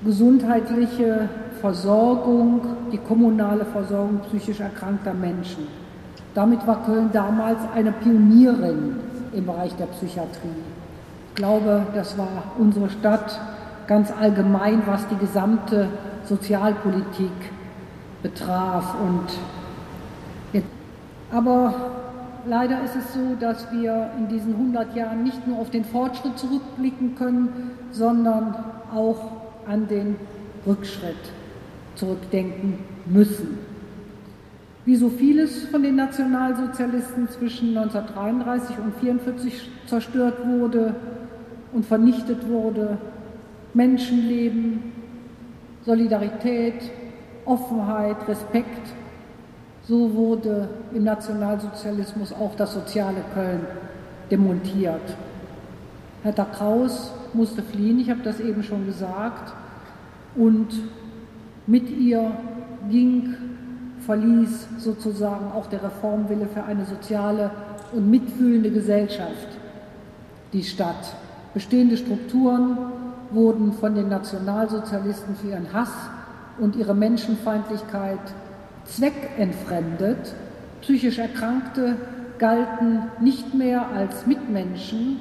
gesundheitliche 0.04 1.30
Versorgung, 1.62 2.62
die 2.92 2.98
kommunale 2.98 3.66
Versorgung 3.66 4.22
psychisch 4.30 4.60
erkrankter 4.60 5.14
Menschen. 5.14 5.68
Damit 6.34 6.66
war 6.66 6.84
Köln 6.84 7.10
damals 7.14 7.60
eine 7.76 7.92
Pionierin 7.92 8.96
im 9.34 9.46
Bereich 9.46 9.76
der 9.76 9.86
Psychiatrie. 9.86 10.50
Ich 11.30 11.36
glaube, 11.36 11.84
das 11.94 12.18
war 12.18 12.28
unsere 12.58 12.90
Stadt 12.90 13.40
ganz 13.88 14.12
allgemein, 14.12 14.84
was 14.86 15.08
die 15.08 15.18
gesamte 15.18 15.88
Sozialpolitik 16.26 17.32
betraf. 18.22 18.96
Und 19.00 20.64
aber 21.32 21.74
leider 22.46 22.84
ist 22.84 22.96
es 22.96 23.14
so, 23.14 23.36
dass 23.40 23.72
wir 23.72 24.12
in 24.18 24.28
diesen 24.28 24.54
100 24.54 24.96
Jahren 24.96 25.24
nicht 25.24 25.48
nur 25.48 25.60
auf 25.60 25.72
den 25.72 25.84
Fortschritt 25.84 26.38
zurückblicken 26.38 27.16
können, 27.16 27.72
sondern 27.92 28.56
auch 28.94 29.32
an 29.68 29.88
den 29.88 30.16
Rückschritt 30.68 31.16
zurückdenken 31.96 32.78
müssen. 33.06 33.58
Wie 34.86 34.96
so 34.96 35.10
vieles 35.10 35.66
von 35.66 35.82
den 35.82 35.96
Nationalsozialisten 35.96 37.30
zwischen 37.30 37.70
1933 37.70 38.78
und 38.78 38.94
1944 38.96 39.70
zerstört 39.88 40.46
wurde, 40.46 40.94
und 41.74 41.86
vernichtet 41.86 42.48
wurde. 42.48 42.98
Menschenleben, 43.74 44.92
Solidarität, 45.86 46.92
Offenheit, 47.46 48.28
Respekt. 48.28 48.88
So 49.84 50.14
wurde 50.14 50.70
im 50.94 51.04
Nationalsozialismus 51.04 52.32
auch 52.32 52.56
das 52.56 52.74
soziale 52.74 53.24
Köln 53.34 53.66
demontiert. 54.32 55.16
Hertha 56.24 56.46
Kraus 56.46 57.12
musste 57.34 57.62
fliehen, 57.62 58.00
ich 58.00 58.10
habe 58.10 58.22
das 58.24 58.40
eben 58.40 58.64
schon 58.64 58.86
gesagt, 58.86 59.54
und 60.36 60.68
mit 61.68 61.90
ihr 61.90 62.32
ging, 62.90 63.36
verließ 64.06 64.68
sozusagen 64.80 65.52
auch 65.52 65.68
der 65.68 65.84
Reformwille 65.84 66.48
für 66.48 66.64
eine 66.64 66.86
soziale 66.86 67.52
und 67.92 68.10
mitfühlende 68.10 68.72
Gesellschaft 68.72 69.48
die 70.54 70.64
Stadt. 70.64 71.14
Bestehende 71.54 71.98
Strukturen 71.98 72.78
wurden 73.34 73.74
von 73.74 73.96
den 73.96 74.10
Nationalsozialisten 74.10 75.36
für 75.36 75.50
ihren 75.50 75.72
Hass 75.74 75.92
und 76.60 76.76
ihre 76.76 76.94
Menschenfeindlichkeit 76.94 78.20
zweckentfremdet. 78.86 80.34
Psychisch 80.82 81.20
Erkrankte 81.20 81.96
galten 82.38 83.04
nicht 83.20 83.54
mehr 83.54 83.88
als 83.96 84.26
Mitmenschen, 84.26 85.20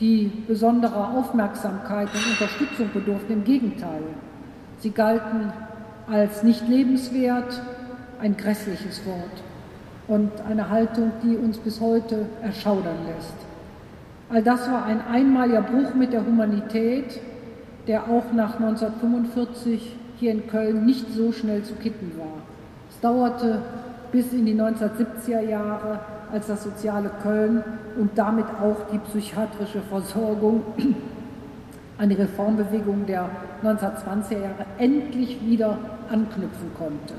die 0.00 0.30
besonderer 0.46 1.14
Aufmerksamkeit 1.16 2.08
und 2.14 2.32
Unterstützung 2.32 2.90
bedurften. 2.92 3.32
Im 3.32 3.44
Gegenteil, 3.44 4.02
sie 4.80 4.90
galten 4.90 5.52
als 6.10 6.42
nicht 6.42 6.66
lebenswert, 6.68 7.60
ein 8.20 8.36
grässliches 8.36 9.04
Wort 9.06 9.42
und 10.08 10.30
eine 10.48 10.68
Haltung, 10.68 11.12
die 11.22 11.36
uns 11.36 11.58
bis 11.58 11.80
heute 11.80 12.26
erschaudern 12.42 12.96
lässt. 13.06 13.34
All 14.28 14.42
das 14.42 14.70
war 14.70 14.84
ein 14.84 15.00
einmaliger 15.06 15.62
Bruch 15.62 15.94
mit 15.94 16.12
der 16.12 16.24
Humanität, 16.24 17.20
der 17.90 18.04
auch 18.04 18.32
nach 18.32 18.54
1945 18.54 19.96
hier 20.20 20.30
in 20.30 20.46
Köln 20.46 20.86
nicht 20.86 21.12
so 21.12 21.32
schnell 21.32 21.64
zu 21.64 21.74
kitten 21.74 22.12
war. 22.16 22.38
Es 22.88 23.00
dauerte 23.00 23.62
bis 24.12 24.32
in 24.32 24.46
die 24.46 24.54
1970er 24.54 25.40
Jahre, 25.40 25.98
als 26.32 26.46
das 26.46 26.62
soziale 26.62 27.10
Köln 27.20 27.64
und 27.98 28.12
damit 28.14 28.44
auch 28.62 28.76
die 28.92 28.98
psychiatrische 28.98 29.80
Versorgung 29.80 30.62
an 31.98 32.08
die 32.08 32.14
Reformbewegung 32.14 33.06
der 33.06 33.28
1920er 33.64 34.40
Jahre 34.40 34.66
endlich 34.78 35.44
wieder 35.44 35.76
anknüpfen 36.08 36.70
konnte. 36.78 37.14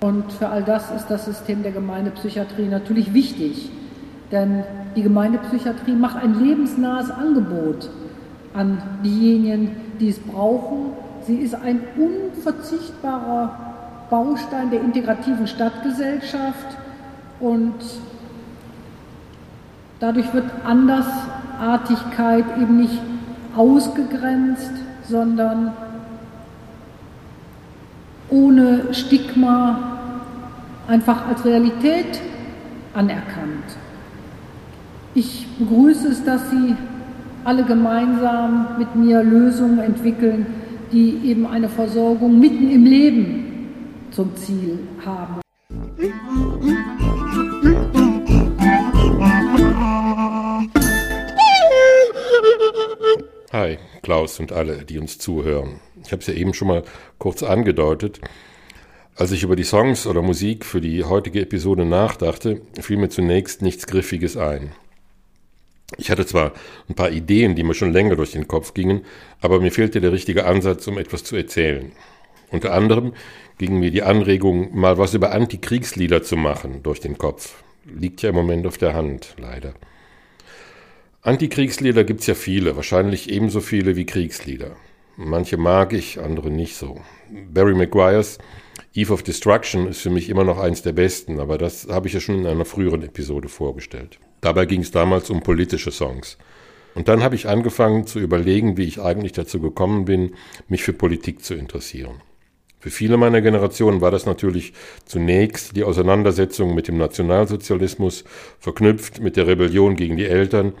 Und 0.00 0.32
für 0.32 0.48
all 0.48 0.62
das 0.62 0.90
ist 0.90 1.08
das 1.08 1.26
System 1.26 1.62
der 1.62 1.72
Gemeindepsychiatrie 1.72 2.68
natürlich 2.68 3.12
wichtig, 3.12 3.70
denn 4.32 4.64
die 4.96 5.02
Gemeindepsychiatrie 5.02 5.96
macht 5.96 6.16
ein 6.16 6.42
lebensnahes 6.42 7.10
Angebot 7.10 7.90
an 8.56 8.78
diejenigen, 9.04 9.76
die 10.00 10.08
es 10.08 10.18
brauchen. 10.18 10.92
Sie 11.26 11.36
ist 11.36 11.54
ein 11.54 11.80
unverzichtbarer 11.96 13.58
Baustein 14.10 14.70
der 14.70 14.80
integrativen 14.80 15.46
Stadtgesellschaft 15.46 16.76
und 17.40 17.74
dadurch 20.00 20.32
wird 20.32 20.44
Andersartigkeit 20.64 22.44
eben 22.60 22.78
nicht 22.78 23.00
ausgegrenzt, 23.56 24.72
sondern 25.08 25.72
ohne 28.28 28.92
Stigma 28.94 29.98
einfach 30.88 31.26
als 31.28 31.44
Realität 31.44 32.20
anerkannt. 32.94 33.76
Ich 35.14 35.46
begrüße 35.58 36.08
es, 36.08 36.24
dass 36.24 36.50
Sie 36.50 36.76
alle 37.46 37.64
gemeinsam 37.64 38.76
mit 38.76 38.96
mir 38.96 39.22
Lösungen 39.22 39.78
entwickeln, 39.78 40.46
die 40.92 41.20
eben 41.24 41.46
eine 41.46 41.68
Versorgung 41.68 42.40
mitten 42.40 42.68
im 42.72 42.84
Leben 42.84 43.68
zum 44.10 44.34
Ziel 44.36 44.80
haben. 45.04 45.40
Hi, 53.52 53.78
Klaus 54.02 54.40
und 54.40 54.50
alle, 54.50 54.84
die 54.84 54.98
uns 54.98 55.18
zuhören. 55.18 55.80
Ich 56.02 56.10
habe 56.10 56.22
es 56.22 56.26
ja 56.26 56.34
eben 56.34 56.52
schon 56.52 56.66
mal 56.66 56.82
kurz 57.18 57.44
angedeutet. 57.44 58.20
Als 59.14 59.30
ich 59.30 59.44
über 59.44 59.54
die 59.54 59.62
Songs 59.62 60.08
oder 60.08 60.20
Musik 60.20 60.64
für 60.64 60.80
die 60.80 61.04
heutige 61.04 61.42
Episode 61.42 61.84
nachdachte, 61.84 62.60
fiel 62.80 62.96
mir 62.96 63.08
zunächst 63.08 63.62
nichts 63.62 63.86
Griffiges 63.86 64.36
ein. 64.36 64.72
Ich 65.98 66.10
hatte 66.10 66.26
zwar 66.26 66.52
ein 66.88 66.94
paar 66.94 67.10
Ideen, 67.10 67.54
die 67.54 67.62
mir 67.62 67.74
schon 67.74 67.92
länger 67.92 68.16
durch 68.16 68.32
den 68.32 68.48
Kopf 68.48 68.74
gingen, 68.74 69.04
aber 69.40 69.60
mir 69.60 69.70
fehlte 69.70 70.00
der 70.00 70.12
richtige 70.12 70.44
Ansatz, 70.46 70.86
um 70.88 70.98
etwas 70.98 71.22
zu 71.22 71.36
erzählen. 71.36 71.92
Unter 72.50 72.72
anderem 72.72 73.12
ging 73.58 73.78
mir 73.78 73.90
die 73.90 74.02
Anregung, 74.02 74.76
mal 74.76 74.98
was 74.98 75.14
über 75.14 75.32
Antikriegslieder 75.32 76.22
zu 76.22 76.36
machen, 76.36 76.82
durch 76.82 77.00
den 77.00 77.18
Kopf. 77.18 77.62
Liegt 77.84 78.22
ja 78.22 78.30
im 78.30 78.34
Moment 78.34 78.66
auf 78.66 78.78
der 78.78 78.94
Hand, 78.94 79.36
leider. 79.38 79.74
Antikriegslieder 81.22 82.04
gibt's 82.04 82.26
ja 82.26 82.34
viele, 82.34 82.76
wahrscheinlich 82.76 83.30
ebenso 83.30 83.60
viele 83.60 83.96
wie 83.96 84.06
Kriegslieder. 84.06 84.76
Manche 85.16 85.56
mag 85.56 85.92
ich, 85.92 86.20
andere 86.20 86.50
nicht 86.50 86.76
so. 86.76 87.00
Barry 87.52 87.74
Maguires 87.74 88.38
Eve 88.94 89.12
of 89.12 89.22
Destruction 89.22 89.88
ist 89.88 90.00
für 90.00 90.10
mich 90.10 90.28
immer 90.28 90.44
noch 90.44 90.58
eins 90.58 90.82
der 90.82 90.92
besten, 90.92 91.38
aber 91.38 91.58
das 91.58 91.88
habe 91.88 92.08
ich 92.08 92.14
ja 92.14 92.20
schon 92.20 92.38
in 92.38 92.46
einer 92.46 92.64
früheren 92.64 93.02
Episode 93.02 93.48
vorgestellt. 93.48 94.18
Dabei 94.40 94.66
ging 94.66 94.82
es 94.82 94.90
damals 94.90 95.30
um 95.30 95.40
politische 95.42 95.90
Songs. 95.90 96.38
Und 96.94 97.08
dann 97.08 97.22
habe 97.22 97.34
ich 97.34 97.46
angefangen 97.48 98.06
zu 98.06 98.18
überlegen, 98.18 98.76
wie 98.76 98.84
ich 98.84 99.00
eigentlich 99.00 99.32
dazu 99.32 99.60
gekommen 99.60 100.06
bin, 100.06 100.34
mich 100.68 100.82
für 100.82 100.94
Politik 100.94 101.44
zu 101.44 101.54
interessieren. 101.54 102.22
Für 102.78 102.90
viele 102.90 103.16
meiner 103.16 103.40
Generation 103.42 104.00
war 104.00 104.10
das 104.10 104.26
natürlich 104.26 104.72
zunächst 105.04 105.76
die 105.76 105.84
Auseinandersetzung 105.84 106.74
mit 106.74 106.88
dem 106.88 106.98
Nationalsozialismus, 106.98 108.24
verknüpft 108.58 109.20
mit 109.20 109.36
der 109.36 109.46
Rebellion 109.46 109.96
gegen 109.96 110.16
die 110.16 110.26
Eltern 110.26 110.72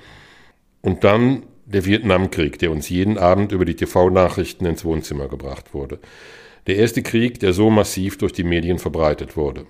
und 0.82 1.04
dann 1.04 1.42
der 1.64 1.84
Vietnamkrieg, 1.84 2.58
der 2.60 2.70
uns 2.70 2.88
jeden 2.88 3.18
Abend 3.18 3.52
über 3.52 3.64
die 3.64 3.74
TV-Nachrichten 3.74 4.66
ins 4.66 4.84
Wohnzimmer 4.84 5.28
gebracht 5.28 5.74
wurde. 5.74 5.98
Der 6.66 6.76
erste 6.76 7.02
Krieg, 7.02 7.40
der 7.40 7.52
so 7.52 7.70
massiv 7.70 8.18
durch 8.18 8.32
die 8.32 8.44
Medien 8.44 8.78
verbreitet 8.78 9.36
wurde. 9.36 9.66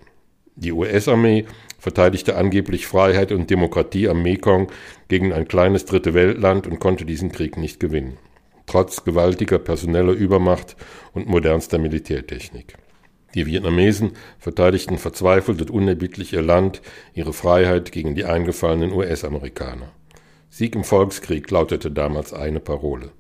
Die 0.56 0.72
US-Armee 0.72 1.44
verteidigte 1.78 2.36
angeblich 2.36 2.86
Freiheit 2.86 3.30
und 3.30 3.50
Demokratie 3.50 4.08
am 4.08 4.22
Mekong 4.22 4.72
gegen 5.08 5.32
ein 5.34 5.46
kleines 5.46 5.84
dritte 5.84 6.14
Weltland 6.14 6.66
und 6.66 6.80
konnte 6.80 7.04
diesen 7.04 7.30
Krieg 7.30 7.58
nicht 7.58 7.78
gewinnen. 7.78 8.16
Trotz 8.64 9.04
gewaltiger 9.04 9.58
personeller 9.58 10.12
Übermacht 10.12 10.74
und 11.12 11.28
modernster 11.28 11.78
Militärtechnik. 11.78 12.74
Die 13.34 13.44
Vietnamesen 13.44 14.12
verteidigten 14.38 14.96
verzweifelt 14.96 15.60
und 15.60 15.70
unerbittlich 15.70 16.32
ihr 16.32 16.40
Land, 16.40 16.80
ihre 17.12 17.34
Freiheit 17.34 17.92
gegen 17.92 18.14
die 18.14 18.24
eingefallenen 18.24 18.92
US-Amerikaner. 18.92 19.92
Sieg 20.48 20.74
im 20.74 20.84
Volkskrieg 20.84 21.50
lautete 21.50 21.90
damals 21.90 22.32
eine 22.32 22.60
Parole. 22.60 23.12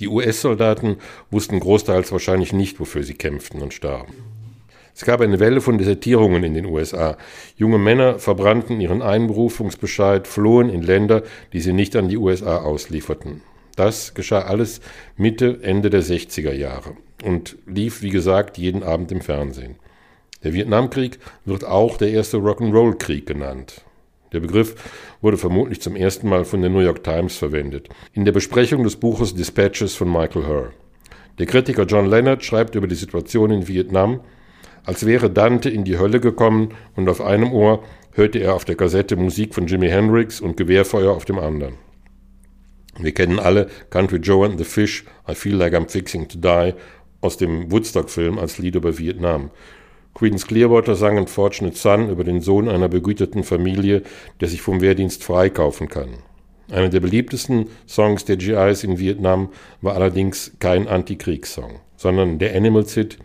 Die 0.00 0.08
US-Soldaten 0.08 0.96
wussten 1.30 1.60
großteils 1.60 2.10
wahrscheinlich 2.10 2.54
nicht, 2.54 2.80
wofür 2.80 3.02
sie 3.02 3.14
kämpften 3.14 3.60
und 3.60 3.74
starben. 3.74 4.14
Es 5.00 5.06
gab 5.06 5.22
eine 5.22 5.40
Welle 5.40 5.62
von 5.62 5.78
Desertierungen 5.78 6.44
in 6.44 6.52
den 6.52 6.66
USA. 6.66 7.16
Junge 7.56 7.78
Männer 7.78 8.18
verbrannten 8.18 8.82
ihren 8.82 9.00
Einberufungsbescheid, 9.00 10.28
flohen 10.28 10.68
in 10.68 10.82
Länder, 10.82 11.22
die 11.54 11.60
sie 11.60 11.72
nicht 11.72 11.96
an 11.96 12.10
die 12.10 12.18
USA 12.18 12.58
auslieferten. 12.58 13.40
Das 13.76 14.12
geschah 14.12 14.42
alles 14.42 14.82
Mitte, 15.16 15.60
Ende 15.62 15.88
der 15.88 16.02
60er 16.02 16.52
Jahre 16.52 16.98
und 17.24 17.56
lief, 17.66 18.02
wie 18.02 18.10
gesagt, 18.10 18.58
jeden 18.58 18.82
Abend 18.82 19.10
im 19.10 19.22
Fernsehen. 19.22 19.76
Der 20.44 20.52
Vietnamkrieg 20.52 21.18
wird 21.46 21.64
auch 21.64 21.96
der 21.96 22.10
erste 22.10 22.36
Rock'n'Roll-Krieg 22.36 23.24
genannt. 23.24 23.86
Der 24.34 24.40
Begriff 24.40 24.74
wurde 25.22 25.38
vermutlich 25.38 25.80
zum 25.80 25.96
ersten 25.96 26.28
Mal 26.28 26.44
von 26.44 26.60
der 26.60 26.68
New 26.68 26.80
York 26.80 27.02
Times 27.02 27.38
verwendet, 27.38 27.88
in 28.12 28.26
der 28.26 28.32
Besprechung 28.32 28.84
des 28.84 28.96
Buches 28.96 29.34
Dispatches 29.34 29.94
von 29.94 30.12
Michael 30.12 30.46
Herr. 30.46 30.72
Der 31.38 31.46
Kritiker 31.46 31.84
John 31.84 32.04
Leonard 32.04 32.44
schreibt 32.44 32.74
über 32.74 32.86
die 32.86 32.94
Situation 32.94 33.50
in 33.50 33.66
Vietnam, 33.66 34.20
als 34.84 35.06
wäre 35.06 35.30
Dante 35.30 35.70
in 35.70 35.84
die 35.84 35.98
Hölle 35.98 36.20
gekommen 36.20 36.70
und 36.96 37.08
auf 37.08 37.20
einem 37.20 37.52
Ohr 37.52 37.82
hörte 38.12 38.38
er 38.38 38.54
auf 38.54 38.64
der 38.64 38.76
Kassette 38.76 39.16
Musik 39.16 39.54
von 39.54 39.66
Jimi 39.66 39.88
Hendrix 39.88 40.40
und 40.40 40.56
Gewehrfeuer 40.56 41.12
auf 41.12 41.24
dem 41.24 41.38
anderen. 41.38 41.74
Wir 42.98 43.12
kennen 43.12 43.38
alle 43.38 43.68
Country 43.90 44.18
Joe 44.18 44.46
and 44.46 44.58
the 44.58 44.64
Fish, 44.64 45.04
I 45.28 45.34
Feel 45.34 45.56
Like 45.56 45.74
I'm 45.74 45.88
Fixing 45.88 46.28
to 46.28 46.38
Die 46.38 46.74
aus 47.20 47.36
dem 47.36 47.70
Woodstock-Film 47.70 48.38
als 48.38 48.58
Lied 48.58 48.74
über 48.74 48.98
Vietnam. 48.98 49.50
Queens 50.14 50.46
Clearwater 50.46 50.96
sang 50.96 51.26
Fortunate 51.26 51.76
Son 51.76 52.10
über 52.10 52.24
den 52.24 52.40
Sohn 52.40 52.68
einer 52.68 52.88
begüterten 52.88 53.44
Familie, 53.44 54.02
der 54.40 54.48
sich 54.48 54.60
vom 54.60 54.80
Wehrdienst 54.80 55.22
freikaufen 55.22 55.88
kann. 55.88 56.08
Einer 56.70 56.88
der 56.88 57.00
beliebtesten 57.00 57.66
Songs 57.86 58.24
der 58.24 58.36
GIs 58.36 58.84
in 58.84 58.98
Vietnam 58.98 59.50
war 59.80 59.94
allerdings 59.94 60.52
kein 60.58 60.88
Antikriegssong, 60.88 61.80
sondern 61.96 62.38
der 62.38 62.54
Animals-Hit 62.54 63.18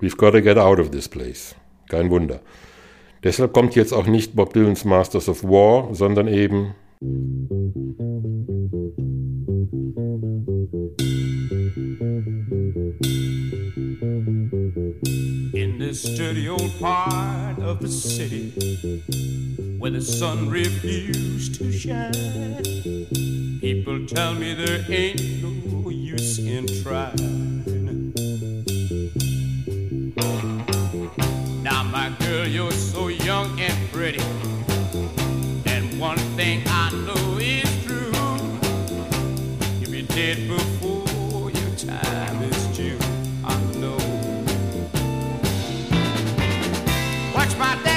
We've 0.00 0.16
Gotta 0.16 0.40
Get 0.40 0.56
Out 0.56 0.80
of 0.80 0.90
This 0.90 1.08
Place. 1.08 1.54
Kein 1.88 2.10
Wunder. 2.10 2.40
Deshalb 3.22 3.52
kommt 3.52 3.74
jetzt 3.74 3.92
auch 3.92 4.06
nicht 4.06 4.34
Bob 4.34 4.54
Dylans 4.54 4.84
Masters 4.84 5.28
of 5.28 5.44
War, 5.44 5.94
sondern 5.94 6.26
eben 6.26 6.74
this 15.90 16.04
dirty 16.16 16.48
old 16.48 16.78
part 16.78 17.58
of 17.58 17.80
the 17.80 17.88
city 17.88 18.52
where 19.78 19.90
the 19.90 20.00
sun 20.00 20.48
refused 20.48 21.56
to 21.56 21.72
shine. 21.72 22.12
People 23.60 24.06
tell 24.06 24.34
me 24.34 24.54
there 24.54 24.84
ain't 24.88 25.42
no 25.42 25.90
use 25.90 26.38
in 26.38 26.66
trying. 26.82 27.69
My 31.90 32.10
girl, 32.20 32.46
you're 32.46 32.70
so 32.70 33.08
young 33.08 33.58
and 33.60 33.90
pretty, 33.90 34.22
and 35.66 35.98
one 35.98 36.18
thing 36.36 36.62
I 36.66 36.90
know 36.92 37.38
is 37.38 37.84
true. 37.84 38.12
You'll 39.80 39.90
be 39.90 40.02
dead 40.02 40.48
before 40.48 41.50
your 41.50 41.70
time 41.76 42.42
is 42.44 42.66
due. 42.76 42.98
I 43.44 43.56
know. 43.80 43.96
Watch 47.34 47.56
my 47.58 47.89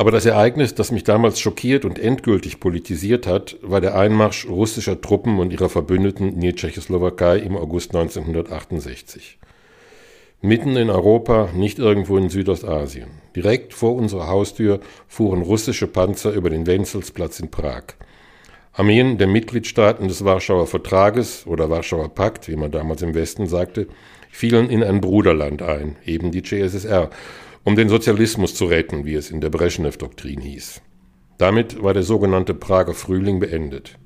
Aber 0.00 0.10
das 0.10 0.24
Ereignis, 0.24 0.74
das 0.74 0.92
mich 0.92 1.04
damals 1.04 1.40
schockiert 1.40 1.84
und 1.84 1.98
endgültig 1.98 2.58
politisiert 2.58 3.26
hat, 3.26 3.58
war 3.60 3.82
der 3.82 3.98
Einmarsch 3.98 4.48
russischer 4.48 4.98
Truppen 4.98 5.38
und 5.38 5.52
ihrer 5.52 5.68
Verbündeten 5.68 6.32
in 6.32 6.40
die 6.40 6.54
Tschechoslowakei 6.54 7.36
im 7.36 7.54
August 7.54 7.94
1968. 7.94 9.38
Mitten 10.40 10.74
in 10.78 10.88
Europa, 10.88 11.50
nicht 11.54 11.78
irgendwo 11.78 12.16
in 12.16 12.30
Südostasien. 12.30 13.08
Direkt 13.36 13.74
vor 13.74 13.94
unserer 13.94 14.28
Haustür 14.28 14.80
fuhren 15.06 15.42
russische 15.42 15.86
Panzer 15.86 16.32
über 16.32 16.48
den 16.48 16.66
Wenzelsplatz 16.66 17.38
in 17.38 17.50
Prag. 17.50 17.82
Armeen 18.72 19.18
der 19.18 19.26
Mitgliedstaaten 19.26 20.08
des 20.08 20.24
Warschauer 20.24 20.66
Vertrages 20.66 21.46
oder 21.46 21.68
Warschauer 21.68 22.08
Pakt, 22.08 22.48
wie 22.48 22.56
man 22.56 22.70
damals 22.70 23.02
im 23.02 23.14
Westen 23.14 23.46
sagte, 23.46 23.86
fielen 24.30 24.70
in 24.70 24.82
ein 24.82 25.02
Bruderland 25.02 25.60
ein, 25.60 25.96
eben 26.06 26.30
die 26.30 26.42
CSSR, 26.42 27.10
um 27.64 27.76
den 27.76 27.88
Sozialismus 27.88 28.54
zu 28.54 28.66
retten, 28.66 29.04
wie 29.04 29.14
es 29.14 29.30
in 29.30 29.40
der 29.40 29.50
Brezhnev-Doktrin 29.50 30.40
hieß. 30.40 30.80
Damit 31.38 31.82
war 31.82 31.94
der 31.94 32.02
sogenannte 32.02 32.54
Prager 32.54 32.94
Frühling 32.94 33.40
beendet. 33.40 33.98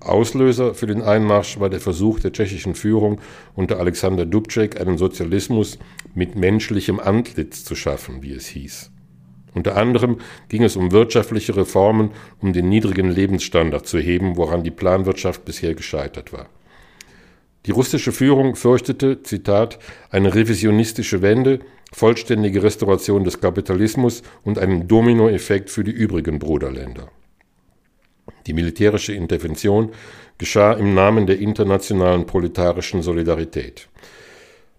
Auslöser 0.00 0.74
für 0.74 0.86
den 0.86 1.02
Einmarsch 1.02 1.60
war 1.60 1.70
der 1.70 1.80
Versuch 1.80 2.18
der 2.20 2.32
tschechischen 2.32 2.74
Führung 2.74 3.20
unter 3.54 3.78
Alexander 3.78 4.26
Dubček, 4.26 4.80
einen 4.80 4.98
Sozialismus 4.98 5.78
mit 6.14 6.34
menschlichem 6.34 6.98
Antlitz 6.98 7.64
zu 7.64 7.74
schaffen, 7.74 8.22
wie 8.22 8.32
es 8.32 8.46
hieß. 8.46 8.90
Unter 9.54 9.76
anderem 9.76 10.18
ging 10.48 10.64
es 10.64 10.76
um 10.76 10.92
wirtschaftliche 10.92 11.56
Reformen, 11.56 12.10
um 12.40 12.52
den 12.52 12.68
niedrigen 12.68 13.10
Lebensstandard 13.10 13.86
zu 13.86 13.98
heben, 13.98 14.36
woran 14.36 14.64
die 14.64 14.70
Planwirtschaft 14.70 15.44
bisher 15.44 15.74
gescheitert 15.74 16.32
war. 16.32 16.46
Die 17.66 17.70
russische 17.70 18.10
Führung 18.10 18.56
fürchtete, 18.56 19.22
Zitat, 19.22 19.78
eine 20.10 20.34
revisionistische 20.34 21.22
Wende, 21.22 21.60
vollständige 21.92 22.62
Restauration 22.62 23.24
des 23.24 23.40
Kapitalismus 23.40 24.22
und 24.44 24.58
einen 24.58 24.88
Dominoeffekt 24.88 25.70
für 25.70 25.84
die 25.84 25.92
übrigen 25.92 26.38
Bruderländer. 26.38 27.08
Die 28.46 28.54
militärische 28.54 29.12
Intervention 29.12 29.92
geschah 30.38 30.72
im 30.72 30.94
Namen 30.94 31.26
der 31.26 31.38
internationalen 31.38 32.26
proletarischen 32.26 33.02
Solidarität. 33.02 33.88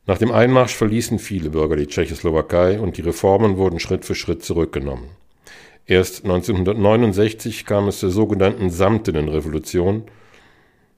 Nach 0.05 0.17
dem 0.17 0.31
Einmarsch 0.31 0.75
verließen 0.75 1.19
viele 1.19 1.49
Bürger 1.49 1.77
die 1.77 1.87
Tschechoslowakei 1.87 2.79
und 2.79 2.97
die 2.97 3.01
Reformen 3.01 3.55
wurden 3.55 3.79
Schritt 3.79 4.03
für 4.03 4.15
Schritt 4.15 4.43
zurückgenommen. 4.43 5.07
Erst 5.85 6.23
1969 6.23 7.65
kam 7.65 7.87
es 7.87 7.99
zur 7.99 8.11
sogenannten 8.11 8.69
Samtenen 8.69 9.29
Revolution, 9.29 10.03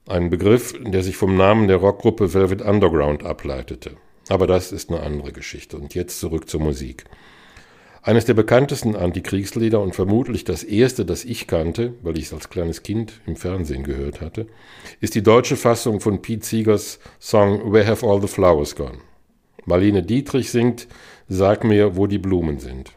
ein 0.08 0.30
Begriff, 0.30 0.74
der 0.80 1.02
sich 1.02 1.16
vom 1.16 1.36
Namen 1.36 1.66
der 1.66 1.78
Rockgruppe 1.78 2.32
Velvet 2.32 2.62
Underground 2.62 3.24
ableitete. 3.24 3.96
Aber 4.28 4.46
das 4.46 4.72
ist 4.72 4.90
eine 4.90 5.00
andere 5.00 5.32
Geschichte. 5.32 5.76
Und 5.76 5.94
jetzt 5.94 6.20
zurück 6.20 6.48
zur 6.48 6.60
Musik. 6.60 7.04
Eines 8.02 8.24
der 8.24 8.34
bekanntesten 8.34 8.94
Antikriegslieder 8.94 9.80
und 9.80 9.96
vermutlich 9.96 10.44
das 10.44 10.62
erste, 10.62 11.04
das 11.04 11.24
ich 11.24 11.48
kannte, 11.48 11.94
weil 12.02 12.16
ich 12.16 12.26
es 12.26 12.32
als 12.32 12.50
kleines 12.50 12.84
Kind 12.84 13.20
im 13.26 13.34
Fernsehen 13.34 13.82
gehört 13.82 14.20
hatte, 14.20 14.46
ist 15.00 15.16
die 15.16 15.24
deutsche 15.24 15.56
Fassung 15.56 15.98
von 16.00 16.22
Pete 16.22 16.46
Seegers 16.46 17.00
Song 17.18 17.72
Where 17.72 17.84
Have 17.84 18.06
All 18.06 18.20
the 18.20 18.28
Flowers 18.28 18.76
Gone? 18.76 18.98
Marlene 19.64 20.04
Dietrich 20.04 20.52
singt 20.52 20.86
Sag 21.28 21.64
mir, 21.64 21.96
wo 21.96 22.06
die 22.06 22.18
Blumen 22.18 22.60
sind. 22.60 22.92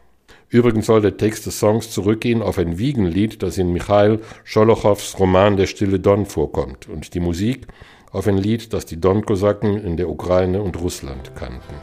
Übrigens 0.48 0.86
soll 0.86 1.00
der 1.00 1.16
Text 1.16 1.46
des 1.46 1.58
Songs 1.58 1.90
zurückgehen 1.90 2.42
auf 2.42 2.58
ein 2.58 2.78
Wiegenlied, 2.78 3.42
das 3.42 3.58
in 3.58 3.72
Michail 3.72 4.20
Scholochows 4.44 5.18
Roman 5.18 5.56
Der 5.56 5.66
stille 5.66 5.98
Don 5.98 6.26
vorkommt 6.26 6.88
und 6.88 7.14
die 7.14 7.20
Musik 7.20 7.66
auf 8.12 8.26
ein 8.26 8.38
Lied, 8.38 8.72
das 8.72 8.86
die 8.86 9.00
Don-Kosaken 9.00 9.76
in 9.84 9.96
der 9.96 10.08
Ukraine 10.08 10.62
und 10.62 10.80
Russland 10.80 11.34
kannten. 11.36 11.74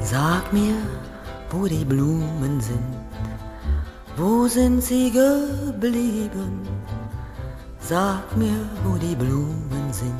Sag 0.00 0.52
mir, 0.52 0.76
wo 1.50 1.66
die 1.66 1.84
Blumen 1.84 2.60
sind, 2.60 2.78
wo 4.16 4.46
sind 4.46 4.82
sie 4.82 5.10
geblieben? 5.10 6.60
Sag 7.80 8.36
mir, 8.36 8.68
wo 8.84 8.96
die 8.96 9.14
Blumen 9.14 9.92
sind, 9.92 10.14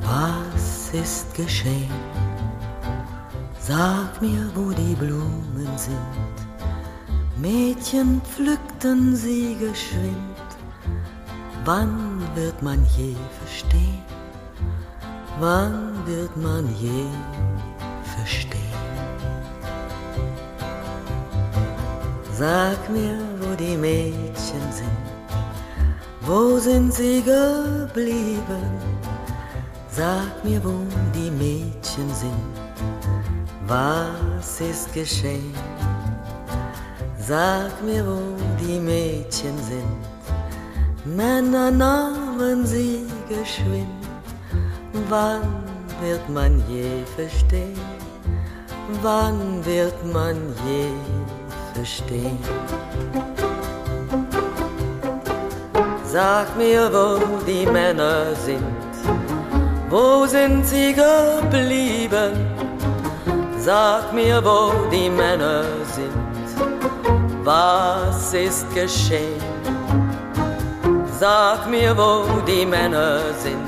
was 0.00 0.92
ist 0.92 1.34
geschehen? 1.34 1.90
Sag 3.58 4.20
mir, 4.20 4.50
wo 4.54 4.70
die 4.70 4.94
Blumen 4.94 5.70
sind, 5.76 5.96
Mädchen 7.40 8.20
pflückten 8.22 9.16
sie 9.16 9.56
geschwind, 9.58 10.33
wann 11.64 12.22
wird 12.34 12.62
man 12.62 12.84
je 12.96 13.16
verstehen? 13.40 14.02
Wann 15.40 16.06
wird 16.06 16.36
man 16.36 16.68
je 16.80 17.06
verstehen? 18.16 18.60
Sag 22.38 22.78
mir, 22.90 23.18
wo 23.40 23.54
die 23.54 23.76
Mädchen 23.76 24.66
sind, 24.70 25.04
wo 26.22 26.58
sind 26.58 26.92
sie 26.92 27.22
geblieben? 27.22 28.64
Sag 29.88 30.44
mir, 30.44 30.62
wo 30.64 30.74
die 31.14 31.30
Mädchen 31.30 32.12
sind, 32.12 32.54
was 33.66 34.60
ist 34.60 34.92
geschehen? 34.92 35.54
Sag 37.18 37.72
mir, 37.82 38.04
wo 38.04 38.20
die 38.60 38.80
Mädchen 38.80 39.56
sind, 39.58 40.13
Männer 41.04 41.70
nahmen 41.70 42.64
sie 42.64 43.04
geschwind. 43.28 43.88
Wann 45.10 45.42
wird 46.00 46.26
man 46.30 46.62
je 46.66 47.04
verstehen? 47.14 47.78
Wann 49.02 49.62
wird 49.66 49.94
man 50.14 50.36
je 50.66 50.88
verstehen? 51.74 52.38
Sag 56.04 56.56
mir, 56.56 56.90
wo 56.90 57.18
die 57.46 57.66
Männer 57.66 58.34
sind, 58.36 58.64
wo 59.90 60.24
sind 60.24 60.64
sie 60.66 60.94
geblieben? 60.94 62.32
Sag 63.58 64.10
mir, 64.14 64.42
wo 64.42 64.72
die 64.90 65.10
Männer 65.10 65.64
sind, 65.94 66.14
was 67.44 68.32
ist 68.32 68.72
geschehen? 68.72 69.43
Sag 71.24 71.70
mir, 71.70 71.96
wo 71.96 72.26
die 72.46 72.66
Männer 72.66 73.18
sind, 73.38 73.64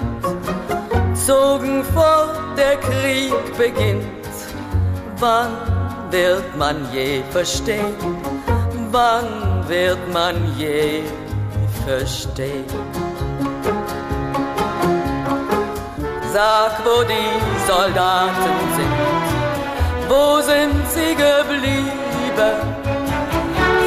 zogen 1.14 1.82
fort, 1.94 2.36
der 2.54 2.76
Krieg 2.76 3.32
beginnt. 3.56 4.34
Wann 5.18 5.52
wird 6.10 6.54
man 6.58 6.76
je 6.92 7.22
verstehen? 7.30 7.96
Wann 8.90 9.66
wird 9.66 10.02
man 10.12 10.36
je 10.58 11.00
verstehen? 11.86 12.66
Sag, 16.34 16.72
wo 16.84 16.96
die 17.14 17.32
Soldaten 17.66 18.56
sind, 18.76 18.96
wo 20.10 20.42
sind 20.42 20.76
sie 20.94 21.14
geblieben? 21.26 22.58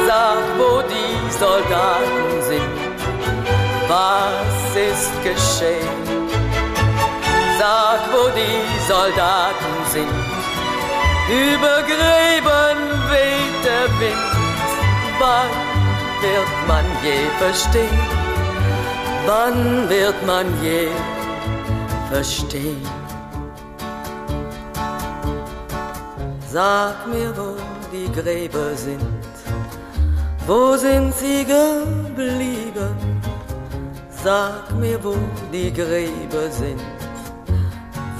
Sag, 0.08 0.42
wo 0.58 0.82
die 0.92 1.38
Soldaten 1.38 2.16
sind, 2.18 2.29
was 3.90 4.76
ist 4.90 5.12
geschehen? 5.24 6.02
Sag, 7.58 8.00
wo 8.12 8.22
die 8.40 8.62
Soldaten 8.92 9.74
sind, 9.94 10.18
über 11.28 11.76
Gräben 11.92 12.78
weht 13.12 13.56
der 13.68 13.88
Wind. 14.00 14.30
wann 15.18 15.50
wird 16.22 16.52
man 16.68 16.86
je 17.04 17.20
verstehen? 17.42 18.00
Wann 19.26 19.88
wird 19.88 20.18
man 20.26 20.46
je 20.62 20.88
verstehen? 22.10 22.86
Sag 26.52 26.96
mir, 27.06 27.32
wo 27.36 27.50
die 27.92 28.10
Gräber 28.12 28.70
sind, 28.76 29.22
wo 30.46 30.76
sind 30.76 31.12
sie 31.14 31.44
geblieben? 31.44 33.09
Sag 34.22 34.70
mir, 34.78 35.02
wo 35.02 35.16
die 35.50 35.72
Gräber 35.72 36.50
sind, 36.50 36.82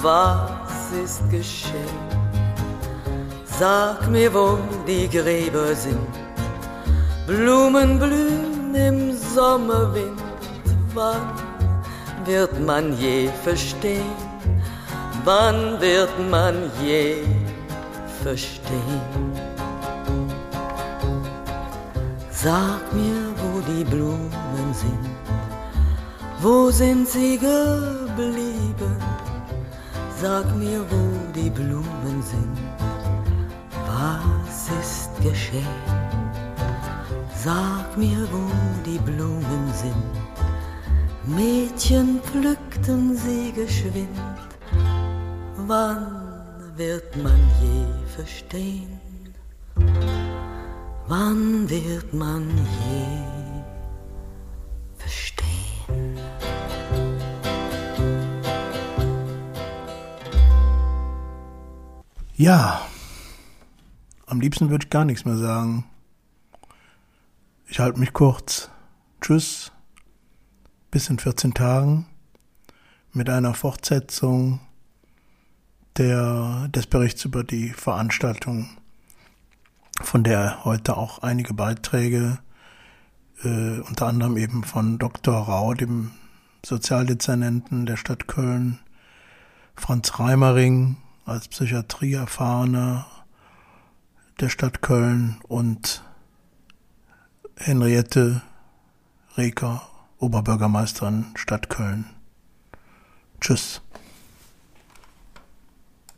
was 0.01 0.91
ist 1.03 1.29
geschehen? 1.29 1.99
Sag 3.45 4.09
mir, 4.09 4.33
wo 4.33 4.57
die 4.87 5.07
Gräber 5.07 5.75
sind, 5.75 6.13
Blumen 7.27 7.99
blühen 7.99 8.73
im 8.73 9.15
Sommerwind, 9.15 10.19
wann 10.95 11.21
wird 12.25 12.59
man 12.59 12.97
je 12.97 13.29
verstehen? 13.43 14.15
Wann 15.23 15.79
wird 15.79 16.13
man 16.31 16.71
je 16.83 17.17
verstehen? 18.23 19.01
Sag 22.31 22.91
mir, 22.91 23.21
wo 23.37 23.61
die 23.71 23.83
Blumen 23.83 24.73
sind, 24.73 25.10
wo 26.41 26.71
sind 26.71 27.07
sie 27.07 27.37
geblieben? 27.37 28.95
Sag 30.21 30.55
mir, 30.55 30.81
wo 30.89 31.03
die 31.35 31.49
Blumen 31.49 32.21
sind, 32.21 32.57
was 33.87 34.69
ist 34.81 35.09
geschehen? 35.21 35.81
Sag 37.43 37.97
mir, 37.97 38.27
wo 38.31 38.43
die 38.85 38.99
Blumen 38.99 39.65
sind. 39.73 40.11
Mädchen 41.25 42.19
pflückten 42.21 43.15
sie 43.15 43.51
geschwind. 43.51 44.09
Wann 45.67 46.07
wird 46.75 47.15
man 47.23 47.39
je 47.61 47.85
verstehen? 48.15 48.99
Wann 51.07 51.69
wird 51.69 52.13
man 52.13 52.47
je 52.87 53.20
Ja, 62.41 62.81
am 64.25 64.41
liebsten 64.41 64.71
würde 64.71 64.85
ich 64.85 64.89
gar 64.89 65.05
nichts 65.05 65.25
mehr 65.25 65.37
sagen. 65.37 65.85
Ich 67.67 67.79
halte 67.79 67.99
mich 67.99 68.13
kurz. 68.13 68.71
Tschüss. 69.21 69.71
Bis 70.89 71.07
in 71.07 71.19
14 71.19 71.53
Tagen 71.53 72.07
mit 73.13 73.29
einer 73.29 73.53
Fortsetzung 73.53 74.59
der, 75.97 76.67
des 76.69 76.87
Berichts 76.87 77.25
über 77.25 77.43
die 77.43 77.69
Veranstaltung, 77.69 78.71
von 80.01 80.23
der 80.23 80.65
heute 80.65 80.97
auch 80.97 81.19
einige 81.19 81.53
Beiträge, 81.53 82.39
äh, 83.43 83.81
unter 83.81 84.07
anderem 84.07 84.35
eben 84.37 84.63
von 84.63 84.97
Dr. 84.97 85.35
Rau, 85.35 85.75
dem 85.75 86.09
Sozialdezernenten 86.65 87.85
der 87.85 87.97
Stadt 87.97 88.27
Köln, 88.27 88.79
Franz 89.75 90.17
Reimering 90.17 90.97
als 91.25 91.47
Psychiatrieerfahrener 91.47 93.05
der 94.39 94.49
Stadt 94.49 94.81
Köln 94.81 95.39
und 95.47 96.03
Henriette 97.57 98.41
Reker, 99.37 99.83
Oberbürgermeisterin 100.17 101.25
Stadt 101.35 101.69
Köln. 101.69 102.05
Tschüss. 103.39 103.81